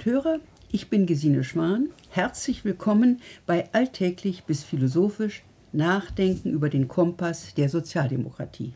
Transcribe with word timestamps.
Und 0.00 0.06
Hörer, 0.06 0.38
ich 0.72 0.88
bin 0.88 1.04
Gesine 1.04 1.44
Schwan. 1.44 1.90
Herzlich 2.08 2.64
willkommen 2.64 3.20
bei 3.44 3.68
Alltäglich 3.72 4.44
bis 4.44 4.64
Philosophisch 4.64 5.42
Nachdenken 5.72 6.52
über 6.52 6.70
den 6.70 6.88
Kompass 6.88 7.52
der 7.54 7.68
Sozialdemokratie. 7.68 8.72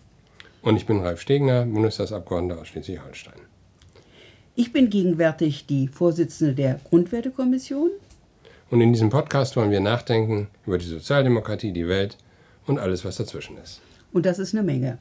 Und 0.60 0.77
ich 0.77 0.84
bin 0.84 1.01
Ralf 1.01 1.23
Stegner, 1.23 1.65
Bundestagsabgeordneter 1.65 2.60
aus 2.60 2.68
Schleswig-Holstein. 2.68 3.41
Ich 4.55 4.70
bin 4.74 4.91
gegenwärtig 4.91 5.65
die 5.65 5.88
Vorsitzende 5.88 6.52
der 6.52 6.79
Grundwertekommission. 6.91 7.88
Und 8.70 8.82
in 8.82 8.93
diesem 8.93 9.09
Podcast 9.09 9.56
wollen 9.56 9.70
wir 9.70 9.80
nachdenken 9.80 10.48
über 10.66 10.77
die 10.77 10.84
Sozialdemokratie, 10.84 11.73
die 11.73 11.88
Welt 11.88 12.18
und 12.66 12.79
alles, 12.79 13.02
was 13.02 13.16
dazwischen 13.16 13.56
ist. 13.56 13.80
Und 14.12 14.27
das 14.27 14.38
ist 14.38 14.54
eine 14.54 14.62
Menge. 14.62 14.98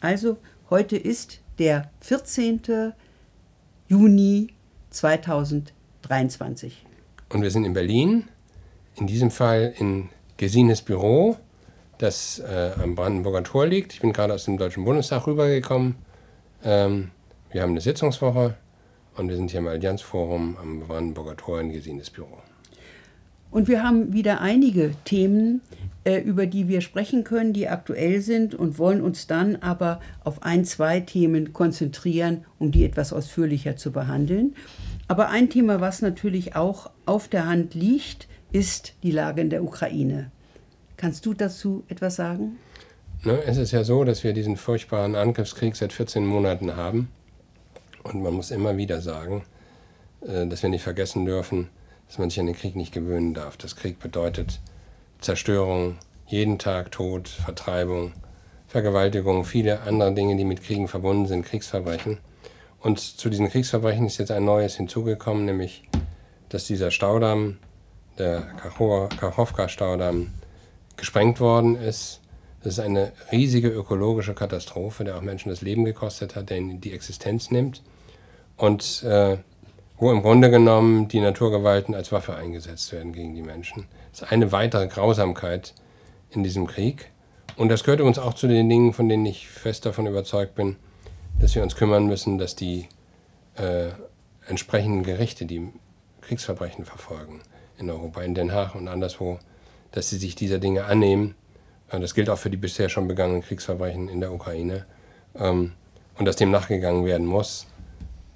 Also, 0.00 0.36
heute 0.68 0.98
ist 0.98 1.40
der 1.58 1.90
14. 2.02 2.92
Juni 3.88 4.48
2023. 4.90 6.86
Und 7.30 7.42
wir 7.42 7.50
sind 7.50 7.64
in 7.64 7.72
Berlin, 7.72 8.28
in 8.96 9.06
diesem 9.06 9.30
Fall 9.30 9.72
in 9.78 10.08
Gesines 10.36 10.82
Büro, 10.82 11.36
das 11.98 12.38
äh, 12.40 12.72
am 12.82 12.94
Brandenburger 12.94 13.44
Tor 13.44 13.66
liegt. 13.66 13.92
Ich 13.92 14.00
bin 14.00 14.12
gerade 14.12 14.34
aus 14.34 14.46
dem 14.46 14.58
Deutschen 14.58 14.84
Bundestag 14.84 15.26
rübergekommen. 15.26 15.96
Ähm, 16.64 17.10
wir 17.50 17.62
haben 17.62 17.70
eine 17.70 17.80
Sitzungswoche 17.80 18.56
und 19.16 19.28
wir 19.28 19.36
sind 19.36 19.50
hier 19.50 19.60
im 19.60 19.68
Allianzforum 19.68 20.56
am 20.60 20.80
Brandenburger 20.80 21.36
Tor 21.36 21.60
in 21.60 21.72
Gesines 21.72 22.10
Büro. 22.10 22.38
Und 23.50 23.68
wir 23.68 23.82
haben 23.82 24.12
wieder 24.12 24.40
einige 24.40 24.92
Themen, 25.04 25.60
äh, 26.04 26.18
über 26.18 26.46
die 26.46 26.68
wir 26.68 26.80
sprechen 26.80 27.24
können, 27.24 27.52
die 27.52 27.68
aktuell 27.68 28.20
sind 28.20 28.54
und 28.54 28.78
wollen 28.78 29.02
uns 29.02 29.26
dann 29.26 29.56
aber 29.56 30.00
auf 30.24 30.42
ein, 30.42 30.64
zwei 30.64 31.00
Themen 31.00 31.52
konzentrieren, 31.52 32.44
um 32.58 32.70
die 32.70 32.84
etwas 32.84 33.12
ausführlicher 33.12 33.76
zu 33.76 33.92
behandeln. 33.92 34.54
Aber 35.08 35.28
ein 35.28 35.50
Thema, 35.50 35.80
was 35.80 36.02
natürlich 36.02 36.56
auch 36.56 36.90
auf 37.04 37.28
der 37.28 37.46
Hand 37.46 37.74
liegt, 37.74 38.28
ist 38.52 38.94
die 39.02 39.10
Lage 39.10 39.40
in 39.42 39.50
der 39.50 39.62
Ukraine. 39.62 40.30
Kannst 40.96 41.26
du 41.26 41.34
dazu 41.34 41.84
etwas 41.88 42.16
sagen? 42.16 42.56
Ne, 43.24 43.42
es 43.44 43.58
ist 43.58 43.72
ja 43.72 43.84
so, 43.84 44.04
dass 44.04 44.24
wir 44.24 44.32
diesen 44.32 44.56
furchtbaren 44.56 45.14
Angriffskrieg 45.14 45.76
seit 45.76 45.92
14 45.92 46.24
Monaten 46.24 46.76
haben. 46.76 47.08
Und 48.02 48.22
man 48.22 48.32
muss 48.32 48.50
immer 48.50 48.76
wieder 48.76 49.00
sagen, 49.02 49.42
äh, 50.22 50.46
dass 50.46 50.62
wir 50.62 50.70
nicht 50.70 50.82
vergessen 50.82 51.26
dürfen, 51.26 51.68
dass 52.10 52.18
man 52.18 52.28
sich 52.28 52.40
an 52.40 52.46
den 52.46 52.56
Krieg 52.56 52.74
nicht 52.74 52.92
gewöhnen 52.92 53.34
darf. 53.34 53.56
Das 53.56 53.76
Krieg 53.76 54.00
bedeutet 54.00 54.58
Zerstörung, 55.20 55.96
jeden 56.26 56.58
Tag 56.58 56.90
Tod, 56.90 57.28
Vertreibung, 57.28 58.14
Vergewaltigung, 58.66 59.44
viele 59.44 59.82
andere 59.82 60.12
Dinge, 60.12 60.34
die 60.34 60.44
mit 60.44 60.60
Kriegen 60.60 60.88
verbunden 60.88 61.26
sind, 61.26 61.46
Kriegsverbrechen. 61.46 62.18
Und 62.80 62.98
zu 62.98 63.30
diesen 63.30 63.48
Kriegsverbrechen 63.48 64.06
ist 64.06 64.18
jetzt 64.18 64.32
ein 64.32 64.44
neues 64.44 64.74
hinzugekommen, 64.74 65.44
nämlich, 65.44 65.84
dass 66.48 66.66
dieser 66.66 66.90
Staudamm, 66.90 67.58
der 68.18 68.40
Kachowka-Staudamm, 69.20 70.32
gesprengt 70.96 71.38
worden 71.38 71.76
ist. 71.76 72.22
Das 72.64 72.72
ist 72.72 72.80
eine 72.80 73.12
riesige 73.30 73.68
ökologische 73.68 74.34
Katastrophe, 74.34 75.04
der 75.04 75.16
auch 75.16 75.22
Menschen 75.22 75.50
das 75.50 75.60
Leben 75.60 75.84
gekostet 75.84 76.34
hat, 76.34 76.50
der 76.50 76.56
ihnen 76.56 76.80
die 76.80 76.92
Existenz 76.92 77.52
nimmt. 77.52 77.84
Und 78.56 79.04
äh, 79.04 79.38
wo 80.00 80.10
im 80.10 80.22
Grunde 80.22 80.50
genommen 80.50 81.08
die 81.08 81.20
Naturgewalten 81.20 81.94
als 81.94 82.10
Waffe 82.10 82.34
eingesetzt 82.34 82.90
werden 82.92 83.12
gegen 83.12 83.34
die 83.34 83.42
Menschen. 83.42 83.86
Das 84.10 84.22
ist 84.22 84.32
eine 84.32 84.50
weitere 84.50 84.88
Grausamkeit 84.88 85.74
in 86.30 86.42
diesem 86.42 86.66
Krieg. 86.66 87.10
Und 87.56 87.68
das 87.68 87.84
gehört 87.84 88.00
uns 88.00 88.18
auch 88.18 88.32
zu 88.32 88.48
den 88.48 88.68
Dingen, 88.68 88.94
von 88.94 89.08
denen 89.08 89.26
ich 89.26 89.48
fest 89.48 89.84
davon 89.84 90.06
überzeugt 90.06 90.54
bin, 90.54 90.76
dass 91.38 91.54
wir 91.54 91.62
uns 91.62 91.76
kümmern 91.76 92.06
müssen, 92.06 92.38
dass 92.38 92.56
die 92.56 92.88
äh, 93.56 93.88
entsprechenden 94.46 95.02
Gerichte, 95.02 95.44
die 95.44 95.68
Kriegsverbrechen 96.22 96.86
verfolgen 96.86 97.40
in 97.78 97.90
Europa, 97.90 98.22
in 98.22 98.34
Den 98.34 98.52
Haag 98.52 98.74
und 98.74 98.88
anderswo, 98.88 99.38
dass 99.92 100.08
sie 100.08 100.16
sich 100.16 100.34
dieser 100.34 100.58
Dinge 100.58 100.86
annehmen. 100.86 101.34
Äh, 101.90 102.00
das 102.00 102.14
gilt 102.14 102.30
auch 102.30 102.38
für 102.38 102.50
die 102.50 102.56
bisher 102.56 102.88
schon 102.88 103.06
begangenen 103.06 103.42
Kriegsverbrechen 103.42 104.08
in 104.08 104.20
der 104.20 104.32
Ukraine. 104.32 104.86
Ähm, 105.38 105.72
und 106.18 106.24
dass 106.24 106.36
dem 106.36 106.50
nachgegangen 106.50 107.04
werden 107.04 107.26
muss. 107.26 107.66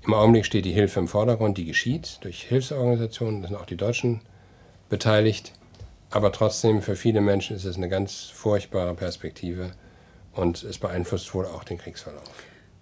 Im 0.07 0.13
Augenblick 0.13 0.45
steht 0.45 0.67
die 0.67 0.73
Hilfe 0.73 1.01
im 1.01 1.09
Vordergrund, 1.09 1.57
die 1.57 1.65
geschieht 1.65 2.19
durch 2.21 2.43
Hilfsorganisationen, 2.43 3.41
da 3.41 3.49
sind 3.49 3.57
auch 3.57 3.65
die 3.65 3.77
Deutschen 3.77 4.21
beteiligt. 4.91 5.53
Aber 6.11 6.31
trotzdem, 6.31 6.83
für 6.83 6.95
viele 6.95 7.23
Menschen 7.23 7.57
ist 7.57 7.65
es 7.65 7.77
eine 7.77 7.89
ganz 7.89 8.25
furchtbare 8.25 8.95
Perspektive 8.95 9.71
und 10.35 10.63
es 10.63 10.77
beeinflusst 10.77 11.33
wohl 11.35 11.47
auch 11.47 11.65
den 11.65 11.79
Kriegsverlauf. 11.79 12.31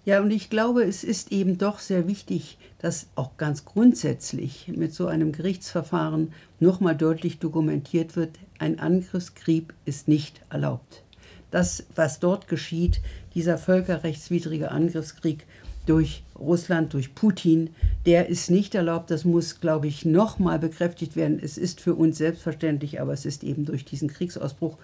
Ja, 0.03 0.19
und 0.19 0.31
ich 0.31 0.49
glaube, 0.49 0.83
es 0.83 1.05
ist 1.05 1.31
eben 1.31 1.57
doch 1.57 1.79
sehr 1.79 2.09
wichtig, 2.09 2.57
dass 2.79 3.07
auch 3.15 3.37
ganz 3.37 3.63
grundsätzlich 3.63 4.67
mit 4.75 4.93
so 4.93 5.07
einem 5.07 5.31
Gerichtsverfahren 5.31 6.33
nochmal 6.59 6.97
deutlich 6.97 7.39
dokumentiert 7.39 8.17
wird, 8.17 8.37
ein 8.59 8.79
Angriffskrieg 8.79 9.73
ist 9.85 10.09
nicht 10.09 10.41
erlaubt. 10.49 11.03
Das, 11.51 11.85
was 11.95 12.19
dort 12.19 12.49
geschieht, 12.49 12.99
dieser 13.33 13.57
völkerrechtswidrige 13.57 14.71
Angriffskrieg, 14.71 15.45
durch 15.85 16.23
Russland, 16.43 16.93
durch 16.93 17.15
Putin, 17.15 17.71
der 18.05 18.29
ist 18.29 18.49
nicht 18.49 18.75
erlaubt. 18.75 19.11
Das 19.11 19.25
muss, 19.25 19.59
glaube 19.59 19.87
ich, 19.87 20.05
nochmal 20.05 20.59
bekräftigt 20.59 21.15
werden. 21.15 21.39
Es 21.41 21.57
ist 21.57 21.81
für 21.81 21.95
uns 21.95 22.17
selbstverständlich, 22.17 23.01
aber 23.01 23.13
es 23.13 23.25
ist 23.25 23.43
eben 23.43 23.65
durch 23.65 23.85
diesen 23.85 24.09
Kriegsausbruch 24.09 24.77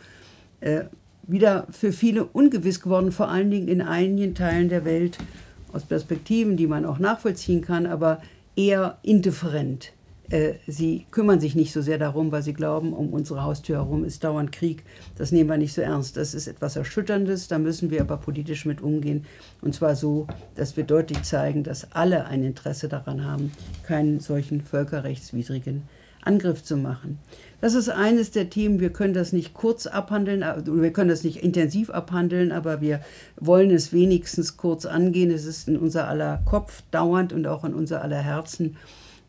äh, 0.62 0.86
wieder 1.28 1.68
für 1.70 1.92
viele 1.92 2.26
ungewiss 2.26 2.82
geworden, 2.82 3.12
vor 3.12 3.30
allen 3.30 3.52
Dingen 3.52 3.68
in 3.68 3.82
einigen 3.82 4.36
Teilen 4.36 4.70
der 4.70 4.86
Welt, 4.86 5.18
aus 5.72 5.84
Perspektiven, 5.86 6.58
die 6.58 6.68
man 6.68 6.86
auch 6.86 6.98
nachvollziehen 6.98 7.62
kann, 7.62 7.86
aber 7.86 8.22
eher 8.56 8.98
indifferent. 9.04 9.94
Äh, 10.30 10.54
sie 10.68 11.06
kümmern 11.12 11.40
sich 11.40 11.56
nicht 11.56 11.74
so 11.74 11.82
sehr 11.82 11.98
darum, 11.98 12.32
weil 12.32 12.44
sie 12.44 12.54
glauben, 12.54 12.94
um 12.94 13.14
unsere 13.14 13.44
Haustür 13.44 13.78
herum 13.78 14.04
ist 14.04 14.24
dauernd 14.24 14.52
Krieg. 14.52 14.84
Das 15.18 15.32
nehmen 15.32 15.50
wir 15.50 15.58
nicht 15.58 15.74
so 15.74 15.82
ernst. 15.82 16.18
Das 16.18 16.34
ist 16.34 16.48
etwas 16.48 16.76
Erschütterndes, 16.76 17.48
da 17.48 17.58
müssen 17.58 17.90
wir 17.90 18.02
aber 18.02 18.18
politisch 18.18 18.66
mit 18.66 18.82
umgehen. 18.82 19.26
Und 19.62 19.74
zwar 19.74 19.96
so, 19.96 20.28
dass 20.56 20.78
wir 20.78 20.84
deutlich 20.84 21.24
zeigen, 21.24 21.64
dass 21.64 21.92
alle 21.94 22.26
ein 22.26 22.44
Interesse 22.44 22.88
daran 22.88 23.26
haben, 23.26 23.52
keinen 23.84 24.20
solchen 24.20 24.62
völkerrechtswidrigen 24.62 25.84
Angriff 26.22 26.64
zu 26.64 26.78
machen. 26.78 27.18
Das 27.62 27.74
ist 27.74 27.90
eines 27.90 28.32
der 28.32 28.50
Themen, 28.50 28.80
wir 28.80 28.92
können 28.92 29.14
das 29.14 29.34
nicht 29.34 29.54
kurz 29.54 29.88
abhandeln, 29.88 30.42
äh, 30.44 30.62
wir 30.66 30.94
können 30.94 31.10
das 31.10 31.24
nicht 31.24 31.44
intensiv 31.44 31.90
abhandeln, 31.90 32.52
aber 32.52 32.82
wir 32.82 33.02
wollen 33.38 33.72
es 33.72 33.94
wenigstens 33.94 34.58
kurz 34.58 34.86
angehen. 34.86 35.32
Es 35.32 35.46
ist 35.46 35.68
in 35.68 35.78
unser 35.78 36.08
aller 36.08 36.42
Kopf 36.46 36.84
dauernd 36.92 37.34
und 37.34 37.48
auch 37.48 37.64
in 37.64 37.74
unser 37.74 38.02
aller 38.02 38.22
Herzen. 38.22 38.78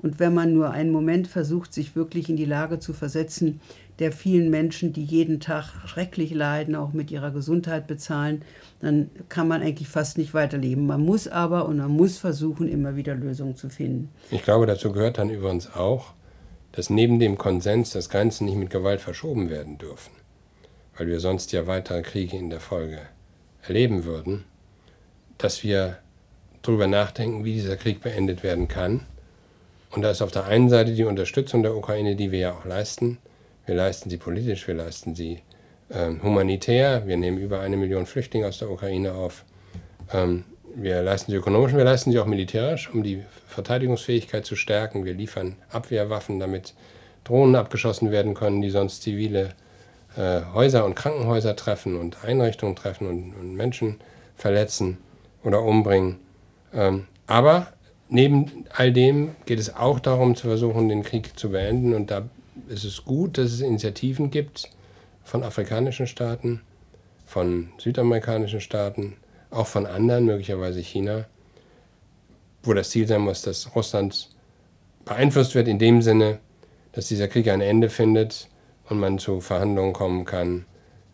Und 0.02 0.18
wenn 0.18 0.32
man 0.32 0.54
nur 0.54 0.70
einen 0.70 0.92
Moment 0.92 1.28
versucht, 1.28 1.74
sich 1.74 1.94
wirklich 1.94 2.28
in 2.28 2.36
die 2.36 2.44
Lage 2.46 2.78
zu 2.78 2.92
versetzen, 2.92 3.60
der 3.98 4.12
vielen 4.12 4.48
Menschen, 4.48 4.94
die 4.94 5.04
jeden 5.04 5.40
Tag 5.40 5.86
schrecklich 5.86 6.32
leiden, 6.32 6.74
auch 6.74 6.94
mit 6.94 7.10
ihrer 7.10 7.30
Gesundheit 7.30 7.86
bezahlen, 7.86 8.42
dann 8.80 9.10
kann 9.28 9.46
man 9.46 9.60
eigentlich 9.60 9.88
fast 9.88 10.16
nicht 10.16 10.32
weiterleben. 10.32 10.86
Man 10.86 11.02
muss 11.02 11.28
aber 11.28 11.66
und 11.66 11.76
man 11.76 11.90
muss 11.90 12.16
versuchen, 12.16 12.66
immer 12.66 12.96
wieder 12.96 13.14
Lösungen 13.14 13.56
zu 13.56 13.68
finden. 13.68 14.08
Ich 14.30 14.42
glaube, 14.42 14.64
dazu 14.64 14.90
gehört 14.90 15.18
dann 15.18 15.28
übrigens 15.28 15.74
auch, 15.74 16.14
dass 16.72 16.88
neben 16.88 17.18
dem 17.18 17.36
Konsens 17.36 17.90
das 17.90 18.08
Ganze 18.08 18.44
nicht 18.44 18.56
mit 18.56 18.70
Gewalt 18.70 19.02
verschoben 19.02 19.50
werden 19.50 19.76
dürfen, 19.76 20.12
weil 20.96 21.08
wir 21.08 21.20
sonst 21.20 21.52
ja 21.52 21.66
weitere 21.66 22.00
Kriege 22.00 22.38
in 22.38 22.48
der 22.48 22.60
Folge 22.60 23.00
erleben 23.60 24.04
würden, 24.04 24.44
dass 25.36 25.62
wir 25.62 25.98
darüber 26.62 26.86
nachdenken, 26.86 27.44
wie 27.44 27.54
dieser 27.54 27.76
Krieg 27.76 28.00
beendet 28.00 28.42
werden 28.42 28.66
kann 28.66 29.02
und 29.90 30.02
da 30.02 30.10
ist 30.10 30.22
auf 30.22 30.30
der 30.30 30.44
einen 30.44 30.68
Seite 30.68 30.92
die 30.92 31.04
Unterstützung 31.04 31.62
der 31.62 31.76
Ukraine, 31.76 32.16
die 32.16 32.30
wir 32.30 32.38
ja 32.38 32.52
auch 32.52 32.64
leisten. 32.64 33.18
Wir 33.66 33.74
leisten 33.74 34.08
sie 34.10 34.16
politisch, 34.16 34.66
wir 34.68 34.74
leisten 34.74 35.14
sie 35.14 35.40
ähm, 35.90 36.22
humanitär. 36.22 37.06
Wir 37.06 37.16
nehmen 37.16 37.38
über 37.38 37.60
eine 37.60 37.76
Million 37.76 38.06
Flüchtlinge 38.06 38.46
aus 38.46 38.58
der 38.58 38.70
Ukraine 38.70 39.14
auf. 39.14 39.44
Ähm, 40.12 40.44
wir 40.74 41.02
leisten 41.02 41.32
sie 41.32 41.36
ökonomisch, 41.36 41.74
wir 41.74 41.84
leisten 41.84 42.12
sie 42.12 42.18
auch 42.20 42.26
militärisch, 42.26 42.90
um 42.92 43.02
die 43.02 43.24
Verteidigungsfähigkeit 43.48 44.46
zu 44.46 44.54
stärken. 44.54 45.04
Wir 45.04 45.14
liefern 45.14 45.56
Abwehrwaffen, 45.70 46.38
damit 46.38 46.74
Drohnen 47.24 47.56
abgeschossen 47.56 48.12
werden 48.12 48.34
können, 48.34 48.62
die 48.62 48.70
sonst 48.70 49.02
zivile 49.02 49.50
äh, 50.16 50.40
Häuser 50.54 50.84
und 50.84 50.94
Krankenhäuser 50.94 51.56
treffen 51.56 51.98
und 51.98 52.24
Einrichtungen 52.24 52.76
treffen 52.76 53.08
und, 53.08 53.34
und 53.34 53.54
Menschen 53.56 54.00
verletzen 54.36 54.98
oder 55.42 55.62
umbringen. 55.62 56.18
Ähm, 56.72 57.06
aber 57.26 57.68
Neben 58.12 58.66
all 58.76 58.92
dem 58.92 59.36
geht 59.46 59.60
es 59.60 59.74
auch 59.74 60.00
darum, 60.00 60.34
zu 60.34 60.48
versuchen, 60.48 60.88
den 60.88 61.04
Krieg 61.04 61.38
zu 61.38 61.50
beenden. 61.50 61.94
Und 61.94 62.10
da 62.10 62.28
ist 62.68 62.84
es 62.84 63.04
gut, 63.04 63.38
dass 63.38 63.52
es 63.52 63.60
Initiativen 63.60 64.30
gibt 64.30 64.68
von 65.22 65.44
afrikanischen 65.44 66.08
Staaten, 66.08 66.60
von 67.24 67.68
südamerikanischen 67.78 68.60
Staaten, 68.60 69.16
auch 69.50 69.68
von 69.68 69.86
anderen, 69.86 70.24
möglicherweise 70.24 70.80
China, 70.80 71.26
wo 72.64 72.74
das 72.74 72.90
Ziel 72.90 73.06
sein 73.06 73.20
muss, 73.20 73.42
dass 73.42 73.76
Russland 73.76 74.30
beeinflusst 75.04 75.54
wird 75.54 75.68
in 75.68 75.78
dem 75.78 76.02
Sinne, 76.02 76.40
dass 76.92 77.06
dieser 77.06 77.28
Krieg 77.28 77.48
ein 77.48 77.60
Ende 77.60 77.88
findet 77.88 78.48
und 78.88 78.98
man 78.98 79.20
zu 79.20 79.40
Verhandlungen 79.40 79.92
kommen 79.92 80.24
kann, 80.24 80.66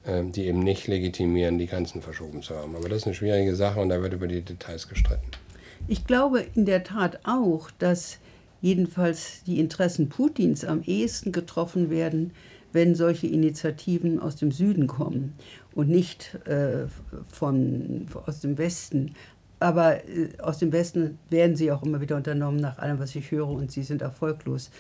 äh, 0.05 0.23
die 0.25 0.47
eben 0.47 0.61
nicht 0.61 0.87
legitimieren, 0.87 1.59
die 1.59 1.67
Grenzen 1.67 2.01
verschoben 2.01 2.43
zu 2.43 2.57
haben. 2.57 2.75
Aber 2.75 2.89
das 2.89 2.99
ist 2.99 3.07
eine 3.07 3.15
schwierige 3.15 3.55
Sache 3.55 3.81
und 3.81 3.91
da 3.91 4.01
wird 4.01 4.15
über 4.15 4.27
die 4.27 4.41
Details 4.41 4.89
gestritten. 4.89 5.31
Ich 5.89 6.05
glaube 6.05 6.45
in 6.55 6.65
der 6.65 6.83
Tat 6.83 7.21
auch, 7.25 7.71
dass 7.79 8.19
jedenfalls 8.61 9.45
die 9.45 9.61
Interessen 9.61 10.09
Putins 10.09 10.65
am 10.65 10.83
ehesten 10.83 11.31
getroffen 11.31 11.91
werden, 11.91 12.33
wenn 12.73 12.95
solche 12.95 13.29
Initiativen 13.29 14.19
aus 14.19 14.37
dem 14.37 14.51
Süden 14.51 14.89
kommen 14.89 15.35
und 15.75 15.89
nicht 15.89 16.35
äh, 16.47 16.87
von, 17.29 18.07
aus 18.27 18.41
dem 18.41 18.59
Westen. 18.59 19.13
Aber 19.61 20.05
äh, 20.09 20.31
aus 20.43 20.59
dem 20.59 20.73
Westen 20.73 21.19
werden 21.31 21.55
sie 21.55 21.71
auch 21.71 21.85
immer 21.85 22.01
wieder 22.01 22.17
unternommen, 22.17 22.61
nach 22.61 22.79
allem, 22.79 22.99
was 22.99 23.15
ich 23.15 23.31
höre, 23.31 23.49
und 23.49 23.71
sie 23.71 23.85
sind 23.85 24.03
erfolglos. 24.03 24.71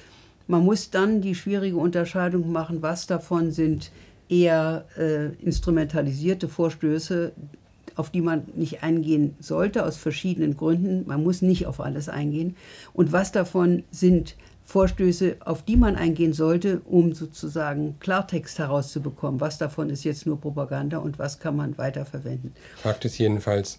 Man 0.49 0.64
muss 0.64 0.91
dann 0.91 1.20
die 1.20 1.35
schwierige 1.35 1.76
Unterscheidung 1.76 2.50
machen, 2.50 2.82
was 2.82 3.06
davon 3.06 3.52
sind 3.52 3.91
eher 4.29 4.85
äh, 4.99 5.26
instrumentalisierte 5.43 6.49
Vorstöße, 6.49 7.32
auf 7.97 8.11
die 8.11 8.21
man 8.21 8.45
nicht 8.55 8.83
eingehen 8.83 9.35
sollte, 9.41 9.85
aus 9.85 9.97
verschiedenen 9.97 10.57
Gründen. 10.57 11.05
Man 11.07 11.23
muss 11.23 11.43
nicht 11.43 11.67
auf 11.67 11.81
alles 11.81 12.09
eingehen. 12.09 12.57
Und 12.93 13.13
was 13.13 13.33
davon 13.33 13.85
sind 13.91 14.37
Vorstöße, 14.67 15.37
auf 15.45 15.63
die 15.63 15.77
man 15.77 15.95
eingehen 15.97 16.33
sollte, 16.33 16.81
um 16.85 17.15
sozusagen 17.15 17.99
Klartext 18.01 18.59
herauszubekommen. 18.59 19.41
Was 19.41 19.59
davon 19.59 19.91
ist 19.91 20.05
jetzt 20.05 20.27
nur 20.27 20.41
Propaganda 20.41 20.99
und 20.99 21.21
was 21.21 21.39
kann 21.39 21.57
man 21.57 21.79
weiterverwenden. 21.79 22.53
Fakt 22.77 23.05
ist 23.05 23.17
jedenfalls, 23.19 23.79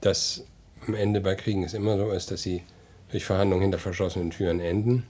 dass 0.00 0.44
am 0.86 0.94
Ende 0.94 1.20
bei 1.20 1.34
Kriegen 1.34 1.62
es 1.62 1.74
immer 1.74 1.98
so 1.98 2.10
ist, 2.10 2.30
dass 2.30 2.42
sie 2.42 2.62
durch 3.10 3.24
Verhandlungen 3.24 3.62
hinter 3.62 3.78
verschlossenen 3.78 4.30
Türen 4.30 4.60
enden. 4.60 5.04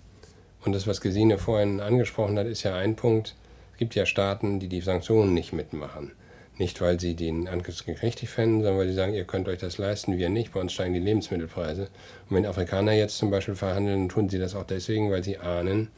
Und 0.65 0.73
das, 0.73 0.87
was 0.87 1.01
Gesine 1.01 1.39
vorhin 1.39 1.81
angesprochen 1.81 2.37
hat, 2.39 2.47
ist 2.47 2.65
ja 2.65 2.75
ein 2.75 2.97
Punkt. 2.97 3.37
Es 3.73 3.79
gibt 3.79 3.95
ja 3.95 4.07
Staaten, 4.07 4.59
die 4.59 4.69
die 4.69 4.81
Sanktionen 4.81 5.33
nicht 5.33 5.53
mitmachen. 5.53 6.11
Nicht, 6.57 6.81
weil 6.81 7.01
sie 7.01 7.15
den 7.15 7.49
Angriffskrieg 7.49 8.03
richtig 8.03 8.29
fänden, 8.29 8.63
sondern 8.63 8.79
weil 8.79 8.89
sie 8.89 8.95
sagen, 8.95 9.15
ihr 9.15 9.25
könnt 9.25 9.49
euch 9.49 9.59
das 9.59 9.79
leisten, 9.79 10.19
wir 10.19 10.29
nicht, 10.29 10.53
bei 10.53 10.61
uns 10.61 10.73
steigen 10.73 10.95
die 10.95 11.01
Lebensmittelpreise. 11.01 11.89
Und 12.29 12.37
wenn 12.37 12.47
Afrikaner 12.47 12.93
jetzt 12.93 13.19
zum 13.19 13.31
Beispiel 13.31 13.57
verhandeln, 13.57 14.09
tun 14.09 14.29
sie 14.29 14.39
das 14.39 14.55
auch 14.55 14.65
deswegen, 14.65 15.11
weil 15.11 15.25
sie 15.25 15.39
ahnen, 15.39 15.89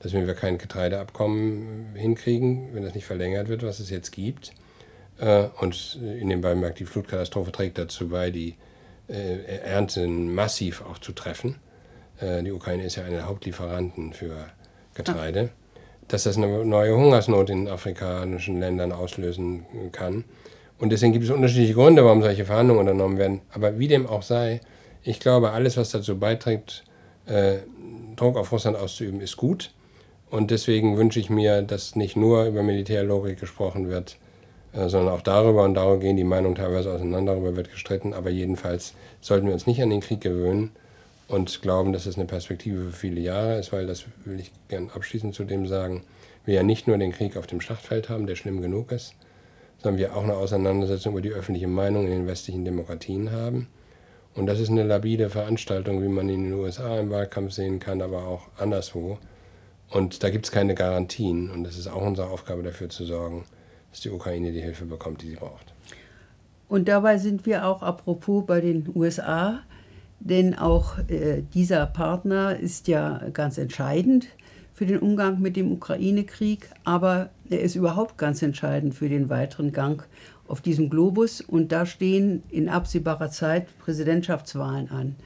dass 0.00 0.12
wenn 0.12 0.26
wir 0.26 0.34
kein 0.34 0.58
Getreideabkommen 0.58 1.94
hinkriegen, 1.94 2.74
wenn 2.74 2.82
das 2.82 2.94
nicht 2.94 3.06
verlängert 3.06 3.48
wird, 3.48 3.62
was 3.62 3.80
es 3.80 3.88
jetzt 3.88 4.12
gibt, 4.12 4.52
äh, 5.18 5.46
und 5.60 5.98
in 6.02 6.28
den 6.28 6.42
beiden 6.42 6.60
Markt 6.60 6.80
die 6.80 6.84
Flutkatastrophe 6.84 7.52
trägt 7.52 7.78
dazu 7.78 8.08
bei, 8.08 8.30
die 8.30 8.56
äh, 9.08 9.38
Ernten 9.62 10.34
massiv 10.34 10.82
auch 10.82 10.98
zu 10.98 11.12
treffen. 11.12 11.56
Äh, 12.20 12.42
die 12.42 12.52
Ukraine 12.52 12.84
ist 12.84 12.96
ja 12.96 13.04
einer 13.04 13.16
der 13.16 13.28
Hauptlieferanten 13.28 14.12
für 14.12 14.46
Getreide. 14.94 15.50
Dass 16.08 16.24
das 16.24 16.36
eine 16.36 16.64
neue 16.64 16.96
Hungersnot 16.96 17.50
in 17.50 17.68
afrikanischen 17.68 18.60
Ländern 18.60 18.92
auslösen 18.92 19.64
kann. 19.92 20.24
Und 20.78 20.90
deswegen 20.90 21.12
gibt 21.12 21.24
es 21.24 21.30
unterschiedliche 21.30 21.74
Gründe, 21.74 22.04
warum 22.04 22.22
solche 22.22 22.44
Verhandlungen 22.44 22.80
unternommen 22.80 23.18
werden. 23.18 23.40
Aber 23.52 23.78
wie 23.78 23.88
dem 23.88 24.06
auch 24.06 24.22
sei, 24.22 24.60
ich 25.02 25.20
glaube, 25.20 25.50
alles, 25.52 25.76
was 25.76 25.90
dazu 25.90 26.18
beiträgt, 26.18 26.84
äh, 27.26 27.58
Druck 28.16 28.36
auf 28.36 28.52
Russland 28.52 28.76
auszuüben, 28.76 29.20
ist 29.20 29.36
gut. 29.36 29.72
Und 30.30 30.50
deswegen 30.50 30.96
wünsche 30.96 31.20
ich 31.20 31.30
mir, 31.30 31.62
dass 31.62 31.96
nicht 31.96 32.16
nur 32.16 32.44
über 32.44 32.62
Militärlogik 32.62 33.38
gesprochen 33.38 33.88
wird, 33.88 34.16
äh, 34.72 34.88
sondern 34.88 35.14
auch 35.14 35.22
darüber, 35.22 35.64
und 35.64 35.74
darüber 35.74 36.00
gehen 36.00 36.16
die 36.16 36.24
Meinungen 36.24 36.56
teilweise 36.56 36.92
auseinander, 36.92 37.34
darüber 37.34 37.56
wird 37.56 37.70
gestritten, 37.70 38.12
aber 38.12 38.30
jedenfalls 38.30 38.94
sollten 39.20 39.46
wir 39.46 39.54
uns 39.54 39.66
nicht 39.66 39.80
an 39.80 39.90
den 39.90 40.00
Krieg 40.00 40.20
gewöhnen 40.20 40.72
und 41.28 41.62
glauben, 41.62 41.92
dass 41.92 42.06
es 42.06 42.16
eine 42.16 42.26
Perspektive 42.26 42.86
für 42.86 42.92
viele 42.92 43.20
Jahre 43.20 43.58
ist, 43.58 43.72
weil 43.72 43.86
das 43.86 44.04
will 44.24 44.40
ich 44.40 44.52
gern 44.68 44.90
abschließend 44.90 45.34
zu 45.34 45.44
dem 45.44 45.66
sagen, 45.66 46.04
wir 46.44 46.54
ja 46.54 46.62
nicht 46.62 46.86
nur 46.86 46.98
den 46.98 47.12
Krieg 47.12 47.36
auf 47.36 47.46
dem 47.46 47.60
Schlachtfeld 47.60 48.08
haben, 48.08 48.26
der 48.26 48.36
schlimm 48.36 48.60
genug 48.60 48.92
ist, 48.92 49.14
sondern 49.78 49.98
wir 49.98 50.16
auch 50.16 50.24
eine 50.24 50.34
Auseinandersetzung 50.34 51.12
über 51.12 51.22
die 51.22 51.32
öffentliche 51.32 51.68
Meinung 51.68 52.04
in 52.04 52.10
den 52.10 52.26
westlichen 52.26 52.64
Demokratien 52.64 53.32
haben. 53.32 53.68
Und 54.34 54.46
das 54.46 54.58
ist 54.58 54.70
eine 54.70 54.82
labile 54.82 55.30
Veranstaltung, 55.30 56.02
wie 56.02 56.08
man 56.08 56.28
in 56.28 56.44
den 56.44 56.52
USA 56.52 56.98
im 56.98 57.10
Wahlkampf 57.10 57.52
sehen 57.52 57.78
kann, 57.78 58.02
aber 58.02 58.26
auch 58.26 58.48
anderswo. 58.58 59.18
Und 59.90 60.22
da 60.22 60.30
gibt 60.30 60.46
es 60.46 60.52
keine 60.52 60.74
Garantien. 60.74 61.50
Und 61.50 61.66
es 61.66 61.78
ist 61.78 61.86
auch 61.86 62.02
unsere 62.02 62.28
Aufgabe, 62.28 62.62
dafür 62.62 62.88
zu 62.88 63.04
sorgen, 63.04 63.44
dass 63.90 64.00
die 64.00 64.10
Ukraine 64.10 64.50
die 64.50 64.60
Hilfe 64.60 64.86
bekommt, 64.86 65.22
die 65.22 65.30
sie 65.30 65.36
braucht. 65.36 65.72
Und 66.68 66.88
dabei 66.88 67.18
sind 67.18 67.46
wir 67.46 67.66
auch 67.66 67.82
apropos 67.82 68.44
bei 68.44 68.60
den 68.60 68.90
USA, 68.94 69.60
denn 70.20 70.54
auch 70.54 70.98
äh, 71.08 71.42
dieser 71.54 71.86
Partner 71.86 72.58
ist 72.58 72.88
ja 72.88 73.20
ganz 73.32 73.58
entscheidend 73.58 74.28
für 74.72 74.86
den 74.86 74.98
Umgang 74.98 75.40
mit 75.40 75.56
dem 75.56 75.70
Ukraine-Krieg, 75.70 76.68
aber 76.84 77.30
er 77.48 77.60
ist 77.60 77.76
überhaupt 77.76 78.18
ganz 78.18 78.42
entscheidend 78.42 78.94
für 78.94 79.08
den 79.08 79.28
weiteren 79.28 79.72
Gang 79.72 80.06
auf 80.48 80.60
diesem 80.60 80.90
Globus 80.90 81.40
und 81.40 81.72
da 81.72 81.86
stehen 81.86 82.42
in 82.50 82.68
absehbarer 82.68 83.30
Zeit 83.30 83.66
Präsidentschaftswahlen 83.78 84.90
an. 84.90 85.16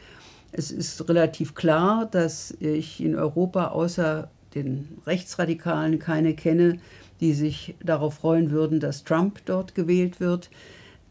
Es 0.52 0.70
ist 0.70 1.08
relativ 1.08 1.54
klar, 1.54 2.06
dass 2.10 2.56
ich 2.60 3.02
in 3.02 3.16
Europa 3.16 3.68
außer 3.68 4.30
den 4.54 4.98
Rechtsradikalen 5.06 5.98
keine 5.98 6.34
kenne, 6.34 6.78
die 7.20 7.32
sich 7.32 7.74
darauf 7.82 8.14
freuen 8.14 8.50
würden, 8.50 8.80
dass 8.80 9.04
Trump 9.04 9.40
dort 9.44 9.74
gewählt 9.74 10.20
wird. 10.20 10.50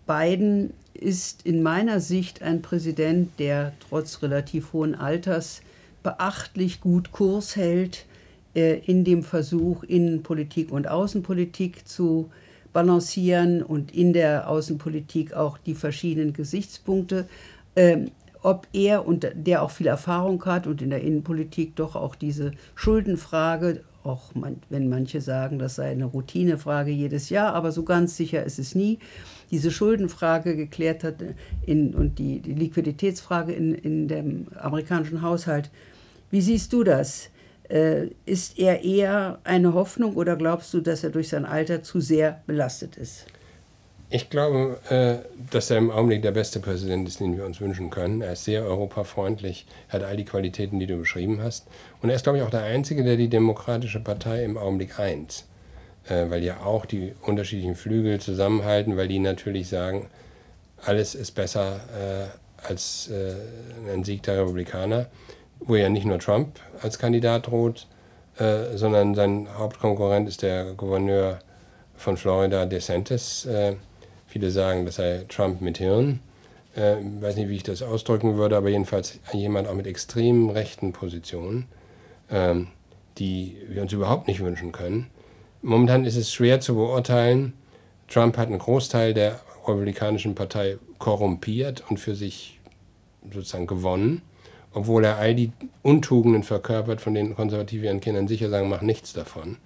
Biden 0.07 0.73
ist 0.97 1.45
in 1.45 1.63
meiner 1.63 1.99
Sicht 1.99 2.41
ein 2.41 2.61
Präsident, 2.61 3.31
der 3.39 3.73
trotz 3.87 4.21
relativ 4.21 4.73
hohen 4.73 4.95
Alters 4.95 5.61
beachtlich 6.03 6.81
gut 6.81 7.11
Kurs 7.11 7.55
hält 7.55 8.05
äh, 8.55 8.79
in 8.79 9.03
dem 9.03 9.23
Versuch, 9.23 9.83
Innenpolitik 9.83 10.71
und 10.71 10.87
Außenpolitik 10.87 11.87
zu 11.87 12.29
balancieren 12.73 13.63
und 13.63 13.93
in 13.93 14.13
der 14.13 14.49
Außenpolitik 14.49 15.33
auch 15.33 15.57
die 15.57 15.75
verschiedenen 15.75 16.33
Gesichtspunkte. 16.33 17.27
Ähm, 17.75 18.11
ob 18.43 18.67
er 18.71 19.05
und 19.05 19.27
der 19.33 19.63
auch 19.63 19.71
viel 19.71 19.87
Erfahrung 19.87 20.43
hat 20.45 20.67
und 20.67 20.81
in 20.81 20.91
der 20.91 21.01
Innenpolitik 21.01 21.75
doch 21.75 21.95
auch 21.95 22.15
diese 22.15 22.51
Schuldenfrage 22.75 23.81
auch 24.07 24.33
man, 24.33 24.61
wenn 24.69 24.89
manche 24.89 25.21
sagen, 25.21 25.59
das 25.59 25.75
sei 25.75 25.91
eine 25.91 26.05
Routinefrage 26.05 26.91
jedes 26.91 27.29
Jahr, 27.29 27.53
aber 27.53 27.71
so 27.71 27.83
ganz 27.83 28.15
sicher 28.15 28.43
ist 28.43 28.57
es 28.57 28.73
nie, 28.73 28.99
diese 29.51 29.71
Schuldenfrage 29.71 30.55
geklärt 30.55 31.03
hat 31.03 31.15
in, 31.65 31.93
und 31.93 32.19
die, 32.19 32.39
die 32.39 32.53
Liquiditätsfrage 32.53 33.53
in, 33.53 33.73
in 33.73 34.07
dem 34.07 34.47
amerikanischen 34.59 35.21
Haushalt. 35.21 35.69
Wie 36.31 36.41
siehst 36.41 36.73
du 36.73 36.83
das? 36.83 37.29
Äh, 37.69 38.07
ist 38.25 38.57
er 38.57 38.83
eher 38.83 39.39
eine 39.43 39.73
Hoffnung 39.73 40.15
oder 40.15 40.35
glaubst 40.35 40.73
du, 40.73 40.81
dass 40.81 41.03
er 41.03 41.09
durch 41.09 41.29
sein 41.29 41.45
Alter 41.45 41.83
zu 41.83 41.99
sehr 41.99 42.41
belastet 42.45 42.97
ist? 42.97 43.25
Ich 44.09 44.29
glaube, 44.29 44.79
äh, 44.89 45.27
dass 45.51 45.69
er 45.69 45.77
im 45.77 45.91
Augenblick 45.91 46.21
der 46.21 46.31
beste 46.31 46.61
Präsident 46.61 47.09
ist, 47.09 47.19
den 47.19 47.35
wir 47.35 47.45
uns 47.45 47.59
wünschen 47.59 47.89
können. 47.89 48.21
Er 48.21 48.33
ist 48.33 48.45
sehr 48.45 48.63
europafreundlich, 48.63 49.67
hat 49.89 50.03
all 50.03 50.15
die 50.15 50.23
Qualitäten, 50.23 50.79
die 50.79 50.87
du 50.87 50.95
beschrieben 50.97 51.41
hast. 51.41 51.67
Und 52.01 52.09
er 52.09 52.15
ist, 52.15 52.23
glaube 52.23 52.37
ich, 52.37 52.43
auch 52.45 52.49
der 52.49 52.63
Einzige, 52.63 53.03
der 53.03 53.17
die 53.17 53.27
Demokratische 53.27 53.99
Partei 53.99 54.45
im 54.45 54.57
Augenblick 54.57 54.97
eint. 54.97 55.43
Äh, 56.09 56.29
weil 56.29 56.43
ja 56.43 56.61
auch 56.61 56.85
die 56.85 57.13
unterschiedlichen 57.21 57.75
Flügel 57.75 58.19
zusammenhalten, 58.19 58.97
weil 58.97 59.07
die 59.07 59.19
natürlich 59.19 59.67
sagen, 59.67 60.09
alles 60.85 61.15
ist 61.15 61.31
besser 61.31 61.79
äh, 61.99 62.67
als 62.67 63.09
ein 63.93 64.03
Sieg 64.03 64.23
der 64.23 64.39
Republikaner, 64.39 65.05
wo 65.59 65.75
ja 65.75 65.89
nicht 65.89 66.05
nur 66.05 66.17
Trump 66.17 66.59
als 66.81 66.97
Kandidat 66.97 67.47
droht, 67.47 67.85
sondern 68.73 69.13
sein 69.13 69.47
Hauptkonkurrent 69.57 70.27
ist 70.27 70.41
der 70.41 70.73
Gouverneur 70.73 71.37
von 71.95 72.17
Florida, 72.17 72.65
DeSantis 72.65 73.47
Viele 74.27 74.51
sagen, 74.51 74.85
das 74.85 74.95
sei 74.95 75.25
Trump 75.29 75.61
mit 75.61 75.77
Hirn. 75.77 76.19
Ich 76.75 76.81
äh, 76.81 76.97
weiß 77.21 77.37
nicht, 77.37 77.49
wie 77.49 77.55
ich 77.55 77.63
das 77.63 77.81
ausdrücken 77.81 78.35
würde, 78.35 78.57
aber 78.57 78.69
jedenfalls 78.69 79.19
jemand 79.33 79.67
auch 79.67 79.73
mit 79.73 79.87
extrem 79.87 80.49
rechten 80.49 80.91
Positionen, 80.91 81.65
ähm, 82.29 82.67
die 83.17 83.57
wir 83.69 83.81
uns 83.81 83.93
überhaupt 83.93 84.27
nicht 84.27 84.41
wünschen 84.41 84.73
können. 84.73 85.07
Momentan 85.67 86.05
ist 86.05 86.15
es 86.15 86.31
schwer 86.31 86.61
zu 86.61 86.75
beurteilen. 86.75 87.51
Trump 88.07 88.37
hat 88.37 88.47
einen 88.47 88.57
Großteil 88.57 89.13
der 89.13 89.41
Republikanischen 89.67 90.33
Partei 90.33 90.77
korrumpiert 90.97 91.83
und 91.89 91.99
für 91.99 92.15
sich 92.15 92.61
sozusagen 93.33 93.67
gewonnen, 93.67 94.21
obwohl 94.71 95.03
er 95.03 95.17
all 95.17 95.35
die 95.35 95.51
Untugenden 95.83 96.43
verkörpert, 96.43 97.01
von 97.01 97.13
denen 97.13 97.35
Konservative 97.35 97.85
ihren 97.85 97.99
Kindern 97.99 98.29
sicher 98.29 98.49
sagen, 98.49 98.69
mach 98.69 98.81
nichts 98.81 99.11
davon. 99.11 99.57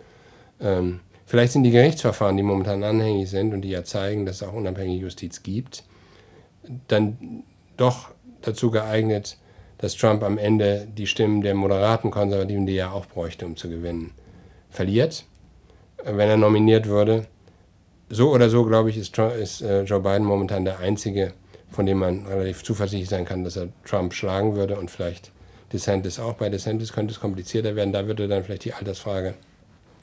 Ähm, 0.59 1.01
Vielleicht 1.27 1.53
sind 1.53 1.63
die 1.63 1.71
Gerichtsverfahren, 1.71 2.35
die 2.35 2.41
momentan 2.41 2.83
anhängig 2.83 3.29
sind 3.29 3.53
und 3.53 3.61
die 3.61 3.69
ja 3.69 3.83
zeigen, 3.83 4.25
dass 4.25 4.37
es 4.37 4.43
auch 4.43 4.53
unabhängige 4.53 5.03
Justiz 5.03 5.43
gibt, 5.43 5.83
dann 6.87 7.43
doch 7.77 8.09
dazu 8.41 8.71
geeignet, 8.71 9.37
dass 9.77 9.95
Trump 9.95 10.23
am 10.23 10.39
Ende 10.39 10.87
die 10.97 11.05
Stimmen 11.05 11.41
der 11.41 11.53
moderaten 11.53 12.09
Konservativen, 12.09 12.65
die 12.65 12.75
er 12.75 12.91
auch 12.91 13.05
bräuchte, 13.05 13.45
um 13.45 13.55
zu 13.55 13.69
gewinnen, 13.69 14.15
verliert, 14.71 15.25
wenn 16.05 16.29
er 16.29 16.37
nominiert 16.37 16.87
würde. 16.87 17.25
So 18.09 18.31
oder 18.31 18.49
so, 18.49 18.65
glaube 18.65 18.89
ich, 18.89 18.97
ist, 18.97 19.17
ist 19.17 19.61
äh, 19.61 19.83
Joe 19.83 20.01
Biden 20.01 20.25
momentan 20.25 20.65
der 20.65 20.79
Einzige, 20.79 21.33
von 21.69 21.85
dem 21.85 21.99
man 21.99 22.25
relativ 22.25 22.63
zuversichtlich 22.63 23.09
sein 23.09 23.25
kann, 23.25 23.43
dass 23.43 23.55
er 23.55 23.69
Trump 23.85 24.13
schlagen 24.13 24.55
würde 24.55 24.77
und 24.77 24.91
vielleicht 24.91 25.31
DeSantis 25.71 26.19
auch. 26.19 26.33
Bei 26.33 26.49
DeSantis 26.49 26.91
könnte 26.91 27.13
es 27.13 27.19
komplizierter 27.19 27.75
werden. 27.75 27.93
Da 27.93 28.05
würde 28.07 28.27
dann 28.27 28.43
vielleicht 28.43 28.65
die 28.65 28.73
Altersfrage 28.73 29.35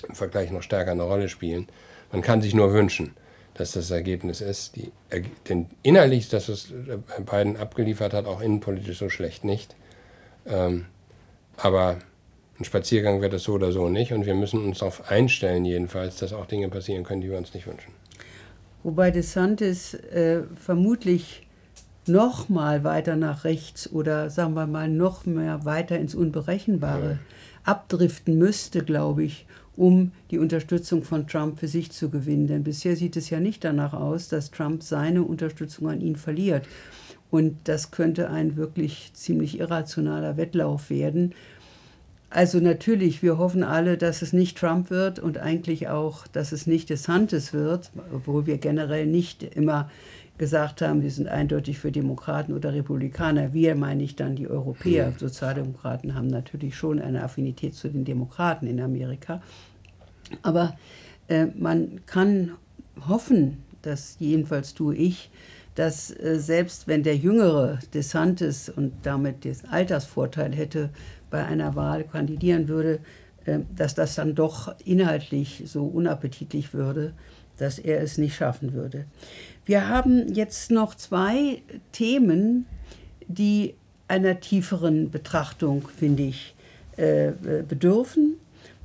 im 0.08 0.14
Vergleich 0.14 0.50
noch 0.50 0.62
stärker 0.62 0.92
eine 0.92 1.02
Rolle 1.02 1.28
spielen. 1.28 1.68
Man 2.10 2.22
kann 2.22 2.40
sich 2.40 2.54
nur 2.54 2.72
wünschen, 2.72 3.14
dass 3.54 3.72
das 3.72 3.90
Ergebnis 3.90 4.40
ist. 4.40 4.76
Die, 4.76 4.92
denn 5.48 5.66
innerlich, 5.82 6.28
dass 6.28 6.48
es 6.48 6.72
Biden 7.30 7.56
abgeliefert 7.56 8.14
hat, 8.14 8.26
auch 8.26 8.40
innenpolitisch 8.40 8.98
so 8.98 9.10
schlecht 9.10 9.44
nicht. 9.44 9.74
Ähm, 10.46 10.86
aber 11.56 11.98
ein 12.60 12.64
Spaziergang 12.64 13.20
wird 13.20 13.34
es 13.34 13.44
so 13.44 13.52
oder 13.54 13.72
so 13.72 13.88
nicht 13.88 14.12
und 14.12 14.26
wir 14.26 14.34
müssen 14.34 14.64
uns 14.64 14.78
darauf 14.78 15.10
einstellen, 15.10 15.64
jedenfalls, 15.64 16.16
dass 16.16 16.32
auch 16.32 16.46
Dinge 16.46 16.68
passieren 16.68 17.04
können, 17.04 17.20
die 17.20 17.30
wir 17.30 17.38
uns 17.38 17.54
nicht 17.54 17.66
wünschen. 17.66 17.92
Wobei 18.82 19.10
DeSantis 19.10 19.94
äh, 19.94 20.42
vermutlich 20.56 21.46
noch 22.06 22.48
mal 22.48 22.84
weiter 22.84 23.16
nach 23.16 23.44
rechts 23.44 23.90
oder 23.90 24.30
sagen 24.30 24.54
wir 24.54 24.66
mal 24.66 24.88
noch 24.88 25.26
mehr 25.26 25.64
weiter 25.64 25.98
ins 25.98 26.14
Unberechenbare 26.14 27.12
ja. 27.12 27.18
abdriften 27.64 28.38
müsste, 28.38 28.82
glaube 28.82 29.24
ich, 29.24 29.46
um 29.76 30.12
die 30.30 30.38
Unterstützung 30.38 31.04
von 31.04 31.28
Trump 31.28 31.60
für 31.60 31.68
sich 31.68 31.92
zu 31.92 32.08
gewinnen. 32.10 32.48
Denn 32.48 32.64
bisher 32.64 32.96
sieht 32.96 33.16
es 33.16 33.30
ja 33.30 33.38
nicht 33.40 33.62
danach 33.62 33.92
aus, 33.92 34.28
dass 34.28 34.50
Trump 34.50 34.82
seine 34.82 35.22
Unterstützung 35.22 35.88
an 35.88 36.00
ihn 36.00 36.16
verliert. 36.16 36.66
Und 37.30 37.56
das 37.64 37.90
könnte 37.90 38.30
ein 38.30 38.56
wirklich 38.56 39.10
ziemlich 39.12 39.60
irrationaler 39.60 40.36
Wettlauf 40.36 40.90
werden. 40.90 41.34
Also 42.30 42.60
natürlich, 42.60 43.22
wir 43.22 43.38
hoffen 43.38 43.62
alle, 43.62 43.96
dass 43.96 44.20
es 44.20 44.32
nicht 44.34 44.58
Trump 44.58 44.90
wird 44.90 45.18
und 45.18 45.38
eigentlich 45.38 45.88
auch, 45.88 46.26
dass 46.26 46.52
es 46.52 46.66
nicht 46.66 46.90
DeSantis 46.90 47.54
wird, 47.54 47.90
obwohl 48.12 48.46
wir 48.46 48.58
generell 48.58 49.06
nicht 49.06 49.42
immer 49.42 49.90
gesagt 50.36 50.82
haben, 50.82 51.02
wir 51.02 51.10
sind 51.10 51.28
eindeutig 51.28 51.78
für 51.78 51.90
Demokraten 51.90 52.52
oder 52.52 52.72
Republikaner. 52.72 53.52
Wir 53.52 53.74
meine 53.74 54.02
ich 54.04 54.14
dann 54.14 54.36
die 54.36 54.48
Europäer. 54.48 55.12
Sozialdemokraten 55.18 56.14
haben 56.14 56.28
natürlich 56.28 56.76
schon 56.76 57.00
eine 57.00 57.24
Affinität 57.24 57.74
zu 57.74 57.88
den 57.88 58.04
Demokraten 58.04 58.66
in 58.66 58.80
Amerika. 58.80 59.42
Aber 60.42 60.76
äh, 61.28 61.46
man 61.58 62.00
kann 62.06 62.52
hoffen, 63.08 63.64
dass 63.82 64.16
jedenfalls 64.20 64.74
tue 64.74 64.94
ich, 64.94 65.30
dass 65.74 66.10
äh, 66.10 66.38
selbst 66.38 66.86
wenn 66.86 67.02
der 67.02 67.16
jüngere 67.16 67.78
DeSantis 67.94 68.68
und 68.68 68.92
damit 69.02 69.44
den 69.44 69.56
Altersvorteil 69.70 70.54
hätte, 70.54 70.90
bei 71.30 71.44
einer 71.44 71.74
Wahl 71.74 72.04
kandidieren 72.04 72.68
würde, 72.68 73.00
äh, 73.44 73.60
dass 73.74 73.94
das 73.94 74.14
dann 74.14 74.34
doch 74.34 74.74
inhaltlich 74.84 75.62
so 75.66 75.84
unappetitlich 75.84 76.74
würde, 76.74 77.12
dass 77.58 77.78
er 77.78 78.00
es 78.00 78.18
nicht 78.18 78.36
schaffen 78.36 78.72
würde. 78.72 79.06
Wir 79.64 79.88
haben 79.88 80.32
jetzt 80.32 80.70
noch 80.70 80.94
zwei 80.94 81.62
Themen, 81.92 82.66
die 83.26 83.74
einer 84.06 84.40
tieferen 84.40 85.10
Betrachtung, 85.10 85.86
finde 85.88 86.22
ich, 86.24 86.54
äh, 86.96 87.32
bedürfen. 87.68 88.36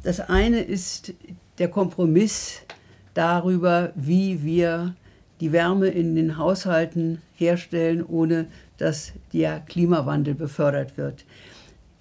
Das 0.03 0.19
eine 0.19 0.61
ist 0.61 1.13
der 1.59 1.69
Kompromiss 1.69 2.61
darüber, 3.13 3.91
wie 3.95 4.43
wir 4.43 4.95
die 5.39 5.51
Wärme 5.51 5.87
in 5.87 6.15
den 6.15 6.37
Haushalten 6.37 7.21
herstellen, 7.35 8.03
ohne 8.05 8.47
dass 8.77 9.13
der 9.31 9.59
Klimawandel 9.61 10.35
befördert 10.35 10.97
wird. 10.97 11.25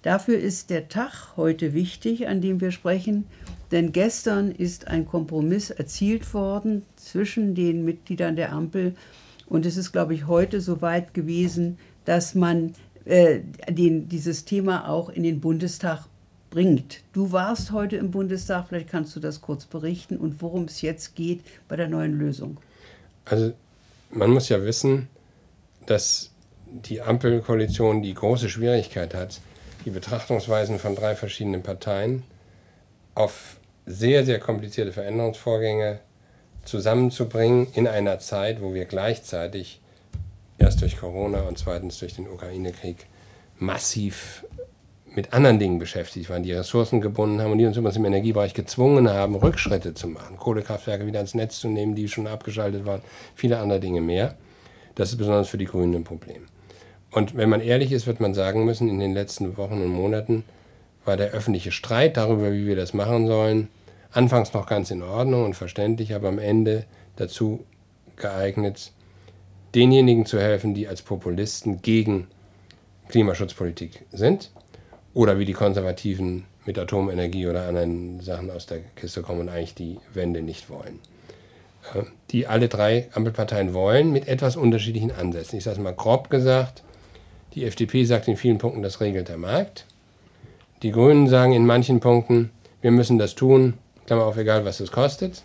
Dafür 0.03 0.37
ist 0.37 0.69
der 0.69 0.89
Tag 0.89 1.37
heute 1.37 1.73
wichtig, 1.73 2.27
an 2.27 2.41
dem 2.41 2.59
wir 2.59 2.71
sprechen, 2.71 3.25
denn 3.71 3.93
gestern 3.93 4.51
ist 4.51 4.87
ein 4.87 5.07
Kompromiss 5.07 5.71
erzielt 5.71 6.33
worden 6.33 6.83
zwischen 6.97 7.55
den 7.55 7.85
Mitgliedern 7.85 8.35
der 8.35 8.51
Ampel 8.51 8.95
und 9.47 9.65
es 9.65 9.77
ist, 9.77 9.93
glaube 9.93 10.13
ich, 10.13 10.27
heute 10.27 10.59
so 10.59 10.81
weit 10.81 11.13
gewesen, 11.13 11.77
dass 12.03 12.35
man 12.35 12.73
äh, 13.05 13.39
den, 13.69 14.09
dieses 14.09 14.43
Thema 14.43 14.89
auch 14.89 15.09
in 15.09 15.23
den 15.23 15.39
Bundestag 15.39 16.05
bringt. 16.49 16.99
Du 17.13 17.31
warst 17.31 17.71
heute 17.71 17.95
im 17.95 18.11
Bundestag, 18.11 18.67
vielleicht 18.67 18.89
kannst 18.89 19.15
du 19.15 19.21
das 19.21 19.41
kurz 19.41 19.65
berichten 19.65 20.17
und 20.17 20.41
worum 20.41 20.65
es 20.65 20.81
jetzt 20.81 21.15
geht 21.15 21.41
bei 21.69 21.77
der 21.77 21.87
neuen 21.87 22.19
Lösung. 22.19 22.57
Also 23.23 23.53
man 24.11 24.31
muss 24.31 24.49
ja 24.49 24.63
wissen, 24.63 25.07
dass 25.85 26.31
die 26.67 27.01
Ampelkoalition 27.01 28.01
die 28.01 28.13
große 28.13 28.49
Schwierigkeit 28.49 29.13
hat, 29.13 29.39
die 29.85 29.91
Betrachtungsweisen 29.91 30.79
von 30.79 30.95
drei 30.95 31.15
verschiedenen 31.15 31.63
Parteien 31.63 32.23
auf 33.15 33.57
sehr, 33.85 34.25
sehr 34.25 34.39
komplizierte 34.39 34.91
Veränderungsvorgänge 34.91 35.99
zusammenzubringen 36.63 37.67
in 37.73 37.87
einer 37.87 38.19
Zeit, 38.19 38.61
wo 38.61 38.73
wir 38.73 38.85
gleichzeitig 38.85 39.81
erst 40.57 40.81
durch 40.81 40.97
Corona 40.97 41.41
und 41.41 41.57
zweitens 41.57 41.99
durch 41.99 42.15
den 42.15 42.27
Ukraine-Krieg 42.27 43.05
massiv 43.59 44.45
mit 45.15 45.33
anderen 45.33 45.59
Dingen 45.59 45.77
beschäftigt 45.77 46.29
waren, 46.29 46.43
die 46.43 46.53
Ressourcen 46.53 47.01
gebunden 47.01 47.41
haben 47.41 47.51
und 47.51 47.57
die 47.59 47.65
uns 47.65 47.77
übrigens 47.77 47.97
im 47.97 48.05
Energiebereich 48.05 48.53
gezwungen 48.53 49.09
haben, 49.09 49.35
Rückschritte 49.35 49.93
zu 49.93 50.07
machen, 50.07 50.37
Kohlekraftwerke 50.37 51.05
wieder 51.05 51.19
ins 51.19 51.35
Netz 51.35 51.59
zu 51.59 51.67
nehmen, 51.67 51.93
die 51.93 52.07
schon 52.07 52.25
abgeschaltet 52.25 52.85
waren, 52.85 53.01
viele 53.35 53.59
andere 53.59 53.79
Dinge 53.79 54.01
mehr. 54.01 54.35
Das 54.95 55.09
ist 55.09 55.17
besonders 55.17 55.49
für 55.49 55.57
die 55.57 55.65
Grünen 55.65 55.95
ein 55.95 56.03
Problem. 56.03 56.45
Und 57.13 57.37
wenn 57.37 57.49
man 57.49 57.61
ehrlich 57.61 57.91
ist, 57.91 58.07
wird 58.07 58.19
man 58.19 58.33
sagen 58.33 58.65
müssen, 58.65 58.89
in 58.89 58.99
den 58.99 59.13
letzten 59.13 59.55
Wochen 59.55 59.81
und 59.81 59.87
Monaten 59.87 60.43
war 61.05 61.15
der 61.15 61.31
öffentliche 61.31 61.71
Streit 61.71 62.17
darüber, 62.17 62.51
wie 62.51 62.65
wir 62.65 62.75
das 62.75 62.93
machen 62.93 63.27
sollen, 63.27 63.67
anfangs 64.11 64.53
noch 64.53 64.65
ganz 64.65 64.89
in 64.89 65.03
Ordnung 65.03 65.45
und 65.45 65.53
verständlich, 65.53 66.15
aber 66.15 66.29
am 66.29 66.39
Ende 66.39 66.85
dazu 67.15 67.63
geeignet, 68.15 68.91
denjenigen 69.75 70.25
zu 70.25 70.39
helfen, 70.39 70.73
die 70.73 70.87
als 70.87 71.03
Populisten 71.03 71.83
gegen 71.83 72.27
Klimaschutzpolitik 73.09 74.05
sind 74.11 74.51
oder 75.13 75.37
wie 75.37 75.45
die 75.45 75.53
Konservativen 75.53 76.45
mit 76.65 76.79
Atomenergie 76.79 77.47
oder 77.47 77.67
anderen 77.67 78.21
Sachen 78.21 78.49
aus 78.49 78.65
der 78.65 78.79
Kiste 78.95 79.21
kommen 79.21 79.41
und 79.41 79.49
eigentlich 79.49 79.75
die 79.75 79.99
Wende 80.13 80.41
nicht 80.41 80.69
wollen. 80.69 80.99
Die 82.31 82.47
alle 82.47 82.69
drei 82.69 83.09
Ampelparteien 83.13 83.73
wollen, 83.73 84.11
mit 84.11 84.27
etwas 84.27 84.55
unterschiedlichen 84.55 85.11
Ansätzen. 85.11 85.57
Ich 85.57 85.65
sage 85.65 85.77
es 85.77 85.83
mal 85.83 85.93
grob 85.93 86.29
gesagt, 86.29 86.81
die 87.55 87.65
FDP 87.65 88.03
sagt 88.05 88.27
in 88.27 88.37
vielen 88.37 88.57
Punkten, 88.57 88.81
das 88.81 88.99
regelt 89.01 89.29
der 89.29 89.37
Markt. 89.37 89.85
Die 90.81 90.91
Grünen 90.91 91.27
sagen 91.27 91.53
in 91.53 91.65
manchen 91.65 91.99
Punkten, 91.99 92.51
wir 92.81 92.91
müssen 92.91 93.17
das 93.17 93.35
tun, 93.35 93.75
Klammer 94.05 94.25
auf, 94.25 94.37
egal 94.37 94.65
was 94.65 94.79
es 94.79 94.91
kostet. 94.91 95.43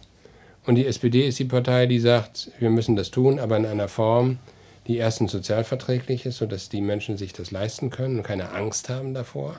Und 0.66 0.74
die 0.74 0.86
SPD 0.86 1.26
ist 1.26 1.38
die 1.38 1.44
Partei, 1.44 1.86
die 1.86 2.00
sagt, 2.00 2.50
wir 2.58 2.70
müssen 2.70 2.96
das 2.96 3.10
tun, 3.10 3.38
aber 3.38 3.56
in 3.56 3.66
einer 3.66 3.88
Form, 3.88 4.38
die 4.86 4.96
erstens 4.96 5.32
sozialverträglich 5.32 6.26
ist, 6.26 6.38
sodass 6.38 6.68
die 6.68 6.80
Menschen 6.80 7.16
sich 7.16 7.32
das 7.32 7.50
leisten 7.50 7.90
können 7.90 8.18
und 8.18 8.22
keine 8.22 8.52
Angst 8.52 8.88
haben 8.88 9.14
davor, 9.14 9.56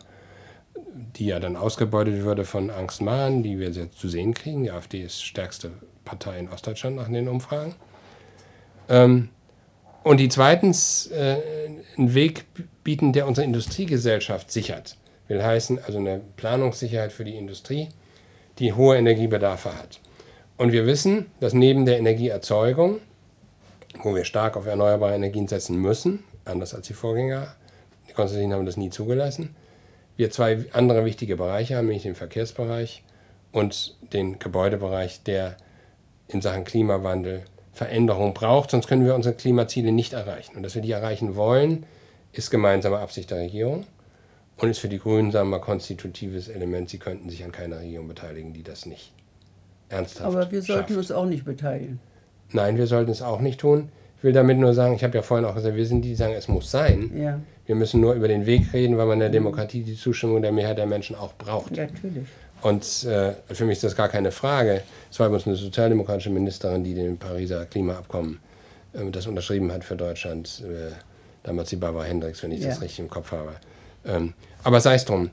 die 1.16 1.28
ja 1.28 1.40
dann 1.40 1.56
ausgebeutet 1.56 2.24
würde 2.24 2.46
von 2.46 2.70
Angstmachern, 2.70 3.44
die 3.44 3.60
wir 3.60 3.70
jetzt 3.70 4.00
zu 4.00 4.10
sehen 4.10 4.34
kriegen. 4.34 4.64
Die 4.64 4.72
AfD 4.72 5.02
ist 5.02 5.24
stärkste 5.24 5.72
Partei 6.04 6.40
in 6.40 6.50
Ostdeutschland 6.50 6.96
nach 6.96 7.08
den 7.08 7.28
Umfragen. 7.28 7.76
Ähm, 8.90 9.30
und 10.10 10.18
die 10.18 10.28
zweitens 10.28 11.06
äh, 11.12 11.38
einen 11.96 12.16
Weg 12.16 12.46
bieten, 12.84 13.14
der 13.14 13.28
unsere 13.28 13.46
Industriegesellschaft 13.46 14.52
sichert. 14.52 14.98
Will 15.28 15.44
heißen, 15.44 15.78
also 15.86 16.00
eine 16.00 16.20
Planungssicherheit 16.36 17.12
für 17.12 17.24
die 17.24 17.38
Industrie, 17.38 17.90
die 18.58 18.74
hohe 18.74 18.98
Energiebedarfe 18.98 19.78
hat. 19.78 20.00
Und 20.58 20.72
wir 20.72 20.88
wissen, 20.88 21.28
dass 21.42 21.54
neben 21.54 21.86
der 21.86 22.00
Energieerzeugung, 22.00 23.02
wo 24.02 24.16
wir 24.16 24.26
stark 24.26 24.58
auf 24.58 24.66
erneuerbare 24.66 25.14
Energien 25.14 25.48
setzen 25.48 25.78
müssen, 25.78 26.24
anders 26.44 26.74
als 26.74 26.88
die 26.88 26.94
Vorgänger, 26.94 27.56
die 28.10 28.14
Konstantin 28.14 28.52
haben 28.52 28.66
das 28.66 28.78
nie 28.78 28.90
zugelassen, 28.90 29.56
wir 30.18 30.32
zwei 30.32 30.66
andere 30.74 31.06
wichtige 31.06 31.36
Bereiche 31.36 31.78
haben, 31.78 31.86
nämlich 31.86 32.02
den 32.02 32.16
Verkehrsbereich 32.16 33.04
und 33.52 33.96
den 34.12 34.40
Gebäudebereich, 34.40 35.22
der 35.22 35.56
in 36.30 36.42
Sachen 36.42 36.64
Klimawandel 36.64 37.44
Veränderung 37.80 38.34
braucht, 38.34 38.72
sonst 38.72 38.88
können 38.88 39.06
wir 39.06 39.16
unsere 39.16 39.34
Klimaziele 39.34 39.94
nicht 39.94 40.12
erreichen. 40.12 40.58
Und 40.58 40.64
dass 40.64 40.76
wir 40.76 40.82
die 40.82 40.92
erreichen 40.92 41.38
wollen, 41.38 41.86
ist 42.34 42.52
gemeinsame 42.52 43.00
Absicht 43.00 43.32
der 43.32 43.38
Regierung 43.38 43.86
und 44.58 44.70
ist 44.70 44.80
für 44.80 44.90
die 44.90 45.00
Grünen, 45.00 45.32
sagen 45.32 45.50
wir 45.50 45.60
mal, 45.60 45.64
konstitutives 45.64 46.50
Element. 46.50 46.90
Sie 46.90 46.98
könnten 46.98 47.30
sich 47.30 47.42
an 47.46 47.54
keiner 47.54 47.80
Regierung 47.80 48.10
beteiligen, 48.10 48.52
die 48.52 48.64
das 48.64 48.86
nicht 48.86 49.14
ernsthaft 49.88 50.26
Aber 50.26 50.52
wir 50.52 50.62
sollten 50.62 50.90
schafft. 50.90 50.98
uns 50.98 51.12
auch 51.14 51.26
nicht 51.26 51.46
beteiligen. 51.46 52.02
Nein, 52.52 52.76
wir 52.76 52.86
sollten 52.86 53.12
es 53.12 53.22
auch 53.22 53.40
nicht 53.40 53.62
tun. 53.62 53.88
Ich 54.18 54.26
will 54.26 54.34
damit 54.34 54.58
nur 54.58 54.74
sagen, 54.74 54.94
ich 54.96 55.06
habe 55.06 55.16
ja 55.16 55.22
vorhin 55.22 55.46
auch 55.46 55.56
gesagt, 55.56 55.78
wir 55.78 55.86
sind 55.86 56.02
die, 56.02 56.10
die 56.10 56.16
sagen, 56.16 56.34
es 56.34 56.50
muss 56.50 56.70
sein. 56.70 57.12
Ja. 57.16 57.40
Wir 57.66 57.76
müssen 57.76 58.02
nur 58.02 58.14
über 58.14 58.28
den 58.28 58.46
Weg 58.46 58.74
reden, 58.74 58.98
weil 58.98 59.06
man 59.06 59.14
in 59.14 59.20
der 59.22 59.30
Demokratie 59.30 59.84
die 59.84 59.96
Zustimmung 59.96 60.42
der 60.42 60.52
Mehrheit 60.52 60.78
der 60.78 60.86
Menschen 60.86 61.16
auch 61.16 61.34
braucht. 61.36 61.78
Ja, 61.78 61.86
natürlich. 61.86 62.28
Und 62.62 63.06
äh, 63.06 63.36
für 63.54 63.64
mich 63.64 63.78
ist 63.78 63.86
das 63.86 63.96
gar 63.96 64.10
keine 64.10 64.32
Frage. 64.32 64.82
Es 65.12 65.20
war 65.20 65.28
übrigens 65.28 65.48
eine 65.48 65.56
sozialdemokratische 65.56 66.30
Ministerin, 66.30 66.84
die 66.84 66.94
den 66.94 67.18
Pariser 67.18 67.66
Klimaabkommen 67.66 68.40
äh, 68.94 69.10
das 69.12 69.28
unterschrieben 69.28 69.72
hat 69.72 69.84
für 69.84 69.96
Deutschland. 69.96 70.64
Äh, 70.66 70.94
damals 71.44 71.70
die 71.70 71.78
Barbara 71.78 72.04
Hendricks, 72.04 72.44
wenn 72.44 72.52
ich 72.52 72.62
ja. 72.62 72.70
das 72.70 72.82
richtig 72.82 73.00
im 73.00 73.10
Kopf 73.10 73.32
habe. 73.32 73.54
Ähm, 74.06 74.34
aber 74.64 74.82
sei 74.82 74.96
es 74.96 75.06
drum. 75.06 75.30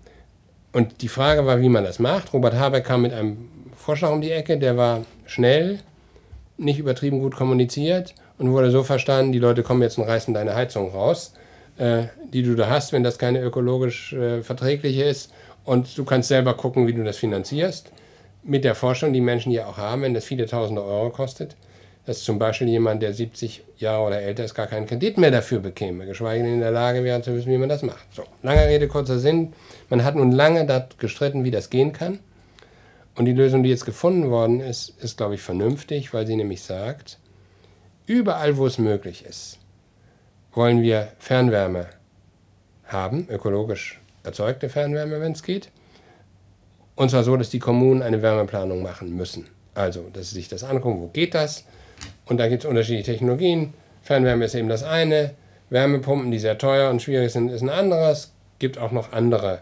Und 0.73 1.03
die 1.03 1.09
Frage 1.09 1.47
war, 1.47 1.61
wie 1.61 1.69
man 1.69 1.85
das 1.85 1.99
macht. 1.99 2.33
Robert 2.33 2.55
Habeck 2.55 2.85
kam 2.85 3.03
mit 3.03 3.13
einem 3.13 3.49
Vorschlag 3.77 4.11
um 4.11 4.21
die 4.21 4.31
Ecke, 4.31 4.59
der 4.59 4.77
war 4.77 5.05
schnell, 5.27 5.81
nicht 6.59 6.79
übertrieben 6.79 7.21
gut 7.21 7.35
kommuniziert 7.35 8.15
und 8.39 8.51
wurde 8.51 8.71
so 8.71 8.83
verstanden, 8.83 9.33
die 9.33 9.39
Leute 9.39 9.63
kommen 9.63 9.83
jetzt 9.83 9.99
und 9.99 10.05
reißen 10.05 10.35
deine 10.35 10.55
Heizung 10.55 10.91
raus, 10.91 11.35
äh, 11.79 12.05
die 12.33 12.43
du 12.43 12.55
da 12.55 12.69
hast, 12.69 12.93
wenn 12.93 13.03
das 13.03 13.19
keine 13.19 13.41
ökologisch 13.41 14.13
äh, 14.13 14.43
verträgliche 14.43 15.05
ist 15.05 15.33
und 15.65 15.97
du 15.97 16.05
kannst 16.05 16.29
selber 16.29 16.55
gucken, 16.55 16.87
wie 16.87 16.93
du 16.93 17.05
das 17.05 17.17
finanzierst. 17.17 17.91
Mit 18.47 18.65
der 18.65 18.75
Forschung, 18.75 19.13
die 19.13 19.21
Menschen 19.21 19.51
ja 19.51 19.67
auch 19.67 19.77
haben, 19.77 20.03
wenn 20.03 20.15
das 20.15 20.25
viele 20.25 20.47
tausende 20.47 20.85
Euro 20.85 21.11
kostet, 21.11 21.57
dass 22.05 22.23
zum 22.23 22.39
Beispiel 22.39 22.69
jemand, 22.69 23.03
der 23.03 23.13
70 23.13 23.65
Jahre 23.79 24.07
oder 24.07 24.23
älter 24.23 24.45
ist, 24.45 24.55
gar 24.55 24.69
keinen 24.69 24.87
Kredit 24.87 25.19
mehr 25.19 25.33
dafür 25.33 25.59
bekäme, 25.59 26.07
geschweige 26.07 26.45
denn 26.45 26.55
in 26.55 26.61
der 26.61 26.71
Lage 26.71 27.03
wäre 27.03 27.21
zu 27.21 27.35
wissen, 27.35 27.51
wie 27.51 27.59
man 27.59 27.69
das 27.69 27.83
macht. 27.83 28.07
So, 28.15 28.23
lange 28.43 28.65
Rede, 28.69 28.87
kurzer 28.87 29.19
Sinn. 29.19 29.53
Man 29.91 30.05
hat 30.05 30.15
nun 30.15 30.31
lange 30.31 30.65
dort 30.65 30.99
gestritten, 31.01 31.43
wie 31.43 31.51
das 31.51 31.69
gehen 31.69 31.93
kann. 31.93 32.21
Und 33.17 33.25
die 33.25 33.33
Lösung, 33.33 33.65
die 33.65 33.71
jetzt 33.71 33.85
gefunden 33.85 34.31
worden 34.31 34.61
ist, 34.61 34.91
ist, 35.03 35.17
glaube 35.17 35.35
ich, 35.35 35.43
vernünftig, 35.43 36.15
weil 36.15 36.27
sie 36.27 36.37
nämlich 36.37 36.63
sagt, 36.63 37.19
überall, 38.07 38.57
wo 38.57 38.67
es 38.67 38.79
möglich 38.79 39.25
ist, 39.27 39.59
wollen 40.53 40.83
wir 40.83 41.09
Fernwärme 41.19 41.87
haben, 42.85 43.27
ökologisch 43.29 44.01
erzeugte 44.23 44.69
Fernwärme, 44.69 45.21
wenn 45.21 45.33
es 45.33 45.43
geht. 45.43 45.71
Und 46.97 47.11
zwar 47.11 47.23
so, 47.23 47.37
dass 47.37 47.51
die 47.51 47.59
Kommunen 47.59 48.03
eine 48.03 48.23
Wärmeplanung 48.23 48.83
machen 48.83 49.15
müssen. 49.15 49.47
Also, 49.75 50.07
dass 50.13 50.31
sie 50.31 50.37
sich 50.37 50.49
das 50.49 50.65
angucken, 50.65 51.01
wo 51.01 51.09
geht 51.09 51.35
das? 51.35 51.65
Und 52.25 52.39
da 52.39 52.49
gibt 52.49 52.65
es 52.65 52.69
unterschiedliche 52.69 53.13
Technologien. 53.13 53.75
Fernwärme 54.03 54.47
ist 54.47 54.55
eben 54.55 54.69
das 54.69 54.83
eine, 54.83 55.35
Wärmepumpen, 55.69 56.31
die 56.31 56.39
sehr 56.39 56.59
teuer 56.59 56.91
und 56.91 57.03
schwierig 57.03 57.33
sind, 57.33 57.51
ist 57.51 57.63
ein 57.63 57.69
anderes. 57.69 58.33
Gibt 58.59 58.79
auch 58.79 58.93
noch 58.93 59.13
andere 59.13 59.61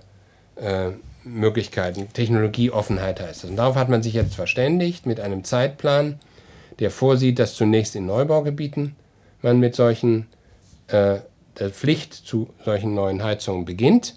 äh, 0.56 0.90
Möglichkeiten. 1.24 2.12
Technologieoffenheit 2.12 3.20
heißt 3.20 3.42
das. 3.42 3.50
Und 3.50 3.56
darauf 3.56 3.74
hat 3.74 3.88
man 3.88 4.02
sich 4.02 4.14
jetzt 4.14 4.34
verständigt 4.34 5.04
mit 5.04 5.18
einem 5.18 5.42
Zeitplan, 5.42 6.20
der 6.78 6.90
vorsieht, 6.90 7.38
dass 7.38 7.54
zunächst 7.54 7.96
in 7.96 8.06
Neubaugebieten 8.06 8.94
man 9.42 9.58
mit 9.58 9.74
solchen 9.74 10.26
äh, 10.88 11.16
der 11.58 11.70
Pflicht 11.70 12.14
zu 12.14 12.50
solchen 12.64 12.94
neuen 12.94 13.22
Heizungen 13.22 13.64
beginnt 13.64 14.14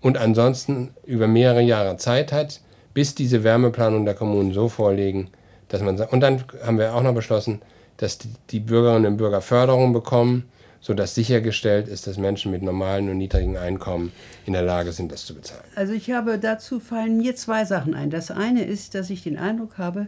und 0.00 0.18
ansonsten 0.18 0.90
über 1.04 1.28
mehrere 1.28 1.62
Jahre 1.62 1.96
Zeit 1.96 2.32
hat, 2.32 2.60
bis 2.94 3.14
diese 3.14 3.44
Wärmeplanung 3.44 4.04
der 4.04 4.14
Kommunen 4.14 4.52
so 4.52 4.68
vorliegen, 4.68 5.30
dass 5.68 5.82
man 5.82 5.96
sagt, 5.96 6.12
und 6.12 6.20
dann 6.20 6.44
haben 6.64 6.78
wir 6.78 6.94
auch 6.94 7.02
noch 7.02 7.14
beschlossen, 7.14 7.60
dass 7.96 8.18
die 8.50 8.60
Bürgerinnen 8.60 9.06
und 9.06 9.16
Bürger 9.18 9.40
Förderung 9.40 9.92
bekommen, 9.92 10.44
sodass 10.80 11.14
sichergestellt 11.14 11.88
ist, 11.88 12.06
dass 12.06 12.16
Menschen 12.16 12.50
mit 12.50 12.62
normalen 12.62 13.10
und 13.10 13.18
niedrigen 13.18 13.58
Einkommen 13.58 14.12
in 14.46 14.54
der 14.54 14.62
Lage 14.62 14.92
sind, 14.92 15.12
das 15.12 15.26
zu 15.26 15.34
bezahlen. 15.34 15.62
Also 15.76 15.92
ich 15.92 16.10
habe 16.10 16.38
dazu 16.38 16.80
fallen 16.80 17.18
mir 17.18 17.36
zwei 17.36 17.66
Sachen 17.66 17.94
ein. 17.94 18.10
Das 18.10 18.30
eine 18.30 18.64
ist, 18.64 18.94
dass 18.94 19.10
ich 19.10 19.22
den 19.22 19.36
Eindruck 19.36 19.76
habe, 19.76 20.06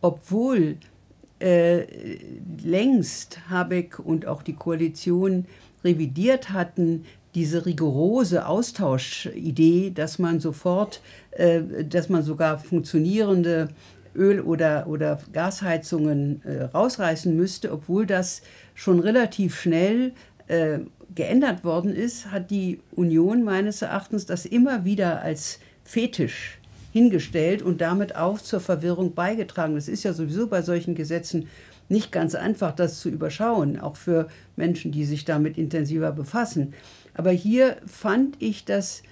obwohl 0.00 0.78
äh, 1.40 1.84
längst 2.62 3.50
Habeck 3.50 3.98
und 3.98 4.26
auch 4.26 4.42
die 4.42 4.54
Koalition 4.54 5.44
revidiert 5.84 6.50
hatten, 6.50 7.04
diese 7.34 7.64
rigorose 7.66 8.46
Austauschidee, 8.46 9.90
dass 9.94 10.18
man 10.18 10.40
sofort, 10.40 11.00
äh, 11.32 11.84
dass 11.84 12.08
man 12.08 12.22
sogar 12.22 12.58
funktionierende 12.58 13.68
Öl- 14.14 14.40
oder, 14.40 14.86
oder 14.88 15.20
Gasheizungen 15.32 16.42
äh, 16.44 16.64
rausreißen 16.64 17.34
müsste, 17.36 17.72
obwohl 17.72 18.06
das 18.06 18.42
schon 18.74 18.98
relativ 18.98 19.60
schnell 19.60 20.12
äh, 20.48 20.80
geändert 21.14 21.64
worden 21.64 21.94
ist, 21.94 22.30
hat 22.30 22.50
die 22.50 22.80
Union 22.92 23.44
meines 23.44 23.82
Erachtens 23.82 24.26
das 24.26 24.46
immer 24.46 24.84
wieder 24.84 25.22
als 25.22 25.60
Fetisch 25.84 26.58
hingestellt 26.92 27.62
und 27.62 27.80
damit 27.80 28.16
auch 28.16 28.40
zur 28.40 28.60
Verwirrung 28.60 29.14
beigetragen. 29.14 29.74
Das 29.74 29.88
ist 29.88 30.02
ja 30.02 30.12
sowieso 30.12 30.48
bei 30.48 30.62
solchen 30.62 30.94
Gesetzen 30.94 31.48
nicht 31.88 32.12
ganz 32.12 32.34
einfach, 32.34 32.72
das 32.72 33.00
zu 33.00 33.08
überschauen, 33.08 33.78
auch 33.78 33.96
für 33.96 34.28
Menschen, 34.56 34.92
die 34.92 35.04
sich 35.04 35.24
damit 35.24 35.58
intensiver 35.58 36.12
befassen. 36.12 36.74
Aber 37.20 37.32
hier 37.32 37.76
fand 37.84 38.36
ich, 38.38 38.64
dass 38.64 39.02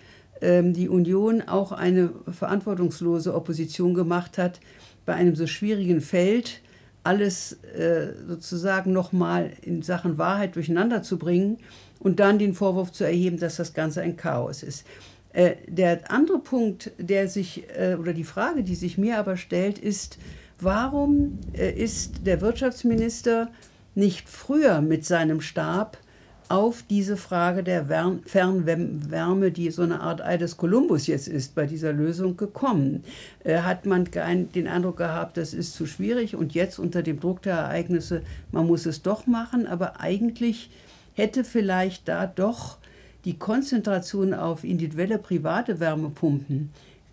ähm, 0.41 0.73
die 0.73 0.89
Union 0.89 1.43
auch 1.43 1.73
eine 1.73 2.09
verantwortungslose 2.31 3.35
Opposition 3.35 3.93
gemacht 3.93 4.39
hat, 4.39 4.61
bei 5.05 5.13
einem 5.13 5.37
so 5.37 5.47
schwierigen 5.47 6.01
Feld 6.01 6.63
alles 7.05 7.53
äh, 7.75 8.15
sozusagen 8.27 8.95
nochmal 8.95 9.51
in 9.61 9.83
Sachen 9.83 10.17
Wahrheit 10.17 10.57
durcheinander 10.57 11.03
zu 11.03 11.19
bringen 11.19 11.59
und 11.99 12.19
dann 12.19 12.39
den 12.39 12.55
Vorwurf 12.55 12.93
zu 12.93 13.05
erheben, 13.05 13.39
dass 13.39 13.57
das 13.57 13.75
Ganze 13.75 14.01
ein 14.01 14.17
Chaos 14.17 14.63
ist. 14.63 14.87
Äh, 15.35 15.57
der 15.67 16.11
andere 16.11 16.39
Punkt, 16.39 16.93
der 16.97 17.29
sich, 17.29 17.65
äh, 17.77 17.97
oder 18.01 18.15
die 18.15 18.25
Frage, 18.25 18.63
die 18.63 18.75
sich 18.75 18.97
mir 18.97 19.19
aber 19.19 19.37
stellt, 19.37 19.79
ist, 19.79 20.17
Warum 20.61 21.39
äh, 21.53 21.71
ist 21.71 22.27
der 22.27 22.41
Wirtschaftsminister 22.41 23.49
nicht 23.95 24.29
früher 24.29 24.81
mit 24.81 25.05
seinem 25.05 25.41
Stab 25.41 25.99
auf 26.49 26.83
diese 26.89 27.17
Frage 27.17 27.63
der 27.63 27.85
Fernwärme, 28.25 29.51
die 29.51 29.71
so 29.71 29.83
eine 29.83 30.01
Art 30.01 30.23
Ei 30.23 30.39
des 30.39 30.57
Kolumbus 30.57 31.07
jetzt 31.07 31.29
ist, 31.29 31.55
bei 31.55 31.67
dieser 31.67 31.93
Lösung 31.93 32.37
gekommen? 32.37 33.05
Äh, 33.45 33.59
hat 33.59 33.85
man 33.85 34.09
den 34.55 34.67
Eindruck 34.67 34.97
gehabt, 34.97 35.37
das 35.37 35.53
ist 35.53 35.75
zu 35.75 35.87
schwierig 35.87 36.37
und 36.37 36.55
jetzt 36.55 36.79
unter 36.79 37.03
dem 37.03 37.21
Druck 37.21 37.43
der 37.43 37.57
Ereignisse, 37.57 38.23
man 38.51 38.67
muss 38.67 38.87
es 38.87 39.03
doch 39.03 39.27
machen, 39.27 39.67
aber 39.67 40.01
eigentlich 40.01 40.71
hätte 41.15 41.45
vielleicht 41.45 42.09
da 42.09 42.27
doch 42.27 42.79
die 43.25 43.37
Konzentration 43.37 44.33
auf 44.33 44.65
individuelle 44.65 45.19
private 45.19 45.81
Wärmepumpen 45.81 46.71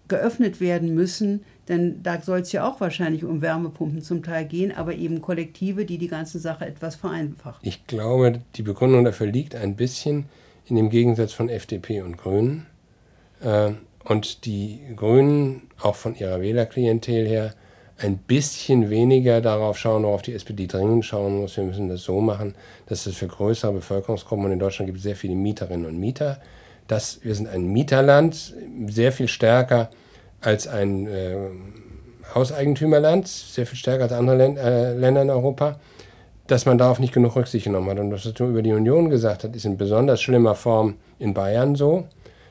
geöffnet 0.07 0.59
werden 0.61 0.93
müssen, 0.93 1.43
denn 1.67 2.03
da 2.03 2.21
soll 2.21 2.39
es 2.39 2.51
ja 2.51 2.67
auch 2.67 2.79
wahrscheinlich 2.79 3.23
um 3.23 3.41
Wärmepumpen 3.41 4.01
zum 4.01 4.23
Teil 4.23 4.45
gehen, 4.45 4.71
aber 4.71 4.93
eben 4.93 5.21
Kollektive, 5.21 5.85
die 5.85 5.97
die 5.97 6.07
ganze 6.07 6.39
Sache 6.39 6.65
etwas 6.65 6.95
vereinfachen. 6.95 7.59
Ich 7.63 7.87
glaube, 7.87 8.41
die 8.55 8.61
Begründung 8.61 9.03
dafür 9.03 9.27
liegt 9.27 9.55
ein 9.55 9.75
bisschen 9.75 10.25
in 10.67 10.75
dem 10.75 10.89
Gegensatz 10.89 11.33
von 11.33 11.49
FDP 11.49 12.01
und 12.01 12.17
Grünen. 12.17 12.67
Äh, 13.41 13.71
und 14.03 14.45
die 14.45 14.79
Grünen, 14.95 15.63
auch 15.81 15.95
von 15.95 16.15
ihrer 16.15 16.39
Wählerklientel 16.39 17.27
her, 17.27 17.53
ein 17.97 18.17
bisschen 18.17 18.89
weniger 18.89 19.41
darauf 19.41 19.77
schauen, 19.77 20.03
worauf 20.03 20.21
die 20.21 20.33
SPD 20.33 20.67
dringend 20.67 21.05
schauen 21.05 21.37
muss. 21.39 21.57
Wir 21.57 21.63
müssen 21.63 21.87
das 21.87 22.03
so 22.03 22.19
machen, 22.21 22.53
dass 22.87 23.05
es 23.05 23.15
für 23.15 23.27
größere 23.27 23.73
Bevölkerungsgruppen, 23.73 24.45
und 24.45 24.51
in 24.51 24.59
Deutschland 24.59 24.87
gibt 24.87 24.97
es 24.97 25.03
sehr 25.03 25.15
viele 25.15 25.35
Mieterinnen 25.35 25.85
und 25.85 25.99
Mieter, 25.99 26.39
dass 26.87 27.23
wir 27.23 27.33
sind 27.33 27.47
ein 27.47 27.65
Mieterland, 27.65 28.53
sehr 28.87 29.11
viel 29.11 29.27
stärker 29.27 29.89
als 30.41 30.67
ein 30.67 31.07
äh, 31.07 31.35
Hauseigentümerland, 32.33 33.27
sehr 33.27 33.65
viel 33.65 33.77
stärker 33.77 34.03
als 34.03 34.13
andere 34.13 34.37
Län 34.37 34.57
äh, 34.57 34.93
Länder 34.93 35.21
in 35.21 35.29
Europa, 35.29 35.79
dass 36.47 36.65
man 36.65 36.77
darauf 36.77 36.99
nicht 36.99 37.13
genug 37.13 37.35
Rücksicht 37.35 37.65
genommen 37.65 37.89
hat. 37.89 37.99
Und 37.99 38.11
was 38.11 38.23
du 38.23 38.47
über 38.47 38.61
die 38.61 38.73
Union 38.73 39.09
gesagt 39.09 39.43
hast, 39.43 39.55
ist 39.55 39.65
in 39.65 39.77
besonders 39.77 40.21
schlimmer 40.21 40.55
Form 40.55 40.95
in 41.19 41.33
Bayern 41.33 41.75
so. 41.75 42.05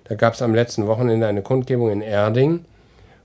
Da 0.04 0.16
gab 0.16 0.34
es 0.34 0.42
am 0.42 0.54
letzten 0.54 0.86
Wochenende 0.86 1.26
eine 1.26 1.42
Kundgebung 1.42 1.90
in 1.90 2.02
Erding, 2.02 2.64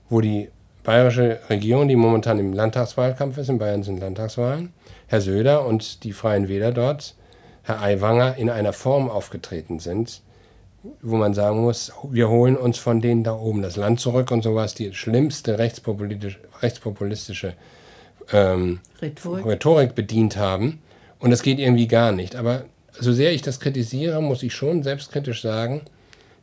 wo 0.08 0.20
die 0.20 0.48
bayerische 0.82 1.38
Regierung, 1.50 1.88
die 1.88 1.96
momentan 1.96 2.38
im 2.38 2.52
Landtagswahlkampf 2.52 3.38
ist, 3.38 3.50
in 3.50 3.58
Bayern 3.58 3.82
sind 3.82 4.00
Landtagswahlen, 4.00 4.72
Herr 5.08 5.20
Söder 5.20 5.66
und 5.66 6.04
die 6.04 6.12
Freien 6.12 6.48
Wähler 6.48 6.72
dort, 6.72 7.14
Herr 7.62 7.82
Aiwanger, 7.82 8.36
in 8.36 8.48
einer 8.48 8.72
Form 8.72 9.10
aufgetreten 9.10 9.78
sind, 9.78 10.22
wo 11.02 11.16
man 11.16 11.34
sagen 11.34 11.60
muss, 11.60 11.92
wir 12.10 12.28
holen 12.28 12.56
uns 12.56 12.78
von 12.78 13.00
denen 13.00 13.24
da 13.24 13.34
oben 13.34 13.62
das 13.62 13.76
Land 13.76 14.00
zurück 14.00 14.30
und 14.30 14.42
sowas, 14.42 14.74
die 14.74 14.94
schlimmste 14.94 15.58
rechtspopulistische, 15.58 16.38
rechtspopulistische 16.62 17.54
ähm, 18.32 18.80
Rhetorik. 19.02 19.46
Rhetorik 19.46 19.94
bedient 19.94 20.36
haben. 20.36 20.80
Und 21.18 21.30
das 21.30 21.42
geht 21.42 21.58
irgendwie 21.58 21.88
gar 21.88 22.12
nicht. 22.12 22.34
Aber 22.34 22.64
so 22.98 23.12
sehr 23.12 23.32
ich 23.32 23.42
das 23.42 23.60
kritisiere, 23.60 24.22
muss 24.22 24.42
ich 24.42 24.54
schon 24.54 24.82
selbstkritisch 24.82 25.42
sagen, 25.42 25.82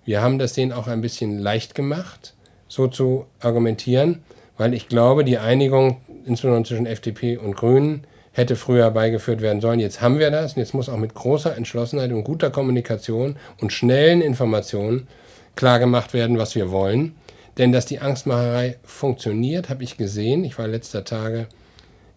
wir 0.06 0.22
haben 0.22 0.40
das 0.40 0.54
denen 0.54 0.72
auch 0.72 0.88
ein 0.88 1.02
bisschen 1.02 1.40
leicht 1.40 1.76
gemacht, 1.76 2.34
so 2.68 2.88
zu 2.88 3.26
argumentieren, 3.40 4.22
weil 4.58 4.74
ich 4.74 4.88
glaube, 4.88 5.24
die 5.24 5.38
Einigung, 5.38 5.98
insbesondere 6.26 6.64
zwischen 6.64 6.86
FDP 6.86 7.38
und 7.38 7.56
Grünen, 7.56 8.04
hätte 8.38 8.56
früher 8.56 8.92
beigeführt 8.92 9.42
werden 9.42 9.62
sollen. 9.62 9.80
Jetzt 9.80 10.00
haben 10.00 10.20
wir 10.20 10.30
das 10.30 10.54
und 10.54 10.60
jetzt 10.60 10.76
muss 10.76 10.90
auch 10.90 10.98
mit 10.98 11.16
großer 11.16 11.58
Entschlossenheit 11.58 12.12
und 12.12 12.24
guter 12.24 12.52
Kommunikation 12.52 13.36
und 13.60 13.74
schnellen 13.74 14.22
Informationen 14.22 15.08
klargemacht 15.56 16.14
werden, 16.14 16.38
was 16.38 16.54
wir 16.54 16.70
wollen. 16.70 17.16
Denn 17.58 17.72
dass 17.72 17.88
die 17.88 17.98
Angstmacherei 17.98 18.78
funktioniert, 18.84 19.70
habe 19.70 19.84
ich 19.84 19.98
gesehen. 19.98 20.44
Ich 20.44 20.60
war 20.60 20.68
letzter 20.68 21.04
Tage 21.04 21.48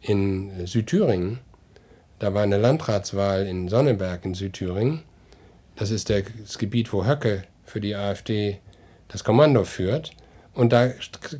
in 0.03 0.67
Südthüringen. 0.67 1.39
Da 2.19 2.35
war 2.35 2.43
eine 2.43 2.59
Landratswahl 2.59 3.47
in 3.47 3.69
Sonneberg 3.69 4.27
in 4.27 4.35
Südthüringen. 4.35 5.03
Das 5.77 5.91
ist 5.91 6.11
das 6.11 6.59
Gebiet, 6.59 6.93
wo 6.93 7.07
Höcke 7.07 7.45
für 7.65 7.81
die 7.81 7.97
AfD 7.97 8.59
das 9.09 9.25
Kommando 9.25 9.65
führt. 9.65 10.11
Und 10.55 10.73
da 10.73 10.91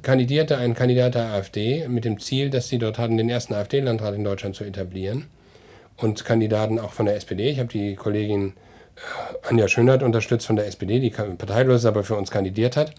kandidierte 0.03 0.57
ein 0.57 0.75
Kandidat 0.75 1.15
der 1.15 1.27
AfD 1.33 1.89
mit 1.89 2.05
dem 2.05 2.21
Ziel, 2.21 2.51
dass 2.51 2.69
sie 2.69 2.79
dort 2.79 2.99
hatten, 2.99 3.17
den 3.17 3.29
ersten 3.29 3.55
AfD-Landrat 3.55 4.15
in 4.15 4.25
Deutschland 4.25 4.55
zu 4.55 4.65
etablieren. 4.65 5.27
Und 5.97 6.25
Kandidaten 6.25 6.79
auch 6.79 6.93
von 6.93 7.07
der 7.07 7.17
SPD. 7.17 7.51
Ich 7.51 7.59
habe 7.59 7.69
die 7.69 7.97
Kollegin 7.97 8.55
äh, 8.97 9.49
Anja 9.49 9.69
Schönert 9.69 10.03
unterstützt 10.03 10.47
von 10.47 10.57
der 10.57 10.67
SPD, 10.67 11.01
die 11.01 11.11
parteilos 11.11 11.85
aber 11.85 12.05
für 12.05 12.15
uns 12.15 12.31
kandidiert 12.31 12.77
hat. 12.77 12.95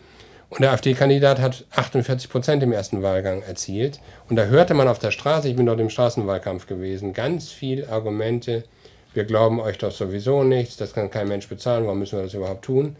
Und 0.49 0.59
der 0.59 0.71
AfD-Kandidat 0.71 1.39
hat 1.39 1.63
48 1.71 2.29
Prozent 2.29 2.61
im 2.61 2.73
ersten 2.73 3.01
Wahlgang 3.01 3.41
erzielt. 3.41 4.01
Und 4.29 4.35
da 4.35 4.45
hörte 4.45 4.73
man 4.73 4.89
auf 4.89 4.99
der 4.99 5.11
Straße, 5.11 5.47
ich 5.47 5.55
bin 5.55 5.65
dort 5.65 5.79
im 5.79 5.89
Straßenwahlkampf 5.89 6.67
gewesen, 6.67 7.13
ganz 7.13 7.49
viel 7.49 7.85
Argumente. 7.85 8.65
Wir 9.13 9.23
glauben 9.23 9.61
euch 9.61 9.77
doch 9.77 9.91
sowieso 9.91 10.43
nichts, 10.43 10.75
das 10.75 10.93
kann 10.93 11.09
kein 11.09 11.29
Mensch 11.29 11.47
bezahlen, 11.47 11.85
warum 11.85 11.99
müssen 11.99 12.17
wir 12.17 12.23
das 12.23 12.33
überhaupt 12.33 12.65
tun? 12.65 12.97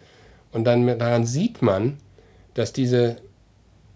Und 0.54 0.64
dann 0.64 0.98
daran 0.98 1.26
sieht 1.26 1.62
man, 1.62 1.98
dass 2.54 2.74
diese 2.74 3.18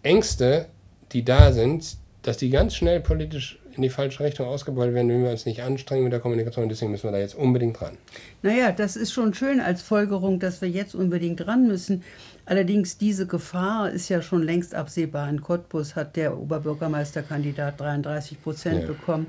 Ängste, 0.03 0.67
die 1.11 1.23
da 1.23 1.51
sind, 1.51 1.97
dass 2.21 2.37
die 2.37 2.49
ganz 2.49 2.75
schnell 2.75 3.01
politisch 3.01 3.59
in 3.75 3.81
die 3.81 3.89
falsche 3.89 4.23
Richtung 4.23 4.47
ausgebeult 4.47 4.93
werden, 4.93 5.09
wenn 5.09 5.23
wir 5.23 5.29
uns 5.29 5.45
nicht 5.45 5.61
anstrengen 5.61 6.03
mit 6.03 6.13
der 6.13 6.19
Kommunikation. 6.19 6.69
Deswegen 6.69 6.91
müssen 6.91 7.03
wir 7.03 7.11
da 7.11 7.17
jetzt 7.17 7.35
unbedingt 7.35 7.79
dran. 7.79 7.97
Naja, 8.41 8.71
das 8.71 8.95
ist 8.95 9.11
schon 9.11 9.33
schön 9.33 9.59
als 9.59 9.81
Folgerung, 9.81 10.39
dass 10.39 10.61
wir 10.61 10.69
jetzt 10.69 10.95
unbedingt 10.95 11.45
dran 11.45 11.67
müssen. 11.67 12.03
Allerdings 12.45 12.97
diese 12.97 13.27
Gefahr 13.27 13.91
ist 13.91 14.09
ja 14.09 14.21
schon 14.21 14.43
längst 14.43 14.75
absehbar. 14.75 15.29
In 15.29 15.41
Cottbus 15.41 15.95
hat 15.95 16.15
der 16.15 16.37
Oberbürgermeisterkandidat 16.37 17.79
33 17.79 18.41
Prozent 18.41 18.81
ja. 18.81 18.87
bekommen. 18.87 19.27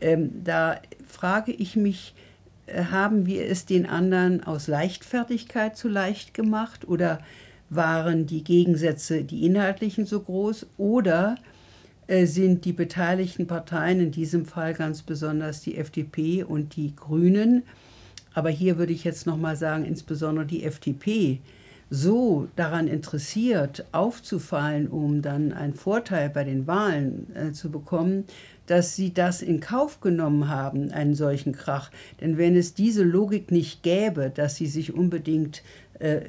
Ähm, 0.00 0.42
da 0.42 0.80
frage 1.06 1.52
ich 1.52 1.76
mich, 1.76 2.14
äh, 2.66 2.84
haben 2.84 3.26
wir 3.26 3.46
es 3.46 3.66
den 3.66 3.86
anderen 3.86 4.42
aus 4.42 4.66
Leichtfertigkeit 4.66 5.76
zu 5.76 5.88
leicht 5.88 6.34
gemacht 6.34 6.86
oder 6.88 7.20
waren 7.70 8.26
die 8.26 8.44
Gegensätze, 8.44 9.24
die 9.24 9.46
inhaltlichen, 9.46 10.06
so 10.06 10.20
groß 10.20 10.66
oder 10.76 11.36
äh, 12.06 12.26
sind 12.26 12.64
die 12.64 12.72
beteiligten 12.72 13.46
Parteien, 13.46 14.00
in 14.00 14.10
diesem 14.10 14.44
Fall 14.44 14.74
ganz 14.74 15.02
besonders 15.02 15.60
die 15.62 15.76
FDP 15.76 16.44
und 16.44 16.76
die 16.76 16.94
Grünen, 16.94 17.62
aber 18.34 18.50
hier 18.50 18.78
würde 18.78 18.92
ich 18.92 19.04
jetzt 19.04 19.26
noch 19.26 19.36
mal 19.36 19.56
sagen, 19.56 19.84
insbesondere 19.84 20.44
die 20.44 20.64
FDP, 20.64 21.40
so 21.90 22.48
daran 22.56 22.88
interessiert, 22.88 23.84
aufzufallen, 23.92 24.88
um 24.88 25.22
dann 25.22 25.52
einen 25.52 25.74
Vorteil 25.74 26.30
bei 26.30 26.42
den 26.42 26.66
Wahlen 26.66 27.26
äh, 27.34 27.52
zu 27.52 27.70
bekommen, 27.70 28.24
dass 28.66 28.96
sie 28.96 29.12
das 29.12 29.42
in 29.42 29.60
Kauf 29.60 30.00
genommen 30.00 30.48
haben, 30.48 30.90
einen 30.90 31.14
solchen 31.14 31.52
Krach. 31.52 31.90
Denn 32.20 32.38
wenn 32.38 32.56
es 32.56 32.74
diese 32.74 33.02
Logik 33.04 33.50
nicht 33.50 33.82
gäbe, 33.82 34.32
dass 34.34 34.56
sie 34.56 34.66
sich 34.66 34.94
unbedingt 34.94 35.62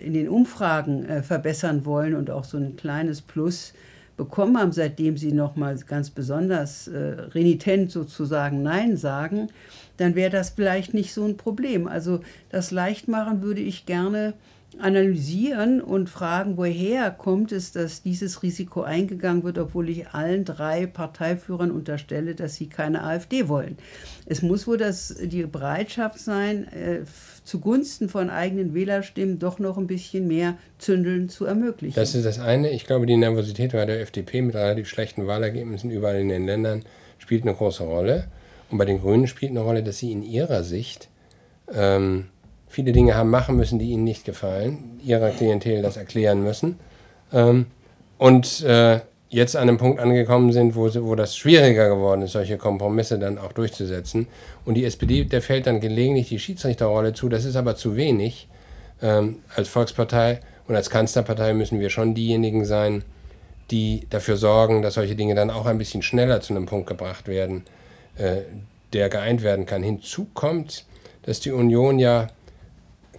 in 0.06 0.14
den 0.14 0.30
Umfragen 0.30 1.06
äh, 1.06 1.24
verbessern 1.24 1.86
wollen 1.86 2.16
und 2.16 2.30
auch 2.30 2.44
so 2.44 2.58
ein 2.58 2.76
kleines 2.76 3.22
Plus 3.22 3.74
bekommen 4.18 4.58
haben, 4.58 4.72
seitdem 4.72 5.18
sie 5.18 5.32
nochmal 5.32 5.78
ganz 5.88 6.10
besonders 6.10 6.88
äh, 6.88 6.98
renitent 7.34 7.92
sozusagen 7.92 8.64
Nein 8.64 8.98
sagen, 8.98 9.50
dann 9.98 10.16
wäre 10.16 10.30
das 10.30 10.52
vielleicht 10.52 10.94
nicht 10.94 11.14
so 11.14 11.26
ein 11.26 11.38
Problem. 11.38 11.88
Also 11.88 12.20
das 12.50 12.72
Leichtmachen 12.72 13.42
würde 13.42 13.62
ich 13.62 13.86
gerne 13.86 14.34
analysieren 14.80 15.82
und 15.82 16.10
fragen, 16.10 16.58
woher 16.58 17.12
kommt 17.12 17.52
es, 17.52 17.72
dass 17.72 18.02
dieses 18.02 18.44
Risiko 18.44 18.82
eingegangen 18.82 19.44
wird, 19.44 19.58
obwohl 19.58 19.90
ich 19.90 20.10
allen 20.10 20.46
drei 20.46 20.86
Parteiführern 20.86 21.72
unterstelle, 21.72 22.36
dass 22.36 22.56
sie 22.56 22.68
keine 22.68 23.04
AfD 23.04 23.48
wollen. 23.48 23.78
Es 24.26 24.42
muss 24.42 24.68
wohl 24.68 24.78
das, 24.78 25.16
die 25.22 25.44
Bereitschaft 25.44 26.20
sein, 26.20 26.68
äh, 26.74 27.00
zugunsten 27.44 28.10
von 28.10 28.30
eigenen 28.30 28.74
Wählerstimmen 28.74 29.40
doch 29.40 29.60
noch 29.60 29.78
ein 29.78 29.88
bisschen 29.88 30.28
mehr 30.28 30.58
Zündeln 30.78 31.30
zu 31.30 31.46
ermöglichen. 31.46 31.96
Das 31.96 32.16
ist 32.16 32.26
das 32.26 32.40
eine. 32.40 32.72
Ich 32.72 32.86
glaube, 32.86 33.06
die 33.06 33.18
Nervosität 33.18 33.72
bei 33.72 33.86
der 33.86 34.02
FDP 34.02 34.42
mit 34.42 34.56
relativ 34.56 34.88
schlechten 34.90 35.28
Wahlergebnissen 35.28 35.92
überall 35.92 36.20
in 36.20 36.30
den 36.30 36.46
Ländern 36.46 36.84
spielt 37.18 37.44
eine 37.44 37.54
große 37.54 37.84
Rolle. 37.84 38.26
Und 38.72 38.78
bei 38.78 38.86
den 38.86 39.02
Grünen 39.02 39.28
spielt 39.28 39.52
eine 39.52 39.62
Rolle, 39.62 39.84
dass 39.84 40.00
sie 40.00 40.12
in 40.12 40.24
ihrer 40.24 40.64
Sicht 40.64 41.10
ähm, 41.74 42.28
viele 42.68 42.92
Dinge 42.92 43.16
haben 43.16 43.30
machen 43.30 43.56
müssen, 43.56 43.80
die 43.80 43.92
ihnen 43.92 44.04
nicht 44.04 44.26
gefallen, 44.26 45.00
ihrer 45.04 45.30
Klientel 45.30 45.82
das 45.82 45.98
erklären 45.98 46.44
müssen 46.44 46.78
ähm, 47.32 47.68
und 48.18 48.64
äh, 48.64 49.00
jetzt 49.30 49.56
an 49.56 49.64
einem 49.64 49.78
Punkt 49.78 50.00
angekommen 50.00 50.52
sind, 50.54 50.76
wo, 50.76 50.90
wo 51.04 51.16
das 51.16 51.36
schwieriger 51.36 51.90
geworden 51.90 52.22
ist, 52.22 52.32
solche 52.32 52.58
Kompromisse 52.58 53.20
dann 53.20 53.38
auch 53.38 53.52
durchzusetzen. 53.52 54.28
Und 54.64 54.76
die 54.76 54.86
SPD, 54.86 55.26
der 55.26 55.42
fällt 55.42 55.68
dann 55.68 55.82
gelegentlich 55.82 56.30
die 56.30 56.40
Schiedsrichterrolle 56.40 57.14
zu, 57.14 57.28
das 57.28 57.44
ist 57.44 57.56
aber 57.56 57.76
zu 57.76 57.96
wenig. 57.98 58.48
Ähm, 59.02 59.40
als 59.54 59.68
Volkspartei 59.68 60.40
und 60.68 60.76
als 60.76 60.90
Kanzlerpartei 60.90 61.54
müssen 61.54 61.82
wir 61.82 61.90
schon 61.90 62.14
diejenigen 62.16 62.64
sein, 62.64 63.04
die 63.72 64.08
dafür 64.10 64.38
sorgen, 64.38 64.82
dass 64.82 64.94
solche 64.94 65.16
Dinge 65.16 65.36
dann 65.36 65.50
auch 65.50 65.66
ein 65.66 65.78
bisschen 65.78 66.02
schneller 66.02 66.40
zu 66.40 66.54
einem 66.54 66.66
Punkt 66.66 66.88
gebracht 66.88 67.28
werden, 67.28 67.64
der 68.18 69.10
geeint 69.10 69.44
werden 69.44 69.66
kann. 69.66 69.84
Hinzu 69.84 70.28
kommt, 70.34 70.86
dass 71.24 71.40
die 71.40 71.52
Union 71.52 72.00
ja 72.00 72.28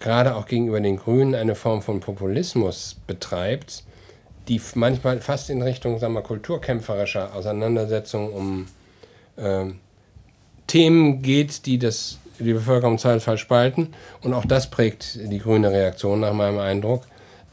gerade 0.00 0.36
auch 0.36 0.46
gegenüber 0.46 0.80
den 0.80 0.96
Grünen 0.96 1.34
eine 1.34 1.54
Form 1.54 1.82
von 1.82 2.00
Populismus 2.00 2.96
betreibt, 3.06 3.84
die 4.48 4.60
manchmal 4.74 5.20
fast 5.20 5.50
in 5.50 5.62
Richtung 5.62 5.98
sagen 5.98 6.14
wir, 6.14 6.22
kulturkämpferischer 6.22 7.34
Auseinandersetzung 7.34 8.32
um 8.32 8.66
äh, 9.36 9.66
Themen 10.66 11.22
geht, 11.22 11.66
die 11.66 11.78
das, 11.78 12.18
die 12.38 12.52
Bevölkerung 12.52 12.94
im 12.94 12.98
Zweifelsfall 12.98 13.38
spalten. 13.38 13.94
Und 14.22 14.34
auch 14.34 14.44
das 14.44 14.70
prägt 14.70 15.16
die 15.16 15.38
grüne 15.38 15.70
Reaktion 15.70 16.20
nach 16.20 16.32
meinem 16.32 16.58
Eindruck. 16.58 17.04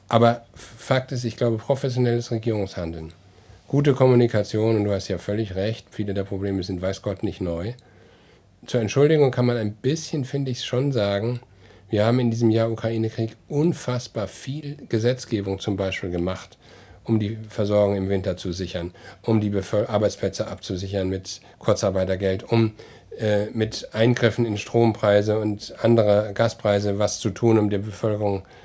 Aber 0.08 0.46
Fakt 0.54 1.12
ist, 1.12 1.24
ich 1.24 1.38
glaube, 1.38 1.58
professionelles 1.58 2.30
Regierungshandeln, 2.32 3.14
gute 3.74 3.94
Kommunikation, 3.96 4.76
und 4.76 4.84
du 4.84 4.92
hast 4.92 5.08
ja 5.08 5.18
völlig 5.18 5.56
recht, 5.56 5.88
viele 5.90 6.14
der 6.14 6.26
Probleme 6.26 6.62
sind, 6.62 6.80
weiß 6.80 7.02
Gott, 7.02 7.24
nicht 7.24 7.42
neu. 7.42 7.74
Zur 8.68 8.82
Entschuldigung 8.82 9.32
kann 9.32 9.48
man 9.48 9.58
ein 9.58 9.74
bisschen, 9.74 10.26
finde 10.26 10.52
ich, 10.52 10.64
schon 10.64 10.92
sagen, 10.92 11.40
wir 11.90 12.06
haben 12.06 12.20
in 12.20 12.30
diesem 12.30 12.52
Jahr 12.52 12.70
Ukraine-Krieg 12.70 13.36
unfassbar 13.48 14.28
viel 14.28 14.78
Gesetzgebung 14.90 15.58
zum 15.58 15.76
Beispiel 15.76 16.12
gemacht, 16.12 16.60
um 17.04 17.20
die 17.20 17.36
Versorgung 17.50 17.96
im 17.96 18.10
Winter 18.10 18.38
zu 18.38 18.52
sichern, 18.52 18.94
um 19.24 19.42
die 19.42 19.50
Bevölker 19.50 19.90
Arbeitsplätze 19.90 20.46
abzusichern 20.46 21.10
mit 21.10 21.42
Kurzarbeitergeld, 21.58 22.44
um 22.44 22.74
äh, 23.18 23.48
mit 23.54 23.90
Eingriffen 23.92 24.46
in 24.46 24.60
Strompreise 24.60 25.40
und 25.40 25.74
andere 25.82 26.30
Gaspreise 26.36 27.00
was 27.00 27.20
zu 27.20 27.32
tun, 27.32 27.58
um 27.58 27.72
die 27.72 27.80
Bevölkerung 27.80 28.42
äh, 28.42 28.63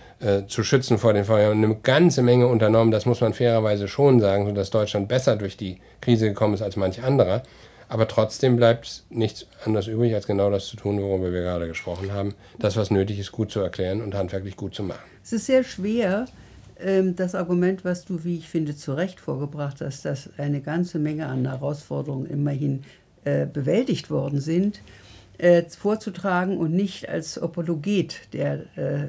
zu 0.49 0.65
schützen 0.65 0.99
vor 0.99 1.13
den 1.13 1.25
Feuern. 1.25 1.63
Eine 1.63 1.77
ganze 1.77 2.23
Menge 2.23 2.49
unternommen, 2.49 2.91
das 2.91 3.07
muss 3.07 3.21
man 3.21 3.35
fairerweise 3.35 3.87
schon 3.87 4.21
sagen, 4.21 4.47
sodass 4.47 4.71
Deutschland 4.71 5.09
besser 5.09 5.37
durch 5.37 5.57
die 5.57 5.79
Krise 6.01 6.29
gekommen 6.29 6.55
ist 6.55 6.63
als 6.63 6.77
manch 6.77 7.03
anderer. 7.03 7.43
Aber 7.89 8.07
trotzdem 8.07 8.57
bleibt 8.57 9.05
nichts 9.11 9.47
anderes 9.65 9.87
übrig, 9.87 10.15
als 10.15 10.27
genau 10.27 10.51
das 10.51 10.67
zu 10.67 10.77
tun, 10.77 11.01
worüber 11.01 11.33
wir 11.33 11.41
gerade 11.41 11.67
gesprochen 11.67 12.13
haben. 12.13 12.35
Das, 12.59 12.77
was 12.77 12.91
nötig 12.91 13.19
ist, 13.19 13.33
gut 13.33 13.51
zu 13.51 13.61
erklären 13.61 14.03
und 14.03 14.15
handwerklich 14.15 14.57
gut 14.57 14.75
zu 14.75 14.83
machen. 14.83 15.01
Es 15.25 15.33
ist 15.33 15.47
sehr 15.47 15.65
schwer, 15.65 16.27
ähm, 16.79 17.17
das 17.17 17.35
Argument, 17.35 17.85
was 17.85 18.05
du, 18.05 18.25
wie 18.25 18.37
ich 18.37 18.49
finde, 18.49 18.77
zu 18.77 18.93
Recht 18.93 19.21
vorgebracht 19.21 19.81
hast, 19.81 20.05
dass 20.05 20.31
eine 20.37 20.61
ganze 20.61 20.99
Menge 20.99 21.27
an 21.27 21.47
Herausforderungen 21.47 22.27
immerhin 22.27 22.85
äh, 23.25 23.47
bewältigt 23.47 24.11
worden 24.11 24.41
sind, 24.41 24.81
äh, 25.39 25.63
vorzutragen 25.65 26.59
und 26.59 26.73
nicht 26.73 27.09
als 27.09 27.39
Apologet 27.39 28.33
der 28.33 28.65
äh, 28.77 29.09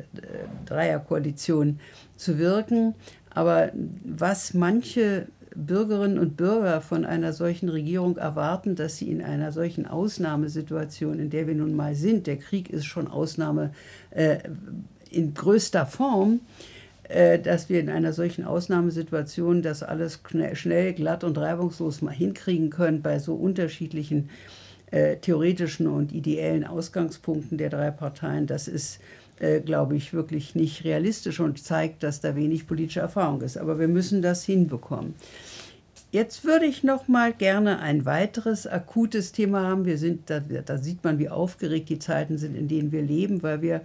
Dreierkoalition 0.65 1.79
zu 2.15 2.37
wirken. 2.37 2.95
Aber 3.31 3.71
was 4.03 4.53
manche 4.53 5.27
Bürgerinnen 5.55 6.19
und 6.19 6.37
Bürger 6.37 6.81
von 6.81 7.05
einer 7.05 7.33
solchen 7.33 7.69
Regierung 7.69 8.17
erwarten, 8.17 8.75
dass 8.75 8.97
sie 8.97 9.09
in 9.09 9.23
einer 9.23 9.51
solchen 9.51 9.85
Ausnahmesituation, 9.85 11.19
in 11.19 11.29
der 11.29 11.47
wir 11.47 11.55
nun 11.55 11.75
mal 11.75 11.95
sind, 11.95 12.27
der 12.27 12.37
Krieg 12.37 12.69
ist 12.69 12.85
schon 12.85 13.07
Ausnahme 13.07 13.71
äh, 14.11 14.37
in 15.09 15.33
größter 15.33 15.85
Form, 15.85 16.41
äh, 17.03 17.39
dass 17.39 17.69
wir 17.69 17.79
in 17.79 17.89
einer 17.89 18.13
solchen 18.13 18.45
Ausnahmesituation 18.45 19.61
das 19.61 19.83
alles 19.83 20.21
schnell, 20.53 20.93
glatt 20.93 21.23
und 21.23 21.37
reibungslos 21.37 22.01
mal 22.01 22.13
hinkriegen 22.13 22.69
können 22.69 23.01
bei 23.01 23.19
so 23.19 23.33
unterschiedlichen 23.33 24.29
äh, 24.91 25.17
theoretischen 25.17 25.87
und 25.87 26.11
ideellen 26.11 26.65
Ausgangspunkten 26.65 27.57
der 27.57 27.69
drei 27.69 27.91
Parteien, 27.91 28.47
das 28.47 28.67
ist 28.67 28.99
äh, 29.39 29.61
glaube 29.61 29.95
ich, 29.95 30.11
wirklich 30.13 30.53
nicht 30.53 30.83
realistisch 30.83 31.39
und 31.39 31.63
zeigt, 31.63 32.03
dass 32.03 32.19
da 32.19 32.35
wenig 32.35 32.67
politische 32.67 32.99
Erfahrung 32.99 33.41
ist. 33.41 33.57
Aber 33.57 33.79
wir 33.79 33.87
müssen 33.87 34.21
das 34.21 34.43
hinbekommen. 34.43 35.15
Jetzt 36.11 36.43
würde 36.43 36.65
ich 36.65 36.83
noch 36.83 37.07
mal 37.07 37.31
gerne 37.31 37.79
ein 37.79 38.05
weiteres 38.05 38.67
akutes 38.67 39.31
Thema 39.31 39.61
haben. 39.61 39.85
Wir 39.85 39.97
sind, 39.97 40.29
da, 40.29 40.39
da 40.39 40.77
sieht 40.77 41.03
man, 41.05 41.19
wie 41.19 41.29
aufgeregt 41.29 41.87
die 41.87 41.99
Zeiten 41.99 42.37
sind, 42.37 42.55
in 42.57 42.67
denen 42.67 42.91
wir 42.91 43.01
leben, 43.01 43.41
weil 43.41 43.61
wir 43.61 43.81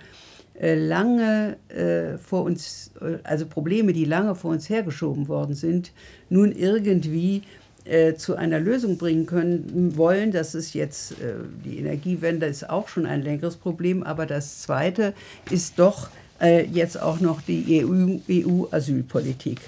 äh, 0.59 0.75
lange 0.75 1.57
äh, 1.69 2.19
vor 2.19 2.43
uns, 2.43 2.93
äh, 3.01 3.19
also 3.23 3.47
Probleme, 3.47 3.93
die 3.93 4.07
lange 4.07 4.35
vor 4.35 4.51
uns 4.51 4.69
hergeschoben 4.69 5.29
worden 5.29 5.55
sind, 5.55 5.93
nun 6.31 6.51
irgendwie 6.51 7.43
äh, 7.85 8.15
zu 8.15 8.37
einer 8.37 8.61
Lösung 8.61 8.99
bringen 8.99 9.27
können 9.27 9.95
wollen. 9.97 10.33
Das 10.33 10.55
ist 10.55 10.75
jetzt, 10.75 11.13
äh, 11.13 11.35
die 11.65 11.79
Energiewende 11.79 12.47
ist 12.47 12.69
auch 12.71 12.89
schon 12.89 13.07
ein 13.07 13.23
längeres 13.23 13.57
Problem, 13.57 14.03
aber 14.03 14.27
das 14.27 14.61
zweite 14.61 15.15
ist 15.51 15.79
doch 15.79 16.09
äh, 16.41 16.65
jetzt 16.65 17.01
auch 17.01 17.21
noch 17.21 17.41
die 17.43 17.85
EU-Asylpolitik. 17.85 19.59
EU 19.59 19.63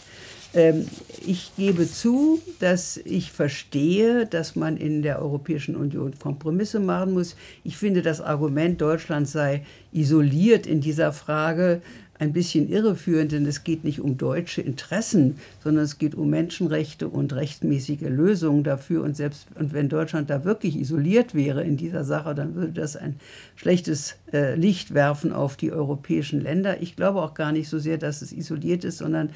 ähm, 0.56 0.86
ich 1.26 1.52
gebe 1.56 1.86
zu, 1.86 2.40
dass 2.60 2.96
ich 2.96 3.30
verstehe, 3.30 4.26
dass 4.26 4.56
man 4.56 4.78
in 4.78 5.02
der 5.02 5.20
Europäischen 5.20 5.76
Union 5.76 6.18
Kompromisse 6.18 6.80
machen 6.80 7.12
muss. 7.12 7.36
Ich 7.62 7.76
finde, 7.76 8.00
das 8.00 8.22
Argument, 8.22 8.80
Deutschland 8.80 9.28
sei 9.28 9.64
isoliert 9.92 10.66
in 10.66 10.80
dieser 10.80 11.12
Frage, 11.12 11.82
ein 12.18 12.32
bisschen 12.32 12.68
irreführend, 12.68 13.32
denn 13.32 13.46
es 13.46 13.64
geht 13.64 13.84
nicht 13.84 14.00
um 14.00 14.16
deutsche 14.16 14.62
Interessen, 14.62 15.36
sondern 15.62 15.84
es 15.84 15.98
geht 15.98 16.14
um 16.14 16.30
Menschenrechte 16.30 17.08
und 17.08 17.32
rechtmäßige 17.34 18.02
Lösungen 18.02 18.64
dafür. 18.64 19.02
Und 19.02 19.16
selbst 19.16 19.48
und 19.54 19.72
wenn 19.72 19.88
Deutschland 19.88 20.30
da 20.30 20.44
wirklich 20.44 20.76
isoliert 20.76 21.34
wäre 21.34 21.62
in 21.62 21.76
dieser 21.76 22.04
Sache, 22.04 22.34
dann 22.34 22.54
würde 22.54 22.72
das 22.72 22.96
ein 22.96 23.16
schlechtes 23.54 24.16
äh, 24.32 24.54
Licht 24.54 24.94
werfen 24.94 25.32
auf 25.32 25.56
die 25.56 25.72
europäischen 25.72 26.40
Länder. 26.40 26.80
Ich 26.80 26.96
glaube 26.96 27.20
auch 27.20 27.34
gar 27.34 27.52
nicht 27.52 27.68
so 27.68 27.78
sehr, 27.78 27.98
dass 27.98 28.22
es 28.22 28.32
isoliert 28.32 28.84
ist, 28.84 28.98
sondern 28.98 29.30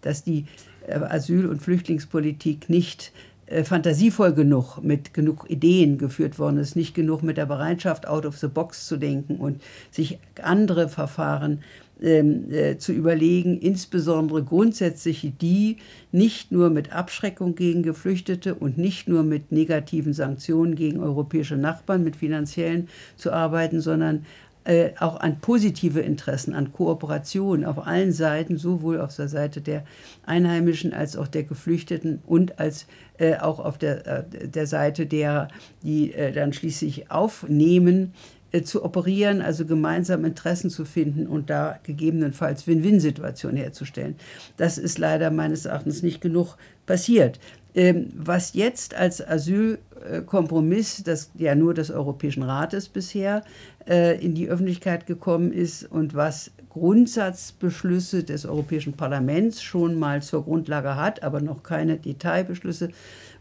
dass 0.00 0.24
die 0.24 0.46
äh, 0.86 0.94
Asyl- 0.94 1.46
und 1.46 1.62
Flüchtlingspolitik 1.62 2.68
nicht 2.68 3.12
äh, 3.46 3.62
fantasievoll 3.62 4.32
genug, 4.32 4.82
mit 4.82 5.12
genug 5.12 5.50
Ideen 5.50 5.98
geführt 5.98 6.38
worden 6.38 6.58
ist, 6.58 6.76
nicht 6.76 6.94
genug 6.94 7.22
mit 7.22 7.36
der 7.36 7.46
Bereitschaft, 7.46 8.08
out 8.08 8.24
of 8.24 8.38
the 8.38 8.48
box 8.48 8.86
zu 8.86 8.96
denken 8.96 9.36
und 9.36 9.62
sich 9.90 10.18
andere 10.42 10.88
Verfahren 10.88 11.62
äh, 12.00 12.76
zu 12.76 12.92
überlegen, 12.92 13.58
insbesondere 13.58 14.42
grundsätzlich 14.42 15.32
die 15.40 15.76
nicht 16.12 16.52
nur 16.52 16.70
mit 16.70 16.92
Abschreckung 16.92 17.54
gegen 17.54 17.82
Geflüchtete 17.82 18.54
und 18.54 18.78
nicht 18.78 19.08
nur 19.08 19.22
mit 19.22 19.52
negativen 19.52 20.12
Sanktionen 20.12 20.74
gegen 20.74 21.00
europäische 21.00 21.56
Nachbarn, 21.56 22.04
mit 22.04 22.16
finanziellen 22.16 22.88
zu 23.16 23.32
arbeiten, 23.32 23.80
sondern 23.80 24.26
äh, 24.64 24.92
auch 24.98 25.20
an 25.20 25.40
positive 25.40 26.00
Interessen, 26.00 26.54
an 26.54 26.72
Kooperation 26.72 27.66
auf 27.66 27.86
allen 27.86 28.12
Seiten, 28.12 28.56
sowohl 28.56 28.98
auf 28.98 29.14
der 29.14 29.28
Seite 29.28 29.60
der 29.60 29.84
Einheimischen 30.24 30.94
als 30.94 31.18
auch 31.18 31.28
der 31.28 31.42
Geflüchteten 31.42 32.22
und 32.26 32.58
als 32.58 32.86
äh, 33.18 33.36
auch 33.36 33.60
auf 33.60 33.76
der, 33.76 34.06
äh, 34.06 34.48
der 34.48 34.66
Seite 34.66 35.04
derer, 35.04 35.48
die 35.82 36.14
dann 36.34 36.54
schließlich 36.54 37.10
aufnehmen, 37.10 38.14
zu 38.62 38.84
operieren, 38.84 39.40
also 39.42 39.66
gemeinsam 39.66 40.24
Interessen 40.24 40.70
zu 40.70 40.84
finden 40.84 41.26
und 41.26 41.50
da 41.50 41.78
gegebenenfalls 41.82 42.66
Win-Win-Situationen 42.66 43.56
herzustellen. 43.56 44.16
Das 44.56 44.78
ist 44.78 44.98
leider 44.98 45.30
meines 45.30 45.64
Erachtens 45.64 46.02
nicht 46.02 46.20
genug 46.20 46.56
passiert. 46.86 47.40
Ähm, 47.76 48.12
was 48.14 48.54
jetzt 48.54 48.94
als 48.94 49.26
Asylkompromiss, 49.26 51.02
das 51.02 51.32
ja 51.36 51.56
nur 51.56 51.74
des 51.74 51.90
Europäischen 51.90 52.44
Rates 52.44 52.88
bisher 52.88 53.42
äh, 53.88 54.18
in 54.24 54.34
die 54.34 54.48
Öffentlichkeit 54.48 55.06
gekommen 55.06 55.52
ist 55.52 55.84
und 55.90 56.14
was 56.14 56.52
Grundsatzbeschlüsse 56.70 58.24
des 58.24 58.46
Europäischen 58.46 58.94
Parlaments 58.94 59.62
schon 59.62 59.98
mal 59.98 60.22
zur 60.22 60.44
Grundlage 60.44 60.96
hat, 60.96 61.22
aber 61.22 61.40
noch 61.40 61.62
keine 61.62 61.98
Detailbeschlüsse, 61.98 62.88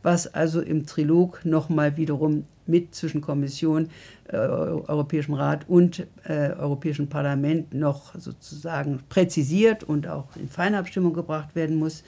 was 0.04 0.34
also 0.34 0.62
im 0.62 0.86
Trilog 0.86 1.44
nochmal 1.44 1.98
wiederum 1.98 2.46
mit 2.66 2.94
zwischen 2.94 3.22
Kommission, 3.22 3.90
äh, 4.28 4.38
Europäischem 4.38 5.34
Rat 5.34 5.68
und 5.68 6.06
äh, 6.26 6.52
Europäischem 6.52 7.08
Parlament 7.08 7.74
noch 7.74 8.14
sozusagen 8.20 9.00
präzisiert 9.10 9.84
und 9.84 10.08
auch 10.08 10.36
in 10.36 10.50
Feinabstimmung 10.50 11.14
gebracht 11.14 11.56
werden 11.56 11.78
muss. 11.78 12.04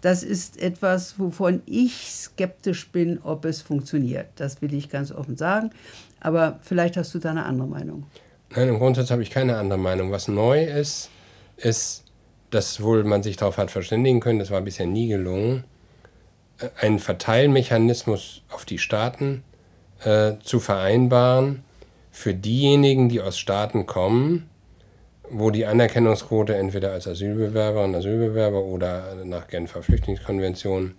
Das 0.00 0.22
ist 0.22 0.62
etwas, 0.62 1.18
wovon 1.18 1.62
ich 1.66 2.12
skeptisch 2.12 2.90
bin, 2.90 3.18
ob 3.22 3.44
es 3.44 3.62
funktioniert. 3.62 4.28
Das 4.36 4.62
will 4.62 4.72
ich 4.74 4.88
ganz 4.88 5.10
offen 5.10 5.36
sagen. 5.36 5.70
Aber 6.20 6.58
vielleicht 6.62 6.96
hast 6.96 7.14
du 7.14 7.18
da 7.18 7.30
eine 7.30 7.44
andere 7.44 7.68
Meinung. 7.68 8.04
Nein, 8.54 8.68
im 8.68 8.78
Grundsatz 8.78 9.10
habe 9.10 9.22
ich 9.22 9.30
keine 9.30 9.56
andere 9.56 9.78
Meinung. 9.78 10.10
Was 10.10 10.28
neu 10.28 10.64
ist, 10.64 11.10
ist, 11.56 12.04
dass 12.50 12.82
wohl 12.82 13.04
man 13.04 13.22
sich 13.22 13.36
darauf 13.36 13.58
hat 13.58 13.70
verständigen 13.70 14.20
können, 14.20 14.38
das 14.38 14.50
war 14.50 14.60
bisher 14.60 14.86
nie 14.86 15.08
gelungen, 15.08 15.64
äh, 16.58 16.68
einen 16.80 16.98
Verteilmechanismus 16.98 18.42
auf 18.50 18.64
die 18.64 18.78
Staaten 18.78 19.42
äh, 20.04 20.34
zu 20.42 20.60
vereinbaren 20.60 21.64
für 22.10 22.34
diejenigen, 22.34 23.08
die 23.08 23.20
aus 23.20 23.38
Staaten 23.38 23.86
kommen, 23.86 24.48
wo 25.28 25.50
die 25.50 25.66
Anerkennungsquote 25.66 26.54
entweder 26.54 26.92
als 26.92 27.06
Asylbewerber 27.08 27.84
und 27.84 27.94
Asylbewerber 27.94 28.62
oder 28.62 29.16
nach 29.24 29.48
Genfer 29.48 29.82
Flüchtlingskonvention 29.82 30.94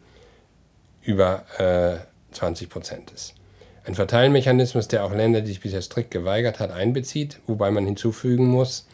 über 1.02 1.46
äh, 1.58 2.36
20 2.36 2.70
Prozent 2.70 3.12
ist. 3.12 3.34
Ein 3.88 3.96
Verteilmechanismus, 3.96 4.90
der 4.90 5.06
auch 5.06 5.14
Länder, 5.14 5.40
die 5.40 5.48
sich 5.48 5.62
bisher 5.62 5.82
strikt 5.82 6.12
geweigert 6.12 6.60
hat, 6.60 6.72
einbezieht, 6.72 7.40
wobei 7.48 7.72
man 7.72 7.86
hinzufügen 7.86 8.46
muss, 8.46 8.86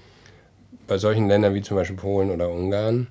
bei 0.85 0.99
solchen 0.99 1.27
Ländern 1.27 1.55
wie 1.55 1.63
zum 1.63 1.77
Beispiel 1.77 1.97
Polen 1.97 2.29
oder 2.29 2.51
Ungarn 2.51 3.07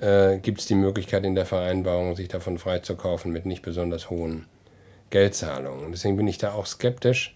äh, 0.00 0.38
gibt 0.38 0.58
es 0.58 0.66
die 0.66 0.74
Möglichkeit 0.74 1.24
in 1.24 1.36
der 1.36 1.46
Vereinbarung, 1.46 2.16
sich 2.16 2.26
davon 2.26 2.58
freizukaufen 2.58 3.30
mit 3.30 3.46
nicht 3.46 3.62
besonders 3.62 4.10
hohen 4.10 4.46
Geldzahlungen. 5.10 5.92
Deswegen 5.92 6.16
bin 6.16 6.26
ich 6.26 6.38
da 6.38 6.54
auch 6.54 6.66
skeptisch. 6.66 7.34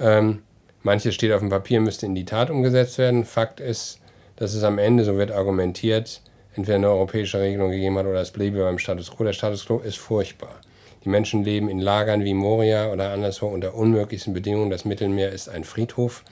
Ähm, 0.00 0.42
manches 0.82 1.14
steht 1.14 1.32
auf 1.32 1.40
dem 1.40 1.50
Papier, 1.50 1.82
müsste 1.82 2.06
in 2.06 2.14
die 2.14 2.24
Tat 2.24 2.48
umgesetzt 2.48 2.96
werden. 2.96 3.26
Fakt 3.26 3.60
ist, 3.60 4.00
dass 4.36 4.54
es 4.54 4.62
am 4.62 4.78
Ende, 4.78 5.04
so 5.04 5.18
wird 5.18 5.32
argumentiert, 5.32 6.22
entweder 6.54 6.76
eine 6.76 6.88
europäische 6.88 7.40
Regelung 7.40 7.72
gegeben 7.72 7.98
hat 7.98 8.06
oder 8.06 8.22
es 8.22 8.30
bliebe 8.30 8.60
beim 8.60 8.78
Status 8.78 9.10
quo. 9.10 9.24
Der 9.24 9.34
Status 9.34 9.66
quo 9.66 9.80
ist 9.80 9.98
furchtbar. 9.98 10.62
Die 11.04 11.08
Menschen 11.08 11.44
leben 11.44 11.68
in 11.68 11.78
Lagern 11.78 12.24
wie 12.24 12.34
Moria 12.34 12.92
oder 12.92 13.10
anderswo 13.10 13.46
unter 13.46 13.74
unmöglichsten 13.74 14.34
Bedingungen. 14.34 14.70
Das 14.70 14.84
Mittelmeer 14.84 15.30
ist 15.30 15.48
ein 15.48 15.64
Friedhof. 15.64 16.24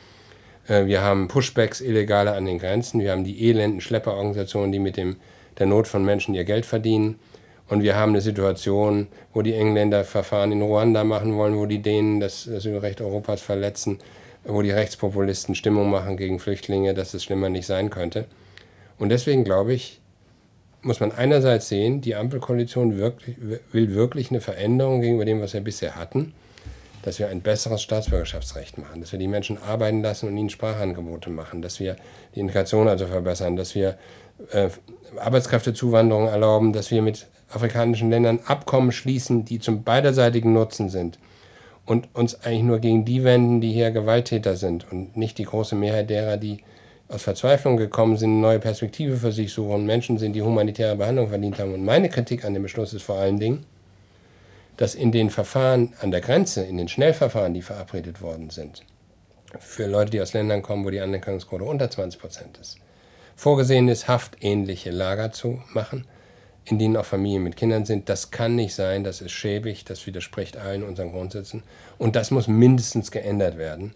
Äh, 0.69 0.87
wir 0.87 1.03
haben 1.03 1.29
Pushbacks, 1.29 1.81
illegale 1.81 2.33
an 2.33 2.45
den 2.45 2.59
Grenzen. 2.59 3.01
Wir 3.01 3.13
haben 3.13 3.25
die 3.25 3.49
elenden 3.49 3.81
Schlepperorganisationen, 3.81 4.73
die 4.73 4.79
mit 4.79 4.97
dem, 4.97 5.17
der 5.59 5.67
Not 5.67 5.87
von 5.87 6.05
Menschen 6.05 6.35
ihr 6.35 6.45
Geld 6.45 6.67
verdienen. 6.67 7.19
Und 7.69 7.83
wir 7.83 7.97
haben 7.97 8.13
eine 8.13 8.21
Situation, 8.21 9.09
wo 9.35 9.43
die 9.43 9.55
Engländer 9.55 10.05
Verfahren 10.05 10.53
in 10.53 10.63
Ruanda 10.63 11.03
machen 11.03 11.37
wollen, 11.37 11.57
wo 11.57 11.67
die 11.67 11.83
Dänen 11.83 12.21
das 12.21 12.49
Asylrecht 12.49 13.01
Europas 13.01 13.41
verletzen, 13.41 13.99
wo 14.45 14.63
die 14.63 14.71
Rechtspopulisten 14.71 15.57
Stimmung 15.57 15.91
machen 15.91 16.17
gegen 16.17 16.39
Flüchtlinge, 16.39 16.95
dass 16.95 17.15
es 17.15 17.25
schlimmer 17.25 17.49
nicht 17.49 17.67
sein 17.67 17.91
könnte. 17.91 18.27
Und 18.99 19.09
deswegen 19.09 19.43
glaube 19.43 19.75
ich, 19.75 20.01
muss 20.83 21.01
man 21.01 21.13
einerseits 21.13 21.69
sehen, 21.69 22.01
die 22.01 22.15
Ampelkoalition 22.15 22.97
wirklich, 22.99 23.37
will 23.73 23.95
wirklich 23.95 24.31
eine 24.31 24.41
Veränderung 24.41 25.01
gegenüber 25.01 25.25
dem, 25.25 25.41
was 25.41 25.53
wir 25.55 25.61
bisher 25.61 25.97
hatten, 25.97 26.33
dass 27.03 27.19
wir 27.19 27.29
ein 27.29 27.41
besseres 27.41 27.83
Staatsbürgerschaftsrecht 27.83 28.79
machen, 28.79 29.01
dass 29.01 29.13
wir 29.13 29.19
die 29.19 29.29
Menschen 29.29 29.59
arbeiten 29.63 30.03
lassen 30.03 30.29
und 30.29 30.37
ihnen 30.37 30.51
Sprachangebote 30.51 31.31
machen, 31.31 31.63
dass 31.63 31.81
wir 31.81 31.97
die 32.35 32.41
Integration 32.41 32.89
also 32.89 33.07
verbessern, 33.07 33.57
dass 33.57 33.75
wir 33.75 33.97
äh, 34.51 34.69
Arbeitskräftezuwanderung 35.19 36.27
erlauben, 36.27 36.73
dass 36.73 36.91
wir 36.91 37.03
mit 37.03 37.27
afrikanischen 37.51 38.11
Ländern 38.11 38.41
Abkommen 38.45 38.93
schließen, 38.93 39.45
die 39.45 39.61
zum 39.61 39.85
beiderseitigen 39.85 40.53
Nutzen 40.53 40.89
sind 40.89 41.19
und 41.85 42.09
uns 42.15 42.43
eigentlich 42.45 42.65
nur 42.65 42.79
gegen 42.81 43.05
die 43.05 43.25
wenden, 43.25 43.61
die 43.61 43.73
hier 43.73 43.93
Gewalttäter 43.93 44.57
sind 44.57 44.91
und 44.91 45.17
nicht 45.17 45.39
die 45.39 45.45
große 45.45 45.77
Mehrheit 45.77 46.11
derer, 46.11 46.37
die 46.37 46.59
aus 47.09 47.23
Verzweiflung 47.23 47.77
gekommen 47.77 48.17
sind, 48.17 48.31
eine 48.31 48.41
neue 48.41 48.59
Perspektive 48.59 49.17
für 49.17 49.33
sich 49.33 49.53
suchen, 49.53 49.87
Menschen 49.87 50.19
sind, 50.19 50.33
die 50.33 50.43
humanitäre 50.43 50.97
Behandlung 50.97 51.29
verdient 51.29 51.59
haben. 51.59 51.73
Und 51.73 51.85
meine 51.85 52.09
Kritik 52.09 52.45
an 52.45 52.55
dem 52.55 52.63
Beschluss 52.63 52.93
ist 52.93 53.03
vor 53.03 53.19
allen 53.19 53.39
Dingen, 53.39 53.65
dass 54.77 54.95
in 54.95 55.13
den 55.13 55.31
Verfahren 55.31 55.95
an 56.01 56.11
der 56.11 56.21
Grenze, 56.21 56.65
in 56.65 56.77
den 56.77 56.89
Schnellverfahren, 56.89 57.55
die 57.55 57.63
verabredet 57.63 58.21
worden 58.21 58.51
sind, 58.51 58.83
für 59.59 59.87
Leute, 59.87 60.11
die 60.11 60.21
aus 60.21 60.33
Ländern 60.33 60.63
kommen, 60.63 60.85
wo 60.85 60.91
die 60.91 61.01
Anerkennungsquote 61.01 61.65
unter 61.65 61.91
20 61.91 62.21
Prozent 62.21 62.59
ist, 62.59 62.79
vorgesehen 63.37 63.89
ist, 63.89 64.09
haftähnliche 64.09 64.91
Lager 64.91 65.33
zu 65.33 65.63
machen, 65.73 66.07
in 66.65 66.79
denen 66.79 66.97
auch 66.97 67.05
Familien 67.05 67.45
mit 67.45 67.57
Kindern 67.57 67.87
sind. 67.87 68.09
Das 68.09 68.33
kann 68.33 68.57
nicht 68.57 68.75
sein, 68.75 69.05
das 69.05 69.21
ist 69.21 69.31
schäbig, 69.31 69.85
das 69.85 70.07
widerspricht 70.07 70.57
allen 70.57 70.83
unseren 70.83 71.13
Grundsätzen. 71.13 71.63
Und 71.97 72.17
das 72.17 72.33
muss 72.33 72.49
mindestens 72.49 73.13
geändert 73.13 73.57
werden. 73.57 73.95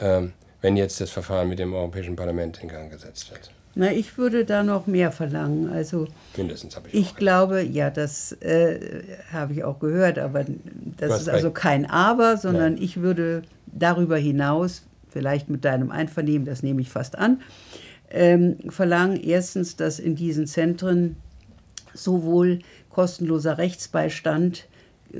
Ähm, 0.00 0.32
wenn 0.62 0.76
jetzt 0.76 1.00
das 1.00 1.10
Verfahren 1.10 1.48
mit 1.48 1.58
dem 1.58 1.74
Europäischen 1.74 2.16
Parlament 2.16 2.62
in 2.62 2.68
Gang 2.68 2.90
gesetzt 2.90 3.30
wird. 3.30 3.50
Na, 3.78 3.92
ich 3.92 4.16
würde 4.16 4.46
da 4.46 4.62
noch 4.62 4.86
mehr 4.86 5.12
verlangen. 5.12 5.70
Also 5.70 6.08
Mindestens 6.34 6.76
habe 6.76 6.88
ich. 6.88 6.94
Ich 6.94 7.14
glaube, 7.14 7.62
ja, 7.62 7.90
das 7.90 8.32
äh, 8.40 9.02
habe 9.30 9.52
ich 9.52 9.64
auch 9.64 9.78
gehört, 9.80 10.18
aber 10.18 10.46
das 10.96 11.20
ist 11.20 11.28
also 11.28 11.50
kein 11.50 11.84
Aber, 11.84 12.38
sondern 12.38 12.74
Nein. 12.74 12.82
ich 12.82 12.96
würde 13.02 13.42
darüber 13.66 14.16
hinaus, 14.16 14.82
vielleicht 15.10 15.50
mit 15.50 15.66
deinem 15.66 15.90
Einvernehmen, 15.90 16.46
das 16.46 16.62
nehme 16.62 16.80
ich 16.80 16.88
fast 16.88 17.18
an, 17.18 17.42
ähm, 18.10 18.56
verlangen 18.70 19.22
erstens, 19.22 19.76
dass 19.76 19.98
in 19.98 20.16
diesen 20.16 20.46
Zentren 20.46 21.16
sowohl 21.92 22.60
kostenloser 22.88 23.58
Rechtsbeistand 23.58 24.66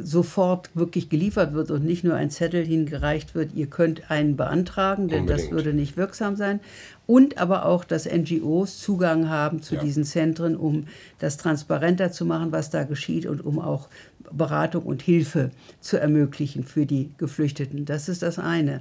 sofort 0.02 0.70
wirklich 0.74 1.08
geliefert 1.08 1.52
wird 1.52 1.70
und 1.70 1.84
nicht 1.84 2.04
nur 2.04 2.14
ein 2.14 2.30
Zettel 2.30 2.64
hingereicht 2.64 3.34
wird, 3.34 3.54
ihr 3.54 3.66
könnt 3.66 4.10
einen 4.10 4.36
beantragen, 4.36 5.08
denn 5.08 5.22
Unbedingt. 5.22 5.48
das 5.48 5.50
würde 5.50 5.72
nicht 5.72 5.96
wirksam 5.96 6.36
sein. 6.36 6.60
Und 7.06 7.38
aber 7.38 7.66
auch, 7.66 7.84
dass 7.84 8.06
NGOs 8.06 8.80
Zugang 8.80 9.28
haben 9.28 9.62
zu 9.62 9.76
ja. 9.76 9.80
diesen 9.80 10.04
Zentren, 10.04 10.56
um 10.56 10.86
das 11.18 11.36
transparenter 11.36 12.10
zu 12.10 12.24
machen, 12.24 12.52
was 12.52 12.70
da 12.70 12.84
geschieht 12.84 13.26
und 13.26 13.44
um 13.44 13.58
auch 13.58 13.88
Beratung 14.32 14.84
und 14.84 15.02
Hilfe 15.02 15.50
zu 15.80 15.98
ermöglichen 15.98 16.64
für 16.64 16.86
die 16.86 17.10
Geflüchteten. 17.16 17.84
Das 17.84 18.08
ist 18.08 18.22
das 18.22 18.38
eine. 18.38 18.80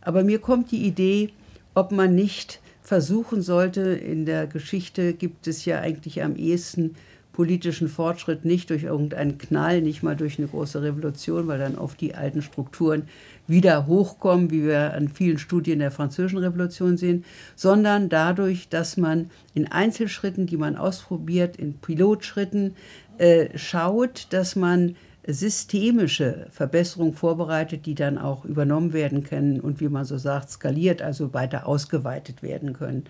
Aber 0.00 0.24
mir 0.24 0.38
kommt 0.38 0.70
die 0.70 0.86
Idee, 0.86 1.30
ob 1.74 1.92
man 1.92 2.14
nicht 2.14 2.60
versuchen 2.82 3.42
sollte, 3.42 3.80
in 3.80 4.26
der 4.26 4.46
Geschichte 4.46 5.12
gibt 5.12 5.48
es 5.48 5.64
ja 5.64 5.80
eigentlich 5.80 6.22
am 6.22 6.36
ehesten 6.36 6.94
politischen 7.36 7.88
Fortschritt 7.88 8.46
nicht 8.46 8.70
durch 8.70 8.84
irgendeinen 8.84 9.36
Knall, 9.36 9.82
nicht 9.82 10.02
mal 10.02 10.16
durch 10.16 10.38
eine 10.38 10.48
große 10.48 10.82
Revolution, 10.82 11.46
weil 11.46 11.58
dann 11.58 11.76
oft 11.76 12.00
die 12.00 12.14
alten 12.14 12.40
Strukturen 12.40 13.02
wieder 13.46 13.86
hochkommen, 13.86 14.50
wie 14.50 14.64
wir 14.64 14.94
an 14.94 15.08
vielen 15.08 15.36
Studien 15.36 15.80
der 15.80 15.90
Französischen 15.90 16.38
Revolution 16.38 16.96
sehen, 16.96 17.26
sondern 17.54 18.08
dadurch, 18.08 18.70
dass 18.70 18.96
man 18.96 19.30
in 19.52 19.70
Einzelschritten, 19.70 20.46
die 20.46 20.56
man 20.56 20.76
ausprobiert, 20.76 21.56
in 21.58 21.74
Pilotschritten 21.74 22.74
äh, 23.18 23.48
schaut, 23.58 24.28
dass 24.30 24.56
man 24.56 24.96
systemische 25.26 26.46
Verbesserungen 26.50 27.12
vorbereitet, 27.12 27.84
die 27.84 27.94
dann 27.94 28.16
auch 28.16 28.46
übernommen 28.46 28.94
werden 28.94 29.24
können 29.24 29.60
und 29.60 29.80
wie 29.80 29.90
man 29.90 30.06
so 30.06 30.16
sagt, 30.16 30.50
skaliert, 30.50 31.02
also 31.02 31.34
weiter 31.34 31.66
ausgeweitet 31.66 32.42
werden 32.42 32.72
können. 32.72 33.04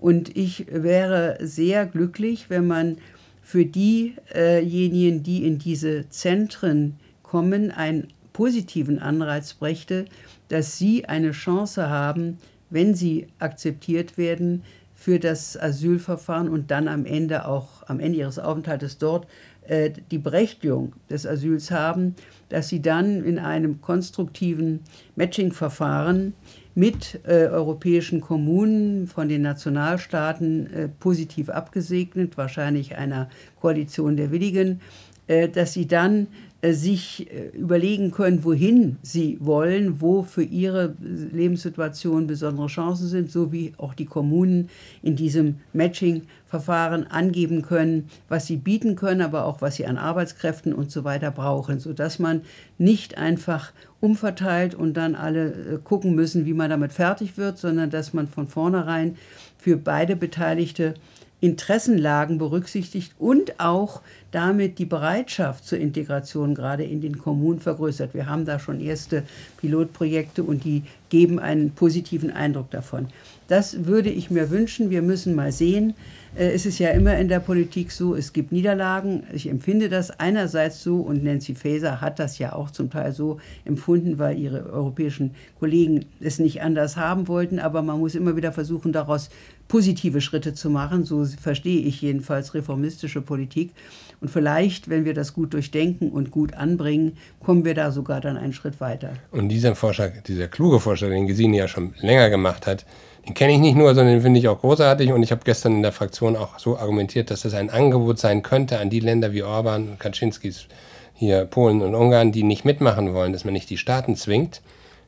Und 0.00 0.36
ich 0.36 0.66
wäre 0.68 1.38
sehr 1.40 1.86
glücklich, 1.86 2.50
wenn 2.50 2.66
man 2.66 2.96
für 3.42 3.66
diejenigen, 3.66 5.22
die 5.22 5.46
in 5.46 5.58
diese 5.58 6.08
Zentren 6.08 6.96
kommen, 7.22 7.70
einen 7.70 8.08
positiven 8.32 8.98
Anreiz 8.98 9.54
brächte, 9.54 10.06
dass 10.48 10.78
sie 10.78 11.04
eine 11.04 11.32
Chance 11.32 11.90
haben, 11.90 12.38
wenn 12.70 12.94
sie 12.94 13.26
akzeptiert 13.38 14.16
werden, 14.16 14.62
für 14.94 15.18
das 15.18 15.60
Asylverfahren 15.60 16.48
und 16.48 16.70
dann 16.70 16.86
am 16.86 17.04
Ende 17.04 17.48
auch 17.48 17.82
am 17.88 17.98
Ende 17.98 18.18
ihres 18.18 18.38
Aufenthaltes 18.38 18.98
dort 18.98 19.26
äh, 19.66 19.90
die 20.12 20.18
Berechtigung 20.18 20.92
des 21.10 21.26
Asyls 21.26 21.72
haben, 21.72 22.14
dass 22.50 22.68
sie 22.68 22.80
dann 22.80 23.24
in 23.24 23.40
einem 23.40 23.80
konstruktiven 23.80 24.80
Matching-Verfahren 25.16 26.34
mit 26.74 27.20
äh, 27.24 27.46
europäischen 27.46 28.20
Kommunen 28.20 29.06
von 29.06 29.28
den 29.28 29.42
Nationalstaaten 29.42 30.72
äh, 30.72 30.88
positiv 30.88 31.48
abgesegnet, 31.48 32.36
wahrscheinlich 32.36 32.96
einer 32.96 33.28
Koalition 33.60 34.16
der 34.16 34.30
Willigen, 34.30 34.80
äh, 35.26 35.48
dass 35.48 35.72
sie 35.72 35.86
dann 35.86 36.28
äh, 36.62 36.74
sich 36.74 37.28
äh, 37.30 37.48
überlegen 37.48 38.12
können, 38.12 38.44
wohin 38.44 38.96
sie 39.02 39.36
wollen, 39.40 40.00
wo 40.00 40.22
für 40.22 40.44
ihre 40.44 40.94
Lebenssituation 41.00 42.28
besondere 42.28 42.68
Chancen 42.68 43.08
sind, 43.08 43.32
so 43.32 43.50
wie 43.50 43.72
auch 43.78 43.94
die 43.94 44.04
Kommunen 44.04 44.68
in 45.02 45.16
diesem 45.16 45.56
Matching-Verfahren 45.72 47.08
angeben 47.08 47.62
können, 47.62 48.08
was 48.28 48.46
sie 48.46 48.58
bieten 48.58 48.94
können, 48.94 49.22
aber 49.22 49.44
auch 49.46 49.60
was 49.60 49.74
sie 49.74 49.86
an 49.86 49.98
Arbeitskräften 49.98 50.72
und 50.72 50.90
so 50.90 51.02
weiter 51.02 51.32
brauchen, 51.32 51.80
sodass 51.80 52.20
man 52.20 52.42
nicht 52.78 53.18
einfach 53.18 53.72
umverteilt 54.02 54.74
und 54.74 54.94
dann 54.94 55.14
alle 55.14 55.46
äh, 55.46 55.78
gucken 55.82 56.14
müssen, 56.14 56.44
wie 56.44 56.54
man 56.54 56.68
damit 56.68 56.92
fertig 56.92 57.38
wird, 57.38 57.56
sondern 57.56 57.88
dass 57.88 58.12
man 58.12 58.26
von 58.28 58.48
vornherein 58.48 59.16
für 59.58 59.76
beide 59.76 60.16
Beteiligte 60.16 60.94
Interessenlagen 61.40 62.38
berücksichtigt 62.38 63.14
und 63.18 63.58
auch 63.58 64.00
damit 64.30 64.78
die 64.78 64.86
Bereitschaft 64.86 65.64
zur 65.64 65.78
Integration 65.78 66.54
gerade 66.54 66.84
in 66.84 67.00
den 67.00 67.18
Kommunen 67.18 67.60
vergrößert. 67.60 68.12
Wir 68.14 68.26
haben 68.26 68.44
da 68.44 68.58
schon 68.58 68.80
erste 68.80 69.22
Pilotprojekte 69.58 70.42
und 70.42 70.64
die 70.64 70.82
geben 71.08 71.38
einen 71.38 71.70
positiven 71.70 72.30
Eindruck 72.30 72.70
davon. 72.70 73.08
Das 73.48 73.86
würde 73.86 74.10
ich 74.10 74.30
mir 74.30 74.50
wünschen. 74.50 74.90
Wir 74.90 75.02
müssen 75.02 75.34
mal 75.34 75.52
sehen. 75.52 75.94
Äh, 76.34 76.50
es 76.52 76.66
ist 76.66 76.78
ja 76.78 76.90
immer 76.90 77.16
in 77.18 77.28
der 77.28 77.40
Politik 77.40 77.92
so, 77.92 78.14
es 78.14 78.32
gibt 78.32 78.52
Niederlagen. 78.52 79.24
Ich 79.32 79.48
empfinde 79.48 79.88
das 79.88 80.10
einerseits 80.18 80.82
so 80.82 80.96
und 80.96 81.22
Nancy 81.24 81.54
Faeser 81.54 82.00
hat 82.00 82.18
das 82.18 82.38
ja 82.38 82.54
auch 82.54 82.70
zum 82.70 82.90
Teil 82.90 83.12
so 83.12 83.38
empfunden, 83.64 84.18
weil 84.18 84.38
ihre 84.38 84.70
europäischen 84.70 85.34
Kollegen 85.58 86.06
es 86.20 86.38
nicht 86.38 86.62
anders 86.62 86.96
haben 86.96 87.28
wollten. 87.28 87.58
Aber 87.58 87.82
man 87.82 87.98
muss 87.98 88.14
immer 88.14 88.36
wieder 88.36 88.52
versuchen, 88.52 88.92
daraus 88.92 89.30
positive 89.68 90.20
Schritte 90.20 90.54
zu 90.54 90.70
machen. 90.70 91.04
So 91.04 91.24
verstehe 91.24 91.80
ich 91.80 92.00
jedenfalls 92.02 92.54
reformistische 92.54 93.20
Politik. 93.20 93.72
Und 94.20 94.28
vielleicht, 94.28 94.88
wenn 94.88 95.04
wir 95.04 95.14
das 95.14 95.34
gut 95.34 95.52
durchdenken 95.52 96.10
und 96.10 96.30
gut 96.30 96.54
anbringen, 96.54 97.16
kommen 97.40 97.64
wir 97.64 97.74
da 97.74 97.90
sogar 97.90 98.20
dann 98.20 98.36
einen 98.36 98.52
Schritt 98.52 98.80
weiter. 98.80 99.14
Und 99.32 99.48
dieser 99.48 99.74
Vorschlag, 99.74 100.22
dieser 100.22 100.46
kluge 100.46 100.78
Vorschlag, 100.78 101.08
den 101.08 101.26
Gesine 101.26 101.56
ja 101.56 101.66
schon 101.66 101.94
länger 102.00 102.30
gemacht 102.30 102.68
hat, 102.68 102.86
den 103.26 103.34
kenne 103.34 103.52
ich 103.52 103.60
nicht 103.60 103.76
nur, 103.76 103.94
sondern 103.94 104.14
den 104.14 104.22
finde 104.22 104.40
ich 104.40 104.48
auch 104.48 104.60
großartig. 104.60 105.12
Und 105.12 105.22
ich 105.22 105.30
habe 105.30 105.42
gestern 105.44 105.76
in 105.76 105.82
der 105.82 105.92
Fraktion 105.92 106.36
auch 106.36 106.58
so 106.58 106.76
argumentiert, 106.76 107.30
dass 107.30 107.42
das 107.42 107.54
ein 107.54 107.70
Angebot 107.70 108.18
sein 108.18 108.42
könnte 108.42 108.78
an 108.78 108.90
die 108.90 109.00
Länder 109.00 109.32
wie 109.32 109.42
Orban 109.42 109.90
und 109.90 110.00
Kaczynskis, 110.00 110.66
hier 111.14 111.44
Polen 111.44 111.82
und 111.82 111.94
Ungarn, 111.94 112.32
die 112.32 112.42
nicht 112.42 112.64
mitmachen 112.64 113.14
wollen, 113.14 113.32
dass 113.32 113.44
man 113.44 113.54
nicht 113.54 113.70
die 113.70 113.78
Staaten 113.78 114.16
zwingt. 114.16 114.60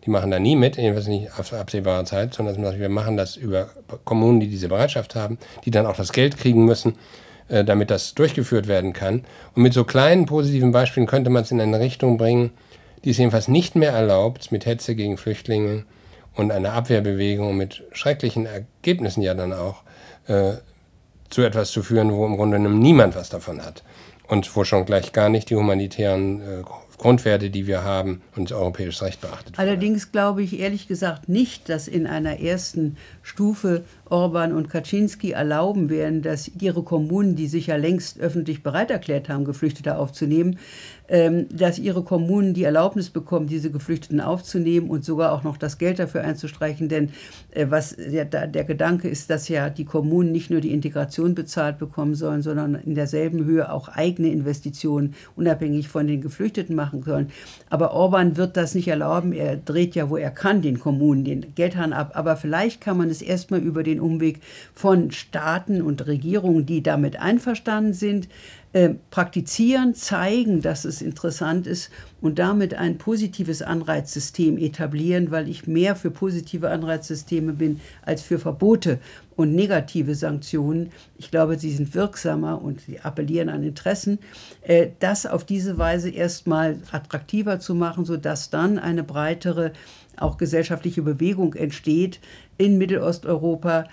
Die 0.07 0.11
machen 0.11 0.31
da 0.31 0.39
nie 0.39 0.55
mit, 0.55 0.77
jedenfalls 0.77 1.09
nicht 1.09 1.31
auf 1.39 1.53
absehbare 1.53 2.05
Zeit, 2.05 2.35
sondern 2.35 2.63
dass 2.63 2.79
wir 2.79 2.89
machen 2.89 3.17
das 3.17 3.37
über 3.37 3.71
Kommunen, 4.05 4.39
die 4.39 4.49
diese 4.49 4.69
Bereitschaft 4.69 5.15
haben, 5.15 5.39
die 5.65 5.71
dann 5.71 5.87
auch 5.87 5.97
das 5.97 6.13
Geld 6.13 6.37
kriegen 6.37 6.65
müssen 6.65 6.95
äh, 7.49 7.65
damit 7.65 7.91
das 7.91 8.15
durchgeführt 8.15 8.69
werden 8.69 8.93
kann. 8.95 9.25
Und 9.55 9.63
mit 9.63 9.75
so 9.75 9.85
kleinen 9.85 10.25
positiven 10.25 10.73
Beispielen 10.73 11.07
könnte 11.07 11.31
man 11.31 11.43
es 11.43 11.51
in 11.51 11.61
eine 11.61 11.79
Richtung 11.79 12.17
bringen, 12.17 12.53
die 13.05 13.11
es 13.11 13.19
jedenfalls 13.19 13.49
nicht 13.49 13.77
mehr 13.77 13.93
erlaubt, 13.93 14.51
mit 14.51 14.65
Hetze 14.65 14.95
gegen 14.95 15.19
Flüchtlinge 15.19 15.85
und 16.35 16.51
einer 16.51 16.73
Abwehrbewegung 16.73 17.57
mit 17.57 17.85
schrecklichen 17.93 18.47
Ergebnissen 18.47 19.23
ja 19.23 19.35
dann 19.35 19.53
auch 19.53 19.83
äh, 20.27 20.55
zu 21.31 21.43
etwas 21.43 21.71
zu 21.71 21.83
führen, 21.83 22.13
wo 22.13 22.27
im 22.27 22.37
Grunde 22.37 22.59
genommen 22.59 22.81
niemand 22.81 23.17
was 23.17 23.29
davon 23.29 23.65
hat. 23.65 23.83
Und 24.27 24.57
wo 24.57 24.65
schon 24.65 24.87
gleich 24.87 25.13
gar 25.13 25.29
nicht 25.29 25.51
die 25.51 25.57
humanitären 25.57 26.41
äh, 26.41 26.63
Grundwerte, 26.97 27.51
die 27.51 27.67
wir 27.67 27.85
haben, 27.85 28.23
und 28.37 28.53
europäisches 28.53 29.03
Recht 29.03 29.21
beachtet 29.21 29.59
werden. 29.59 29.69
Allerdings 29.69 30.13
glaube 30.13 30.43
ich 30.43 30.59
ehrlich 30.59 30.89
gesagt 30.89 31.29
nicht, 31.29 31.69
dass 31.69 31.89
in 31.89 32.07
einer 32.07 32.41
ersten 32.41 32.97
Stufe 33.23 33.85
Orban 34.09 34.53
und 34.53 34.71
Kaczynski 34.71 35.33
erlauben 35.33 35.91
werden, 35.91 36.23
dass 36.23 36.51
ihre 36.61 36.83
Kommunen, 36.83 37.37
die 37.37 37.47
sich 37.47 37.67
ja 37.67 37.77
längst 37.77 38.21
öffentlich 38.21 38.63
bereit 38.63 38.91
erklärt 38.91 39.29
haben, 39.29 39.45
Geflüchtete 39.45 39.99
aufzunehmen, 39.99 40.59
dass 41.07 41.79
ihre 41.79 42.03
Kommunen 42.03 42.55
die 42.55 42.65
Erlaubnis 42.65 43.11
bekommen, 43.11 43.47
diese 43.47 43.71
Geflüchteten 43.71 44.23
aufzunehmen 44.23 44.89
und 44.89 45.05
sogar 45.05 45.33
auch 45.33 45.43
noch 45.43 45.59
das 45.59 45.77
Geld 45.77 45.99
dafür 45.99 46.23
einzustreichen. 46.23 46.89
Denn 46.89 47.11
äh, 47.51 47.67
was 47.69 47.95
der, 47.97 48.25
der 48.25 48.65
Gedanke 48.65 49.09
ist, 49.09 49.29
dass 49.29 49.49
ja 49.49 49.69
die 49.69 49.85
Kommunen 49.85 50.33
nicht 50.33 50.51
nur 50.51 50.63
die 50.63 50.73
Integration 50.73 51.35
bezahlt 51.35 51.79
bekommen 51.79 52.15
sollen, 52.15 52.41
sondern 52.41 52.75
in 52.77 52.95
derselben 52.95 53.45
Höhe 53.45 53.71
auch 53.71 53.89
eigene 53.89 54.29
Investitionen 54.29 55.15
unabhängig 55.37 55.89
von 55.89 56.07
den 56.07 56.23
Geflüchteten 56.23 56.75
machen 56.75 57.03
sollen. 57.03 57.29
Aber 57.69 57.93
Orban 57.93 58.39
wird 58.39 58.57
das 58.57 58.75
nicht 58.75 58.89
erlauben. 58.89 59.33
Er 59.33 59.59
dreht 59.59 59.95
ja, 59.95 60.09
wo 60.09 60.17
er 60.17 60.31
kann, 60.31 60.63
den 60.63 60.81
Kommunen 60.81 61.25
den 61.25 61.55
Geldhahn 61.55 61.93
ab. 61.93 62.13
Aber 62.15 62.37
vielleicht 62.37 62.81
kann 62.81 62.97
man 62.97 63.11
es 63.11 63.21
erstmal 63.21 63.61
über 63.61 63.83
den 63.83 64.01
Umweg 64.01 64.41
von 64.73 65.11
Staaten 65.11 65.83
und 65.83 66.07
Regierungen, 66.07 66.65
die 66.65 66.83
damit 66.83 67.21
einverstanden 67.21 67.93
sind, 67.93 68.29
äh, 68.75 68.97
praktizieren, 69.11 69.95
zeigen, 69.95 70.61
dass 70.61 70.85
es 70.85 71.01
interessant 71.01 71.69
ist 71.69 71.91
und 72.21 72.41
damit 72.41 72.75
ein 72.75 72.99
positives 72.99 73.63
Anreizsystem 73.63 74.59
etablieren, 74.59 75.31
weil 75.31 75.49
ich 75.49 75.69
mehr 75.69 75.95
für 75.95 76.11
positive 76.11 76.71
Anreizsysteme 76.71 77.53
bin 77.53 77.81
als 78.03 78.23
für 78.23 78.41
Verbote 78.41 78.99
und 79.37 79.55
negative 79.55 80.17
Sanktionen. 80.17 80.91
Ich 81.19 81.31
glaube, 81.31 81.57
sie 81.57 81.71
sind 81.71 81.95
wirksamer 81.95 82.61
und 82.61 82.81
sie 82.81 82.99
appellieren 82.99 83.49
an 83.49 83.63
Interessen. 83.63 84.19
Äh, 84.63 84.89
das 84.99 85.25
auf 85.25 85.45
diese 85.45 85.79
Weise 85.79 86.11
erstmal 86.11 86.79
attraktiver 86.91 87.61
zu 87.61 87.77
machen, 87.77 88.05
sodass 88.05 88.51
dann 88.51 88.81
eine 88.81 89.05
breitere 89.05 89.71
auch 90.17 90.37
gesellschaftliche 90.37 91.03
Bewegung 91.03 91.55
entsteht 91.55 92.19
in 92.59 92.77
Mittelosteuropa, 92.77 93.85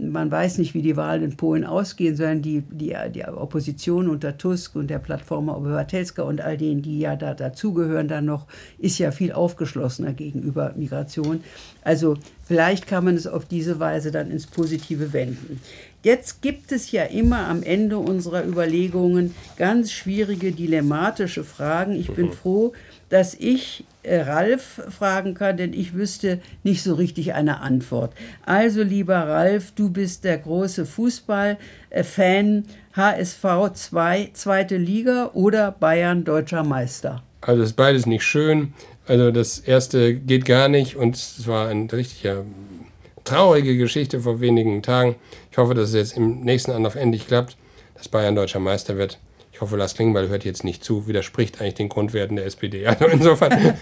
man 0.00 0.30
weiß 0.30 0.58
nicht, 0.58 0.74
wie 0.74 0.82
die 0.82 0.96
Wahlen 0.96 1.22
in 1.22 1.36
Polen 1.36 1.64
ausgehen, 1.64 2.16
sondern 2.16 2.42
die, 2.42 2.62
die, 2.70 2.94
die 3.14 3.24
Opposition 3.24 4.08
unter 4.08 4.38
Tusk 4.38 4.76
und 4.76 4.88
der 4.88 4.98
Plattform 4.98 5.48
Obywatelska 5.48 6.22
und 6.22 6.40
all 6.40 6.56
denen, 6.56 6.82
die 6.82 7.00
ja 7.00 7.16
da 7.16 7.34
dazugehören, 7.34 8.08
dann 8.08 8.24
noch, 8.24 8.46
ist 8.78 8.98
ja 8.98 9.10
viel 9.10 9.32
aufgeschlossener 9.32 10.12
gegenüber 10.12 10.72
Migration. 10.76 11.44
Also 11.82 12.16
vielleicht 12.46 12.86
kann 12.86 13.04
man 13.04 13.16
es 13.16 13.26
auf 13.26 13.44
diese 13.44 13.78
Weise 13.78 14.10
dann 14.10 14.30
ins 14.30 14.46
Positive 14.46 15.12
wenden. 15.12 15.60
Jetzt 16.02 16.42
gibt 16.42 16.70
es 16.70 16.92
ja 16.92 17.04
immer 17.04 17.48
am 17.48 17.62
Ende 17.62 17.98
unserer 17.98 18.46
Überlegungen 18.46 19.34
ganz 19.56 19.90
schwierige, 19.90 20.52
dilemmatische 20.52 21.44
Fragen. 21.44 21.92
Ich 21.92 22.10
bin 22.12 22.26
mhm. 22.26 22.32
froh, 22.32 22.72
dass 23.08 23.34
ich 23.34 23.84
äh, 24.02 24.20
Ralf 24.20 24.82
fragen 24.90 25.34
kann, 25.34 25.56
denn 25.56 25.72
ich 25.72 25.94
wüsste 25.94 26.40
nicht 26.62 26.82
so 26.82 26.94
richtig 26.94 27.34
eine 27.34 27.60
Antwort. 27.60 28.12
Also 28.44 28.82
lieber 28.82 29.16
Ralf, 29.16 29.72
du 29.72 29.90
bist 29.90 30.24
der 30.24 30.38
große 30.38 30.86
Fußballfan, 30.86 32.64
HSV 32.94 33.44
2, 33.74 34.30
zweite 34.32 34.76
Liga 34.76 35.30
oder 35.34 35.72
Bayern 35.72 36.24
deutscher 36.24 36.64
Meister? 36.64 37.22
Also 37.40 37.62
ist 37.62 37.74
beides 37.74 38.06
nicht 38.06 38.24
schön. 38.24 38.74
Also 39.06 39.30
das 39.30 39.58
erste 39.60 40.14
geht 40.14 40.44
gar 40.44 40.68
nicht 40.68 40.96
und 40.96 41.14
es 41.14 41.46
war 41.46 41.68
eine 41.68 41.90
richtige 41.92 42.44
traurige 43.24 43.76
Geschichte 43.76 44.20
vor 44.20 44.40
wenigen 44.40 44.82
Tagen. 44.82 45.16
Ich 45.50 45.58
hoffe, 45.58 45.74
dass 45.74 45.90
es 45.90 45.94
jetzt 45.94 46.16
im 46.16 46.40
nächsten 46.40 46.72
Anlauf 46.72 46.94
endlich 46.94 47.26
klappt, 47.26 47.56
dass 47.94 48.08
Bayern 48.08 48.34
deutscher 48.34 48.60
Meister 48.60 48.96
wird. 48.96 49.18
Ich 49.58 49.62
hoffe, 49.62 49.76
Lars 49.76 49.94
Klingbeil 49.96 50.28
hört 50.28 50.44
jetzt 50.44 50.62
nicht 50.62 50.84
zu, 50.84 51.08
widerspricht 51.08 51.60
eigentlich 51.60 51.74
den 51.74 51.88
Grundwerten 51.88 52.36
der 52.36 52.46
SPD. 52.46 52.86
Also 52.86 53.06
insofern, 53.06 53.74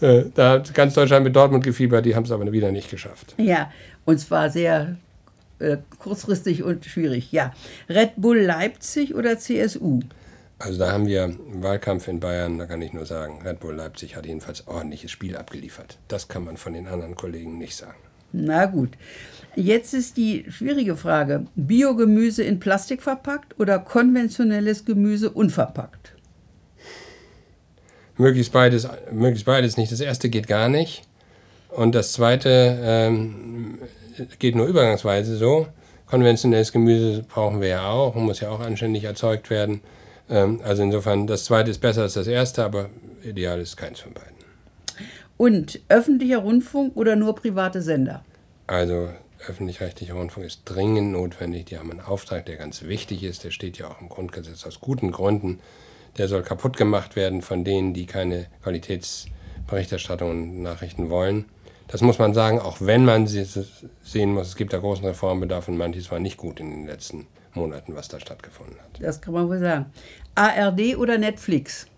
äh, 0.00 0.24
da 0.34 0.50
hat 0.54 0.74
ganz 0.74 0.94
Deutschland 0.94 1.22
mit 1.22 1.36
Dortmund 1.36 1.62
gefiebert, 1.62 2.04
die 2.04 2.16
haben 2.16 2.24
es 2.24 2.32
aber 2.32 2.50
wieder 2.50 2.72
nicht 2.72 2.90
geschafft. 2.90 3.36
Ja, 3.38 3.70
und 4.04 4.18
zwar 4.18 4.50
sehr 4.50 4.96
äh, 5.60 5.76
kurzfristig 6.00 6.64
und 6.64 6.84
schwierig. 6.84 7.30
Ja, 7.30 7.54
Red 7.88 8.14
Bull 8.16 8.40
Leipzig 8.40 9.14
oder 9.14 9.38
CSU? 9.38 10.00
Also 10.58 10.80
da 10.80 10.90
haben 10.90 11.06
wir 11.06 11.22
einen 11.22 11.62
Wahlkampf 11.62 12.08
in 12.08 12.18
Bayern, 12.18 12.58
da 12.58 12.66
kann 12.66 12.82
ich 12.82 12.92
nur 12.92 13.06
sagen, 13.06 13.40
Red 13.46 13.60
Bull 13.60 13.76
Leipzig 13.76 14.16
hat 14.16 14.26
jedenfalls 14.26 14.66
ordentliches 14.66 15.12
Spiel 15.12 15.36
abgeliefert. 15.36 15.98
Das 16.08 16.26
kann 16.26 16.44
man 16.44 16.56
von 16.56 16.72
den 16.72 16.88
anderen 16.88 17.14
Kollegen 17.14 17.56
nicht 17.56 17.76
sagen. 17.76 18.00
Na 18.32 18.66
gut. 18.66 18.90
Jetzt 19.56 19.94
ist 19.94 20.16
die 20.16 20.46
schwierige 20.48 20.96
Frage: 20.96 21.46
Biogemüse 21.54 22.42
in 22.42 22.60
Plastik 22.60 23.02
verpackt 23.02 23.58
oder 23.58 23.78
konventionelles 23.78 24.84
Gemüse 24.84 25.30
unverpackt? 25.30 26.12
Möglichst 28.16 28.52
beides, 28.52 28.86
möglichst 29.10 29.46
beides 29.46 29.76
nicht. 29.76 29.90
Das 29.90 30.00
erste 30.00 30.28
geht 30.28 30.46
gar 30.46 30.68
nicht. 30.68 31.02
Und 31.70 31.94
das 31.94 32.12
zweite 32.12 32.78
ähm, 32.82 33.78
geht 34.38 34.54
nur 34.56 34.66
übergangsweise 34.66 35.36
so. 35.36 35.66
konventionelles 36.06 36.72
Gemüse 36.72 37.24
brauchen 37.28 37.60
wir 37.60 37.68
ja 37.68 37.88
auch 37.88 38.16
und 38.16 38.24
muss 38.24 38.40
ja 38.40 38.50
auch 38.50 38.60
anständig 38.60 39.04
erzeugt 39.04 39.50
werden. 39.50 39.80
Ähm, 40.28 40.60
also 40.64 40.82
insofern, 40.82 41.26
das 41.26 41.44
zweite 41.44 41.70
ist 41.70 41.78
besser 41.78 42.02
als 42.02 42.14
das 42.14 42.26
erste, 42.26 42.64
aber 42.64 42.90
ideal 43.22 43.60
ist 43.60 43.76
keins 43.76 44.00
von 44.00 44.12
beiden. 44.12 44.36
Und 45.36 45.80
öffentlicher 45.88 46.38
Rundfunk 46.38 46.96
oder 46.96 47.16
nur 47.16 47.34
private 47.34 47.80
Sender? 47.80 48.24
Also 48.66 49.08
öffentlich-rechtlicher 49.46 50.14
Rundfunk 50.14 50.46
ist 50.46 50.62
dringend 50.64 51.12
notwendig. 51.12 51.66
Die 51.66 51.78
haben 51.78 51.90
einen 51.90 52.00
Auftrag, 52.00 52.46
der 52.46 52.56
ganz 52.56 52.82
wichtig 52.82 53.22
ist. 53.22 53.44
Der 53.44 53.50
steht 53.50 53.78
ja 53.78 53.88
auch 53.88 54.00
im 54.00 54.08
Grundgesetz 54.08 54.66
aus 54.66 54.80
guten 54.80 55.10
Gründen. 55.12 55.60
Der 56.18 56.28
soll 56.28 56.42
kaputt 56.42 56.76
gemacht 56.76 57.16
werden 57.16 57.42
von 57.42 57.64
denen, 57.64 57.94
die 57.94 58.06
keine 58.06 58.46
Qualitätsberichterstattung 58.62 60.30
und 60.30 60.62
Nachrichten 60.62 61.10
wollen. 61.10 61.46
Das 61.88 62.02
muss 62.02 62.18
man 62.18 62.34
sagen, 62.34 62.60
auch 62.60 62.76
wenn 62.80 63.04
man 63.04 63.26
sehen 63.26 64.34
muss, 64.34 64.48
es 64.48 64.56
gibt 64.56 64.72
da 64.72 64.78
großen 64.78 65.04
Reformbedarf 65.04 65.68
und 65.68 65.76
manches 65.76 66.10
war 66.10 66.20
nicht 66.20 66.36
gut 66.36 66.60
in 66.60 66.70
den 66.70 66.86
letzten 66.86 67.26
Monaten, 67.52 67.96
was 67.96 68.08
da 68.08 68.20
stattgefunden 68.20 68.76
hat. 68.78 69.02
Das 69.02 69.20
kann 69.20 69.34
man 69.34 69.48
wohl 69.48 69.58
sagen. 69.58 69.86
ARD 70.36 70.96
oder 70.96 71.18
Netflix? 71.18 71.88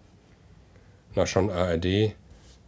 Na, 1.15 1.27
schon 1.27 1.51
ARD, 1.51 2.15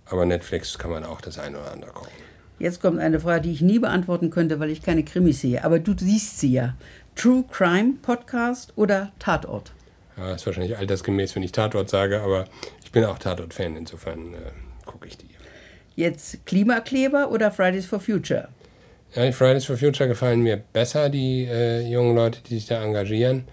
aber 0.04 0.26
Netflix 0.26 0.76
kann 0.76 0.90
man 0.90 1.04
auch 1.04 1.22
das 1.22 1.38
eine 1.38 1.58
oder 1.58 1.72
andere 1.72 1.92
gucken. 1.92 2.12
Jetzt 2.58 2.80
kommt 2.80 3.00
eine 3.00 3.18
Frage, 3.18 3.42
die 3.42 3.52
ich 3.52 3.62
nie 3.62 3.78
beantworten 3.78 4.30
könnte, 4.30 4.60
weil 4.60 4.70
ich 4.70 4.82
keine 4.82 5.02
Krimis 5.02 5.40
sehe. 5.40 5.64
Aber 5.64 5.78
du 5.78 5.94
siehst 5.96 6.38
sie 6.38 6.52
ja. 6.52 6.74
True 7.16 7.44
Crime 7.50 7.94
Podcast 8.00 8.72
oder 8.76 9.12
Tatort? 9.18 9.72
Ja, 10.16 10.34
ist 10.34 10.46
wahrscheinlich 10.46 10.76
altersgemäß, 10.76 11.34
wenn 11.34 11.42
ich 11.42 11.52
Tatort 11.52 11.90
sage, 11.90 12.20
aber 12.20 12.44
ich 12.84 12.92
bin 12.92 13.04
auch 13.04 13.18
Tatort-Fan, 13.18 13.76
insofern 13.76 14.34
äh, 14.34 14.86
gucke 14.86 15.08
ich 15.08 15.18
die. 15.18 15.28
Jetzt 15.96 16.46
Klimakleber 16.46 17.30
oder 17.30 17.50
Fridays 17.50 17.86
for 17.86 18.00
Future? 18.00 18.48
Ja, 19.14 19.26
die 19.26 19.32
Fridays 19.32 19.64
for 19.64 19.76
Future 19.76 20.08
gefallen 20.08 20.40
mir 20.40 20.56
besser, 20.56 21.08
die 21.08 21.44
äh, 21.44 21.88
jungen 21.88 22.16
Leute, 22.16 22.40
die 22.48 22.54
sich 22.54 22.66
da 22.66 22.82
engagieren, 22.82 23.44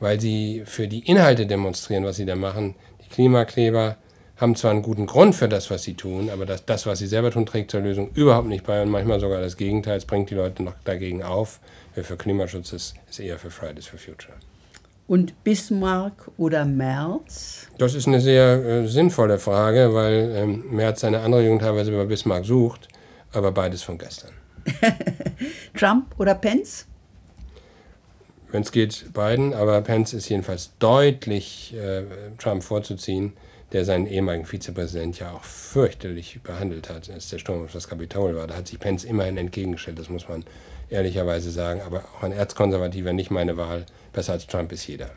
weil 0.00 0.20
sie 0.20 0.62
für 0.66 0.88
die 0.88 1.00
Inhalte 1.00 1.46
demonstrieren, 1.46 2.04
was 2.04 2.16
sie 2.16 2.26
da 2.26 2.36
machen. 2.36 2.74
Die 3.04 3.08
Klimakleber 3.08 3.96
haben 4.36 4.54
zwar 4.54 4.70
einen 4.70 4.82
guten 4.82 5.06
Grund 5.06 5.34
für 5.34 5.48
das, 5.48 5.70
was 5.70 5.82
sie 5.82 5.94
tun, 5.94 6.28
aber 6.30 6.44
das, 6.44 6.64
das, 6.66 6.86
was 6.86 6.98
sie 6.98 7.06
selber 7.06 7.30
tun, 7.30 7.46
trägt 7.46 7.70
zur 7.70 7.80
Lösung 7.80 8.10
überhaupt 8.14 8.48
nicht 8.48 8.66
bei 8.66 8.82
und 8.82 8.90
manchmal 8.90 9.18
sogar 9.18 9.40
das 9.40 9.56
Gegenteil. 9.56 9.96
Es 9.96 10.04
bringt 10.04 10.30
die 10.30 10.34
Leute 10.34 10.62
noch 10.62 10.74
dagegen 10.84 11.22
auf. 11.22 11.58
Wer 11.94 12.04
für 12.04 12.16
Klimaschutz 12.16 12.72
ist, 12.72 12.94
ist 13.08 13.18
eher 13.18 13.38
für 13.38 13.50
Fridays 13.50 13.86
for 13.86 13.98
Future. 13.98 14.34
Und 15.08 15.42
Bismarck 15.44 16.30
oder 16.36 16.64
Merz? 16.64 17.68
Das 17.78 17.94
ist 17.94 18.08
eine 18.08 18.20
sehr 18.20 18.64
äh, 18.64 18.88
sinnvolle 18.88 19.38
Frage, 19.38 19.94
weil 19.94 20.32
ähm, 20.34 20.64
Merz 20.70 21.00
seine 21.00 21.20
Anregung 21.20 21.58
teilweise 21.58 21.92
über 21.92 22.04
Bismarck 22.04 22.44
sucht, 22.44 22.88
aber 23.32 23.52
beides 23.52 23.82
von 23.82 23.96
gestern. 23.96 24.32
Trump 25.74 26.06
oder 26.18 26.34
Pence? 26.34 26.86
Wenn 28.50 28.62
es 28.62 28.72
geht, 28.72 29.12
beiden, 29.14 29.54
aber 29.54 29.80
Pence 29.80 30.12
ist 30.12 30.28
jedenfalls 30.28 30.72
deutlich 30.78 31.74
äh, 31.74 32.02
Trump 32.36 32.62
vorzuziehen 32.62 33.32
der 33.72 33.84
seinen 33.84 34.06
ehemaligen 34.06 34.46
Vizepräsident 34.46 35.18
ja 35.18 35.32
auch 35.32 35.44
fürchterlich 35.44 36.40
behandelt 36.42 36.88
hat, 36.88 37.10
als 37.10 37.28
der 37.30 37.38
Sturm 37.38 37.64
auf 37.64 37.72
das 37.72 37.88
Kapitol 37.88 38.36
war. 38.36 38.46
Da 38.46 38.54
hat 38.56 38.68
sich 38.68 38.78
Pence 38.78 39.04
immerhin 39.04 39.36
entgegengestellt, 39.36 39.98
das 39.98 40.08
muss 40.08 40.28
man 40.28 40.44
ehrlicherweise 40.88 41.50
sagen. 41.50 41.80
Aber 41.84 42.04
auch 42.16 42.22
ein 42.22 42.32
Erzkonservativer, 42.32 43.12
nicht 43.12 43.30
meine 43.30 43.56
Wahl. 43.56 43.86
Besser 44.12 44.34
als 44.34 44.46
Trump 44.46 44.72
ist 44.72 44.86
jeder. 44.86 45.10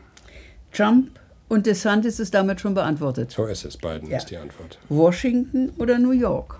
Trump 0.72 1.10
und 1.48 1.66
DeSantis 1.66 2.20
ist 2.20 2.34
damit 2.34 2.60
schon 2.60 2.74
beantwortet. 2.74 3.32
So 3.32 3.46
ist 3.46 3.64
es, 3.64 3.76
Biden 3.76 4.10
ja. 4.10 4.18
ist 4.18 4.26
die 4.26 4.36
Antwort. 4.36 4.78
Washington 4.88 5.72
oder 5.78 5.98
New 5.98 6.12
York? 6.12 6.58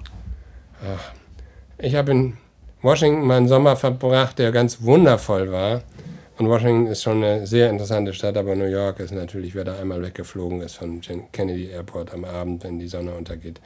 Ach, 0.85 1.13
ich 1.79 1.95
habe 1.95 2.13
in 2.13 2.37
Washington 2.83 3.27
meinen 3.27 3.49
Sommer 3.49 3.77
verbracht, 3.77 4.39
der 4.39 4.53
ganz 4.53 4.83
wundervoll 4.83 5.53
war. 5.53 5.83
Und 6.41 6.49
Washington 6.49 6.87
ist 6.87 7.03
schon 7.03 7.23
eine 7.23 7.47
sehr 7.47 7.69
interessante 7.69 8.15
Stadt, 8.15 8.35
aber 8.39 8.57
New 8.57 8.65
York 8.65 8.99
ist 9.01 9.11
natürlich, 9.11 9.55
wer 9.55 9.65
da 9.65 9.79
einmal 9.79 10.01
weggeflogen 10.01 10.63
ist 10.63 10.77
von 10.77 11.03
Kennedy 11.33 11.67
Airport 11.67 12.15
am 12.15 12.25
Abend, 12.25 12.65
wenn 12.65 12.79
die 12.79 12.89
Sonne 12.89 13.15
untergeht, 13.15 13.61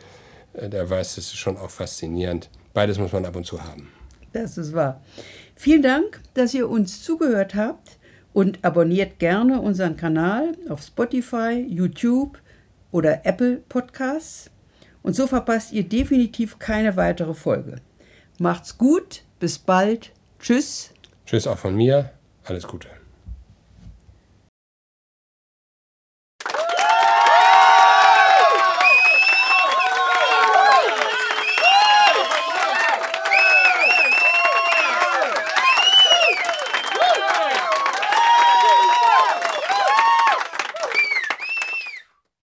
äh, 0.55 0.69
der 0.69 0.91
weiß, 0.91 1.15
das 1.15 1.27
ist 1.27 1.37
schon 1.37 1.57
auch 1.57 1.71
faszinierend. 1.71 2.51
Beides 2.73 2.99
muss 2.99 3.13
man 3.13 3.27
ab 3.27 3.37
und 3.37 3.47
zu 3.47 3.63
haben. 3.63 3.93
Das 4.33 4.59
ist 4.59 4.75
wahr. 4.75 5.01
Vielen 5.55 5.83
Dank, 5.83 6.21
dass 6.35 6.53
ihr 6.53 6.69
uns 6.69 7.05
zugehört 7.05 7.55
habt 7.55 7.97
und 8.33 8.65
abonniert 8.65 9.21
gerne 9.21 9.61
unseren 9.61 9.97
Kanal 9.97 10.57
auf 10.69 10.83
Spotify, 10.83 11.65
YouTube 11.69 12.41
oder 12.91 13.25
Apple 13.25 13.59
Podcasts. 13.69 14.51
Und 15.05 15.15
so 15.15 15.29
verpasst 15.29 15.73
ihr 15.73 15.89
definitiv 15.89 16.59
keine 16.59 16.97
weitere 16.97 17.35
Folge. 17.35 17.77
Macht's 18.41 18.77
gut, 18.77 19.23
bis 19.39 19.61
bald. 19.61 20.11
Tschüss. 20.41 20.91
Tschüss 21.25 21.47
auch 21.47 21.59
von 21.59 21.77
mir. 21.77 22.14
Alles 22.45 22.67
Gute. 22.67 22.89